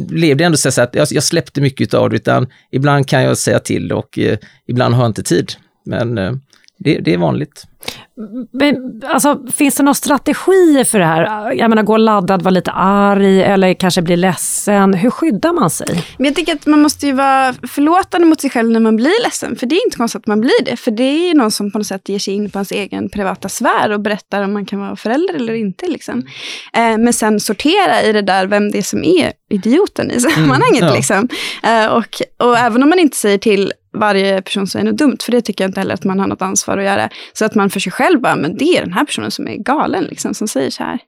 blev 0.08 0.38
det 0.38 0.44
ändå 0.44 0.58
så 0.58 0.82
att 0.82 0.96
jag, 0.96 1.08
jag 1.12 1.24
släppte 1.24 1.62
mycket 1.62 1.94
av 1.94 2.10
det, 2.10 2.16
utan 2.16 2.48
ibland 2.72 3.08
kan 3.08 3.24
jag 3.24 3.38
säga 3.38 3.60
till 3.60 3.92
och 3.92 4.20
eh, 4.20 4.38
ibland 4.68 4.96
har 4.96 5.04
jag 5.04 5.10
inte 5.10 5.24
tid. 5.24 5.54
Men 5.86 6.18
eh, 6.18 6.34
det, 6.84 6.98
det 6.98 7.14
är 7.14 7.18
vanligt. 7.18 7.68
Men, 8.52 9.02
alltså, 9.06 9.40
finns 9.54 9.76
det 9.76 9.84
några 9.84 9.94
strategier 9.94 10.84
för 10.84 11.00
det 11.00 11.06
här? 11.06 11.52
Jag 11.54 11.70
menar, 11.70 11.84
gå 11.84 11.98
laddad, 11.98 12.42
vara 12.42 12.52
lite 12.52 12.72
arg 12.72 13.44
eller 13.44 13.74
kanske 13.74 14.02
bli 14.02 14.16
ledsen. 14.16 14.94
Hur 14.94 15.10
skyddar 15.10 15.54
man 15.54 15.70
sig? 15.70 16.04
Men 16.18 16.26
jag 16.26 16.36
tycker 16.36 16.54
att 16.54 16.66
man 16.66 16.82
måste 16.82 17.06
ju 17.06 17.12
vara 17.12 17.54
förlåtande 17.54 18.28
mot 18.28 18.42
sig 18.42 18.50
själv 18.50 18.72
när 18.72 18.80
man 18.80 18.96
blir 18.96 19.24
ledsen. 19.24 19.56
För 19.56 19.68
det 19.68 19.76
är 19.76 19.86
inte 19.86 19.98
konstigt 19.98 20.20
att 20.20 20.28
man 20.28 20.42
blir 20.42 20.66
det. 20.66 20.78
För 20.78 20.92
det 20.92 21.04
är 21.04 21.28
ju 21.28 21.34
någon 21.34 21.52
som 21.52 21.72
på 21.72 21.78
något 21.78 21.88
sätt 21.88 22.10
ger 22.10 22.20
sig 22.20 22.34
in 22.34 22.50
på 22.50 22.58
ens 22.58 22.72
egen 22.72 23.10
privata 23.10 23.50
sfär 23.50 23.92
och 23.92 24.00
berättar 24.00 24.44
om 24.44 24.54
man 24.54 24.66
kan 24.66 24.80
vara 24.80 24.96
förälder 24.96 25.34
eller 25.34 25.54
inte. 25.54 25.88
Liksom. 25.88 26.20
Eh, 26.74 26.98
men 26.98 27.14
sen 27.14 27.40
sortera 27.40 28.04
i 28.04 28.12
det 28.12 28.22
där 28.22 28.48
vem 28.48 28.72
det 28.72 28.78
är 28.78 28.82
som 28.82 29.04
är 29.04 29.32
idioten 29.50 30.12
i 30.12 30.20
sammanhanget. 30.20 30.82
Mm, 30.82 30.90
ja. 30.90 30.96
liksom. 30.96 31.28
eh, 31.64 31.86
och, 31.86 32.22
och 32.48 32.58
även 32.58 32.84
om 32.84 32.90
man 32.90 33.00
inte 33.00 33.18
säger 33.18 33.38
till 33.38 33.74
varje 33.94 34.42
person 34.42 34.68
säger 34.68 34.86
något 34.86 34.98
dumt, 34.98 35.18
för 35.24 35.32
det 35.32 35.42
tycker 35.42 35.64
jag 35.64 35.70
inte 35.70 35.80
heller 35.80 35.94
att 35.94 36.04
man 36.04 36.20
har 36.20 36.28
något 36.28 36.42
ansvar 36.42 36.78
att 36.78 36.84
göra. 36.84 37.10
Så 37.34 37.46
att 37.46 37.56
man 37.56 37.70
för 37.70 37.80
sig 37.80 37.92
själv 37.92 38.22
bara, 38.22 38.36
men 38.36 38.58
det 38.58 38.78
är 38.78 38.82
den 38.82 38.94
här 38.94 39.06
personen 39.06 39.32
som 39.32 39.48
är 39.48 39.56
galen, 39.56 40.04
liksom, 40.04 40.34
som 40.34 40.48
säger 40.48 40.70
så 40.70 40.84
här. 40.84 41.00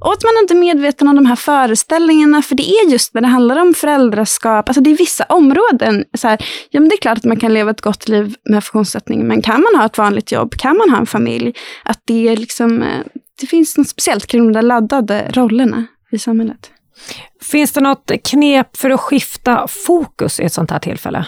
Och 0.00 0.12
att 0.12 0.24
man 0.24 0.32
inte 0.42 0.54
är 0.54 0.58
medveten 0.58 1.08
om 1.08 1.16
de 1.16 1.26
här 1.26 1.36
föreställningarna, 1.36 2.42
för 2.42 2.54
det 2.54 2.70
är 2.70 2.90
just 2.90 3.14
när 3.14 3.20
det 3.20 3.26
handlar 3.26 3.56
om 3.56 3.74
föräldraskap, 3.74 4.68
alltså 4.68 4.80
det 4.80 4.90
är 4.90 4.96
vissa 4.96 5.24
områden, 5.24 6.04
så 6.18 6.28
här, 6.28 6.44
ja 6.70 6.80
men 6.80 6.88
det 6.88 6.94
är 6.94 7.00
klart 7.00 7.18
att 7.18 7.24
man 7.24 7.36
kan 7.36 7.54
leva 7.54 7.70
ett 7.70 7.80
gott 7.80 8.08
liv 8.08 8.34
med 8.44 8.64
funktionsnedsättning, 8.64 9.26
men 9.26 9.42
kan 9.42 9.60
man 9.62 9.80
ha 9.80 9.86
ett 9.86 9.98
vanligt 9.98 10.32
jobb, 10.32 10.54
kan 10.54 10.76
man 10.76 10.90
ha 10.90 10.98
en 10.98 11.06
familj, 11.06 11.54
att 11.84 12.02
det 12.04 12.28
är 12.28 12.36
liksom, 12.36 12.82
eh, 12.82 13.00
det 13.40 13.46
finns 13.46 13.76
något 13.76 13.88
speciellt 13.88 14.26
kring 14.26 14.44
de 14.44 14.52
där 14.52 14.62
laddade 14.62 15.30
rollerna 15.32 15.86
i 16.12 16.18
samhället. 16.18 16.70
Finns 17.42 17.72
det 17.72 17.80
något 17.80 18.12
knep 18.24 18.76
för 18.76 18.90
att 18.90 19.00
skifta 19.00 19.66
fokus 19.68 20.40
i 20.40 20.44
ett 20.44 20.52
sånt 20.52 20.70
här 20.70 20.78
tillfälle? 20.78 21.26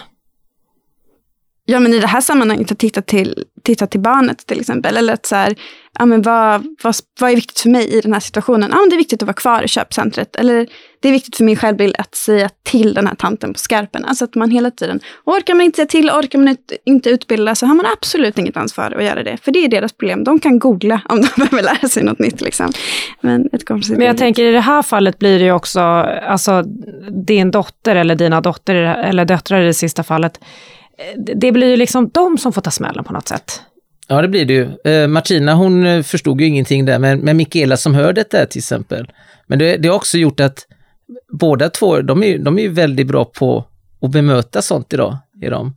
Ja, 1.65 1.79
men 1.79 1.93
i 1.93 1.99
det 1.99 2.07
här 2.07 2.21
sammanhanget 2.21 2.71
att 2.71 2.79
titta 2.79 3.01
till, 3.01 3.43
titta 3.63 3.87
till 3.87 3.99
barnet 3.99 4.47
till 4.47 4.59
exempel. 4.59 4.97
Eller 4.97 5.13
att 5.13 5.25
så 5.25 5.35
här, 5.35 5.55
ja, 5.99 6.05
men 6.05 6.21
vad, 6.21 6.65
vad, 6.83 6.95
vad 7.19 7.31
är 7.31 7.35
viktigt 7.35 7.59
för 7.59 7.69
mig 7.69 7.97
i 7.97 8.01
den 8.01 8.13
här 8.13 8.19
situationen? 8.19 8.69
Ja, 8.71 8.79
men 8.79 8.89
det 8.89 8.95
är 8.95 8.97
viktigt 8.97 9.21
att 9.21 9.27
vara 9.27 9.33
kvar 9.33 9.63
i 9.63 9.67
köpcentret. 9.67 10.35
Eller 10.35 10.67
det 10.99 11.07
är 11.07 11.11
viktigt 11.11 11.37
för 11.37 11.43
min 11.43 11.55
självbild 11.55 11.95
att 11.97 12.15
säga 12.15 12.49
till 12.63 12.93
den 12.93 13.07
här 13.07 13.15
tanten 13.15 13.53
på 13.53 13.59
skarpen. 13.59 14.05
Alltså 14.05 14.25
att 14.25 14.35
man 14.35 14.51
hela 14.51 14.71
tiden, 14.71 14.99
orkar 15.25 15.53
man 15.53 15.61
inte 15.61 15.75
säga 15.75 15.85
till, 15.85 16.09
orkar 16.09 16.39
man 16.39 16.57
inte 16.85 17.09
utbilda, 17.09 17.55
så 17.55 17.65
har 17.65 17.75
man 17.75 17.85
absolut 17.85 18.37
inget 18.37 18.57
ansvar 18.57 18.91
att 18.91 19.03
göra 19.03 19.23
det. 19.23 19.37
För 19.37 19.51
det 19.51 19.59
är 19.59 19.69
deras 19.69 19.93
problem. 19.93 20.23
De 20.23 20.39
kan 20.39 20.59
googla 20.59 21.01
om 21.09 21.21
de 21.21 21.27
behöver 21.37 21.63
lära 21.63 21.89
sig 21.89 22.03
något 22.03 22.19
nytt. 22.19 22.41
Liksom. 22.41 22.71
Men, 23.21 23.49
ett 23.53 23.69
men 23.69 24.01
jag 24.01 24.17
tänker 24.17 24.43
i 24.43 24.51
det 24.51 24.59
här 24.59 24.81
fallet 24.81 25.19
blir 25.19 25.39
det 25.39 25.45
ju 25.45 25.51
också, 25.51 25.79
alltså 25.79 26.63
din 27.25 27.51
dotter 27.51 27.95
eller 27.95 28.15
dina 28.15 28.41
dotter, 28.41 28.75
eller 28.75 29.25
döttrar 29.25 29.61
i 29.61 29.65
det 29.65 29.73
sista 29.73 30.03
fallet, 30.03 30.39
Eh, 30.97 31.35
det 31.35 31.51
blir 31.51 31.67
ju 31.67 31.77
liksom 31.77 32.09
de 32.13 32.37
som 32.37 32.53
får 32.53 32.61
ta 32.61 32.71
smällen 32.71 33.03
på 33.03 33.13
något 33.13 33.27
sätt. 33.27 33.61
Ja, 34.07 34.21
det 34.21 34.27
blir 34.27 34.45
det 34.45 34.53
ju. 34.53 34.91
Eh, 34.91 35.07
Martina 35.07 35.53
hon 35.53 35.85
eh, 35.85 36.03
förstod 36.03 36.41
ju 36.41 36.47
ingenting 36.47 36.85
där, 36.85 36.99
men, 36.99 37.19
men 37.19 37.37
Mikaela 37.37 37.77
som 37.77 37.95
hör 37.95 38.13
detta 38.13 38.45
till 38.45 38.59
exempel. 38.59 39.11
Men 39.47 39.59
det, 39.59 39.77
det 39.77 39.87
har 39.87 39.95
också 39.95 40.17
gjort 40.17 40.39
att 40.39 40.67
båda 41.31 41.69
två, 41.69 42.01
de 42.01 42.23
är, 42.23 42.37
de 42.37 42.57
är 42.57 42.61
ju 42.63 42.69
väldigt 42.69 43.07
bra 43.07 43.25
på 43.25 43.65
att 44.01 44.11
bemöta 44.11 44.61
sånt 44.61 44.93
idag. 44.93 45.17
I 45.41 45.49
dem. 45.49 45.75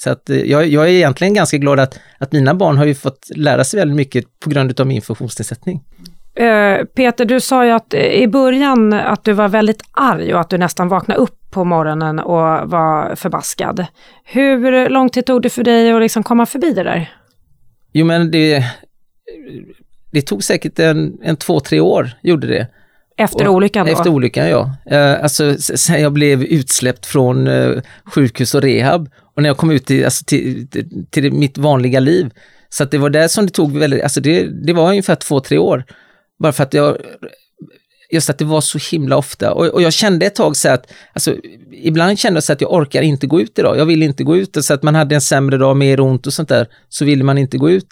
Så 0.00 0.10
att 0.10 0.30
eh, 0.30 0.36
jag, 0.36 0.68
jag 0.68 0.84
är 0.84 0.90
egentligen 0.90 1.34
ganska 1.34 1.56
glad 1.56 1.80
att, 1.80 1.98
att 2.18 2.32
mina 2.32 2.54
barn 2.54 2.76
har 2.76 2.84
ju 2.84 2.94
fått 2.94 3.30
lära 3.34 3.64
sig 3.64 3.80
väldigt 3.80 3.96
mycket 3.96 4.40
på 4.40 4.50
grund 4.50 4.80
av 4.80 4.86
min 4.86 5.02
funktionsnedsättning. 5.02 5.80
Eh, 6.36 6.84
Peter, 6.84 7.24
du 7.24 7.40
sa 7.40 7.64
ju 7.64 7.70
att 7.70 7.94
i 7.94 8.28
början 8.28 8.92
att 8.92 9.24
du 9.24 9.32
var 9.32 9.48
väldigt 9.48 9.82
arg 9.92 10.34
och 10.34 10.40
att 10.40 10.50
du 10.50 10.58
nästan 10.58 10.88
vaknade 10.88 11.20
upp 11.20 11.38
på 11.50 11.64
morgonen 11.64 12.18
och 12.18 12.70
var 12.70 13.14
förbaskad. 13.16 13.86
Hur 14.24 14.88
lång 14.88 15.10
tid 15.10 15.26
tog 15.26 15.42
det 15.42 15.50
för 15.50 15.64
dig 15.64 15.92
att 15.92 16.02
liksom 16.02 16.22
komma 16.22 16.46
förbi 16.46 16.72
det 16.72 16.82
där? 16.82 17.12
Jo 17.92 18.06
men 18.06 18.30
det, 18.30 18.64
det 20.12 20.22
tog 20.22 20.44
säkert 20.44 20.78
en, 20.78 21.18
en 21.22 21.36
två, 21.36 21.60
tre 21.60 21.80
år, 21.80 22.10
gjorde 22.22 22.46
det. 22.46 22.66
Efter 23.16 23.48
olyckan 23.48 23.86
då? 23.86 23.92
Efter 23.92 24.10
olyckan 24.10 24.48
ja. 24.48 24.70
Uh, 24.92 25.22
alltså 25.22 25.54
sen 25.58 26.02
jag 26.02 26.12
blev 26.12 26.42
utsläppt 26.42 27.06
från 27.06 27.48
uh, 27.48 27.80
sjukhus 28.04 28.54
och 28.54 28.62
rehab 28.62 29.08
och 29.34 29.42
när 29.42 29.48
jag 29.48 29.56
kom 29.56 29.70
ut 29.70 29.86
till, 29.86 30.04
alltså, 30.04 30.24
till, 30.24 30.68
till, 30.68 31.06
till 31.10 31.32
mitt 31.32 31.58
vanliga 31.58 32.00
liv. 32.00 32.30
Så 32.68 32.82
att 32.82 32.90
det 32.90 32.98
var 32.98 33.10
där 33.10 33.28
som 33.28 33.46
det 33.46 33.52
tog 33.52 33.76
väldigt, 33.78 34.02
alltså 34.02 34.20
det, 34.20 34.46
det 34.66 34.72
var 34.72 34.88
ungefär 34.88 35.14
två, 35.14 35.40
tre 35.40 35.58
år. 35.58 35.84
Bara 36.38 36.52
för 36.52 36.62
att 36.62 36.74
jag 36.74 36.96
just 38.10 38.30
att 38.30 38.38
det 38.38 38.44
var 38.44 38.60
så 38.60 38.78
himla 38.90 39.16
ofta. 39.16 39.52
Och, 39.52 39.66
och 39.66 39.82
jag 39.82 39.92
kände 39.92 40.26
ett 40.26 40.34
tag 40.34 40.56
så 40.56 40.68
att, 40.68 40.92
alltså, 41.12 41.36
ibland 41.72 42.18
kände 42.18 42.36
jag 42.36 42.44
så 42.44 42.52
att 42.52 42.60
jag 42.60 42.72
orkar 42.72 43.02
inte 43.02 43.26
gå 43.26 43.40
ut 43.40 43.58
idag. 43.58 43.78
Jag 43.78 43.86
vill 43.86 44.02
inte 44.02 44.24
gå 44.24 44.36
ut. 44.36 44.64
Så 44.64 44.74
att 44.74 44.82
man 44.82 44.94
hade 44.94 45.14
en 45.14 45.20
sämre 45.20 45.56
dag, 45.58 45.76
mer 45.76 46.00
ont 46.00 46.26
och 46.26 46.32
sånt 46.32 46.48
där, 46.48 46.66
så 46.88 47.04
ville 47.04 47.24
man 47.24 47.38
inte 47.38 47.58
gå 47.58 47.70
ut. 47.70 47.86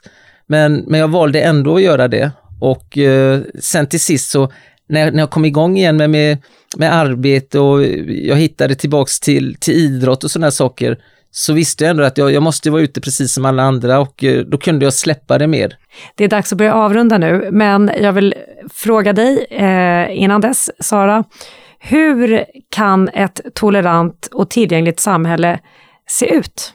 Men, 0.46 0.84
men 0.86 1.00
jag 1.00 1.08
valde 1.08 1.40
ändå 1.40 1.76
att 1.76 1.82
göra 1.82 2.08
det. 2.08 2.30
Och 2.60 2.98
eh, 2.98 3.40
sen 3.60 3.86
till 3.86 4.00
sist 4.00 4.30
så, 4.30 4.52
när, 4.88 5.10
när 5.10 5.18
jag 5.18 5.30
kom 5.30 5.44
igång 5.44 5.76
igen 5.76 5.96
med, 5.96 6.10
med, 6.10 6.38
med 6.76 6.94
arbete 6.94 7.58
och 7.58 7.84
jag 8.08 8.36
hittade 8.36 8.74
tillbaks 8.74 9.20
till, 9.20 9.56
till 9.60 9.74
idrott 9.74 10.24
och 10.24 10.30
sådana 10.30 10.50
saker, 10.50 10.98
så 11.34 11.52
visste 11.52 11.84
jag 11.84 11.90
ändå 11.90 12.04
att 12.04 12.18
jag, 12.18 12.32
jag 12.32 12.42
måste 12.42 12.70
vara 12.70 12.82
ute 12.82 13.00
precis 13.00 13.32
som 13.32 13.44
alla 13.44 13.62
andra 13.62 14.00
och 14.00 14.24
eh, 14.24 14.44
då 14.44 14.58
kunde 14.58 14.84
jag 14.84 14.94
släppa 14.94 15.38
det 15.38 15.46
mer. 15.46 15.76
Det 16.14 16.24
är 16.24 16.28
dags 16.28 16.52
att 16.52 16.58
börja 16.58 16.74
avrunda 16.74 17.18
nu, 17.18 17.48
men 17.52 17.90
jag 18.00 18.12
vill 18.12 18.34
fråga 18.74 19.12
dig 19.12 19.46
eh, 19.50 20.22
innan 20.22 20.40
dess, 20.40 20.70
Sara. 20.78 21.24
Hur 21.78 22.44
kan 22.70 23.08
ett 23.08 23.40
tolerant 23.54 24.28
och 24.32 24.50
tillgängligt 24.50 25.00
samhälle 25.00 25.60
se 26.08 26.34
ut? 26.34 26.74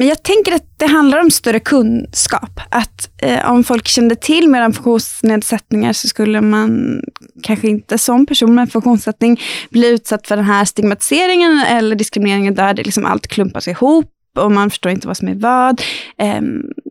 Men 0.00 0.08
jag 0.08 0.22
tänker 0.22 0.52
att 0.52 0.64
det 0.76 0.86
handlar 0.86 1.20
om 1.20 1.30
större 1.30 1.60
kunskap. 1.60 2.60
Att 2.70 3.10
eh, 3.22 3.50
om 3.50 3.64
folk 3.64 3.88
kände 3.88 4.16
till 4.16 4.48
mer 4.48 4.64
om 4.64 4.72
funktionsnedsättningar 4.72 5.92
så 5.92 6.08
skulle 6.08 6.40
man 6.40 7.02
kanske 7.42 7.68
inte 7.68 7.98
som 7.98 8.26
person 8.26 8.54
med 8.54 8.72
funktionsnedsättning 8.72 9.40
bli 9.70 9.88
utsatt 9.88 10.26
för 10.26 10.36
den 10.36 10.44
här 10.44 10.64
stigmatiseringen 10.64 11.58
eller 11.58 11.96
diskrimineringen 11.96 12.54
där 12.54 12.74
det 12.74 12.82
liksom 12.82 13.06
allt 13.06 13.26
klumpas 13.26 13.68
ihop 13.68 14.10
och 14.38 14.52
man 14.52 14.70
förstår 14.70 14.92
inte 14.92 15.06
vad 15.06 15.16
som 15.16 15.28
är 15.28 15.34
vad. 15.34 15.82
Eh, 16.18 16.40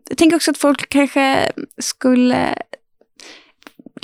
jag 0.10 0.18
tänker 0.18 0.36
också 0.36 0.52
att 0.52 0.58
folk 0.58 0.90
kanske 0.90 1.52
skulle 1.82 2.56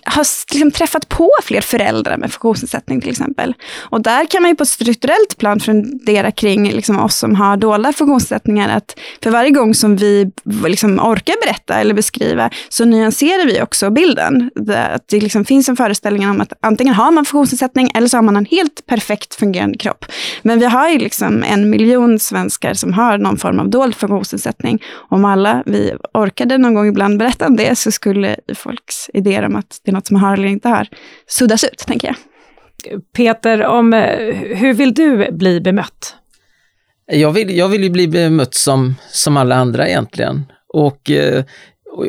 har 0.06 0.54
liksom 0.54 0.72
träffat 0.72 1.10
på 1.10 1.32
fler 1.44 1.62
föräldrar 1.62 2.18
med 2.18 2.32
funktionsnedsättning 2.32 3.02
till 3.02 3.10
exempel. 3.10 3.54
Och 3.78 4.02
där 4.02 4.26
kan 4.26 4.42
man 4.42 4.52
ju 4.52 4.56
på 4.56 4.64
ett 4.64 4.70
strukturellt 4.70 5.38
plan 5.38 5.60
fundera 5.60 6.32
kring 6.32 6.72
liksom 6.72 7.00
oss 7.00 7.18
som 7.18 7.36
har 7.36 7.58
dolda 7.58 7.94
funktionsnedsättningar, 7.94 8.78
att 8.78 9.00
för 9.24 9.32
varje 9.32 9.52
gång 9.52 9.74
som 9.74 9.96
vi 9.96 10.32
liksom 10.68 11.00
orkar 11.00 11.36
berätta 11.46 11.74
eller 11.74 11.94
beskriva, 11.94 12.50
så 12.70 12.86
nyanserar 12.86 13.46
vi 13.46 13.62
också 13.62 13.90
bilden. 13.90 14.52
Att 14.94 15.08
det 15.08 15.20
liksom 15.22 15.46
finns 15.46 15.70
en 15.70 15.76
föreställning 15.76 16.30
om 16.30 16.42
att 16.42 16.54
antingen 16.62 16.94
har 16.94 17.12
man 17.12 17.26
funktionsnedsättning 17.26 17.92
eller 17.96 18.08
så 18.08 18.18
har 18.18 18.22
man 18.22 18.38
en 18.38 18.46
helt 18.46 18.86
perfekt 18.86 19.36
fungerande 19.36 19.78
kropp. 19.78 20.06
Men 20.42 20.60
vi 20.60 20.66
har 20.66 20.90
ju 20.90 20.98
liksom 20.98 21.44
en 21.44 21.70
miljon 21.70 22.20
svenskar 22.20 22.74
som 22.74 22.94
har 22.94 23.18
någon 23.18 23.38
form 23.38 23.60
av 23.60 23.70
dold 23.70 23.96
funktionsnedsättning. 23.96 24.84
Om 25.10 25.26
alla 25.26 25.64
vi 25.66 25.94
orkade 26.14 26.58
någon 26.58 26.74
gång 26.74 26.88
ibland 26.88 27.20
berätta 27.20 27.48
om 27.48 27.56
det, 27.56 27.76
så 27.76 27.92
skulle 27.92 28.36
folks 28.56 29.10
idéer 29.14 29.46
om 29.46 29.56
att 29.56 29.80
det 29.84 29.92
något 29.96 30.08
som 30.08 30.18
har 30.18 30.34
eller 30.38 30.48
inte 30.48 30.70
har 30.70 30.88
suddas 31.28 31.64
ut, 31.64 31.78
tänker 31.78 32.08
jag. 32.08 32.16
Peter, 33.16 33.64
om, 33.64 33.94
hur 34.56 34.74
vill 34.74 34.94
du 34.94 35.32
bli 35.32 35.62
bemött? 35.62 36.16
Jag 37.06 37.32
vill, 37.32 37.58
jag 37.58 37.70
vill 37.70 37.84
ju 37.84 37.90
bli 37.90 38.08
bemött 38.08 38.54
som, 38.54 38.96
som 39.10 39.38
alla 39.38 39.56
andra 39.56 39.88
egentligen. 39.88 40.46
Och, 40.74 41.12
eh, 41.12 41.44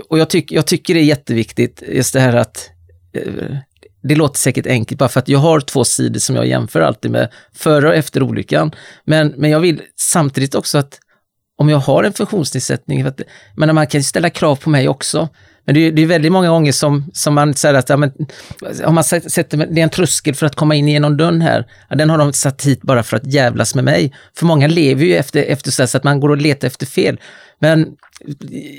och 0.08 0.18
jag, 0.18 0.30
tyck, 0.30 0.52
jag 0.52 0.66
tycker 0.66 0.94
det 0.94 1.00
är 1.00 1.04
jätteviktigt 1.04 1.82
just 1.88 2.12
det 2.12 2.20
här 2.20 2.36
att 2.36 2.70
eh, 3.12 3.56
det 4.02 4.14
låter 4.14 4.38
säkert 4.38 4.66
enkelt 4.66 4.98
bara 4.98 5.08
för 5.08 5.20
att 5.20 5.28
jag 5.28 5.38
har 5.38 5.60
två 5.60 5.84
sidor 5.84 6.20
som 6.20 6.36
jag 6.36 6.46
jämför 6.46 6.80
alltid 6.80 7.10
med 7.10 7.28
före 7.54 7.88
och 7.88 7.94
efter 7.94 8.22
olyckan. 8.22 8.72
Men, 9.04 9.34
men 9.36 9.50
jag 9.50 9.60
vill 9.60 9.82
samtidigt 9.96 10.54
också 10.54 10.78
att 10.78 10.98
om 11.58 11.68
jag 11.68 11.78
har 11.78 12.04
en 12.04 12.12
funktionsnedsättning, 12.12 13.02
för 13.02 13.08
att, 13.08 13.20
men 13.56 13.74
man 13.74 13.86
kan 13.86 14.02
ställa 14.02 14.30
krav 14.30 14.56
på 14.56 14.70
mig 14.70 14.88
också. 14.88 15.28
Men 15.66 15.74
det 15.74 15.80
är, 15.80 15.92
det 15.92 16.02
är 16.02 16.06
väldigt 16.06 16.32
många 16.32 16.48
gånger 16.48 16.72
som, 16.72 17.10
som 17.12 17.34
man 17.34 17.54
säger 17.54 17.74
att 17.74 17.88
ja, 17.88 17.96
men, 17.96 18.12
om 18.84 18.94
man 18.94 19.04
sätter, 19.04 19.56
det 19.56 19.80
är 19.80 19.82
en 19.82 19.90
tröskel 19.90 20.34
för 20.34 20.46
att 20.46 20.54
komma 20.54 20.74
in 20.74 20.88
genom 20.88 21.16
dörren 21.16 21.40
här. 21.40 21.66
Ja, 21.88 21.96
den 21.96 22.10
har 22.10 22.18
de 22.18 22.32
satt 22.32 22.66
hit 22.66 22.82
bara 22.82 23.02
för 23.02 23.16
att 23.16 23.32
jävlas 23.32 23.74
med 23.74 23.84
mig. 23.84 24.12
För 24.38 24.46
många 24.46 24.66
lever 24.66 25.04
ju 25.04 25.16
efter, 25.16 25.42
efter 25.42 25.70
så 25.86 25.96
att 25.96 26.04
man 26.04 26.20
går 26.20 26.28
och 26.28 26.36
letar 26.36 26.68
efter 26.68 26.86
fel. 26.86 27.20
Men 27.58 27.86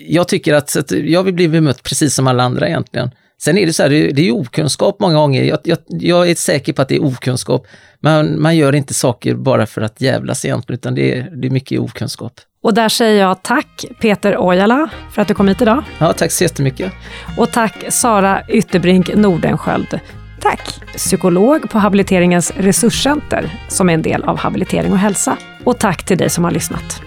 jag 0.07 0.27
tycker 0.27 0.53
att, 0.53 0.75
att 0.75 0.91
jag 0.91 1.23
vill 1.23 1.33
bli 1.33 1.47
bemött 1.47 1.83
precis 1.83 2.15
som 2.15 2.27
alla 2.27 2.43
andra 2.43 2.67
egentligen. 2.67 3.11
Sen 3.39 3.57
är 3.57 3.65
det 3.65 3.73
så 3.73 3.83
här, 3.83 3.89
det 3.89 4.27
är 4.27 4.31
okunskap 4.31 4.99
många 4.99 5.15
gånger. 5.15 5.43
Jag, 5.43 5.59
jag, 5.63 5.77
jag, 5.88 6.29
är 6.29 6.35
säker 6.35 6.73
på 6.73 6.81
att 6.81 6.89
det 6.89 6.95
är 6.95 7.05
okunskap. 7.05 7.67
Man, 7.99 8.41
man 8.41 8.57
gör 8.57 8.75
inte 8.75 8.93
saker 8.93 9.35
bara 9.35 9.65
för 9.65 9.81
att 9.81 10.01
jävlas 10.01 10.45
egentligen, 10.45 10.79
utan 10.79 10.95
det 10.95 11.17
är, 11.17 11.29
det 11.35 11.47
är 11.47 11.51
mycket 11.51 11.79
okunskap. 11.79 12.33
Och 12.61 12.73
där 12.73 12.89
säger 12.89 13.21
jag 13.21 13.43
tack 13.43 13.85
Peter 13.99 14.35
Ojala 14.39 14.89
för 15.11 15.21
att 15.21 15.27
du 15.27 15.33
kom 15.33 15.47
hit 15.47 15.61
idag. 15.61 15.83
Ja, 15.99 16.13
tack 16.13 16.31
så 16.31 16.43
jättemycket. 16.43 16.93
Och 17.37 17.51
tack 17.51 17.85
Sara 17.89 18.41
Ytterbrink 18.47 19.15
Nordenskjöld. 19.15 19.99
Tack. 20.41 20.79
Psykolog 20.95 21.69
på 21.69 21.79
Habiliteringens 21.79 22.51
resurscenter 22.55 23.49
som 23.67 23.89
är 23.89 23.93
en 23.93 24.01
del 24.01 24.23
av 24.23 24.37
Habilitering 24.37 24.91
och 24.91 24.97
hälsa. 24.97 25.37
Och 25.63 25.79
tack 25.79 26.05
till 26.05 26.17
dig 26.17 26.29
som 26.29 26.43
har 26.43 26.51
lyssnat. 26.51 27.01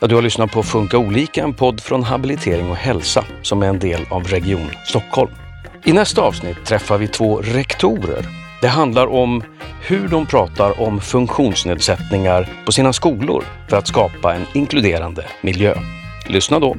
Ja, 0.00 0.06
du 0.06 0.14
har 0.14 0.22
lyssnat 0.22 0.52
på 0.52 0.62
Funka 0.62 0.98
olika, 0.98 1.42
en 1.42 1.54
podd 1.54 1.80
från 1.80 2.02
Habilitering 2.02 2.70
och 2.70 2.76
hälsa 2.76 3.24
som 3.42 3.62
är 3.62 3.66
en 3.66 3.78
del 3.78 4.06
av 4.10 4.24
Region 4.24 4.70
Stockholm. 4.86 5.30
I 5.84 5.92
nästa 5.92 6.22
avsnitt 6.22 6.64
träffar 6.64 6.98
vi 6.98 7.08
två 7.08 7.40
rektorer. 7.40 8.47
Det 8.60 8.68
handlar 8.68 9.06
om 9.06 9.42
hur 9.88 10.08
de 10.08 10.26
pratar 10.26 10.80
om 10.80 11.00
funktionsnedsättningar 11.00 12.48
på 12.66 12.72
sina 12.72 12.92
skolor 12.92 13.44
för 13.68 13.76
att 13.76 13.86
skapa 13.86 14.34
en 14.34 14.46
inkluderande 14.54 15.24
miljö. 15.42 15.74
Lyssna 16.28 16.58
då! 16.58 16.76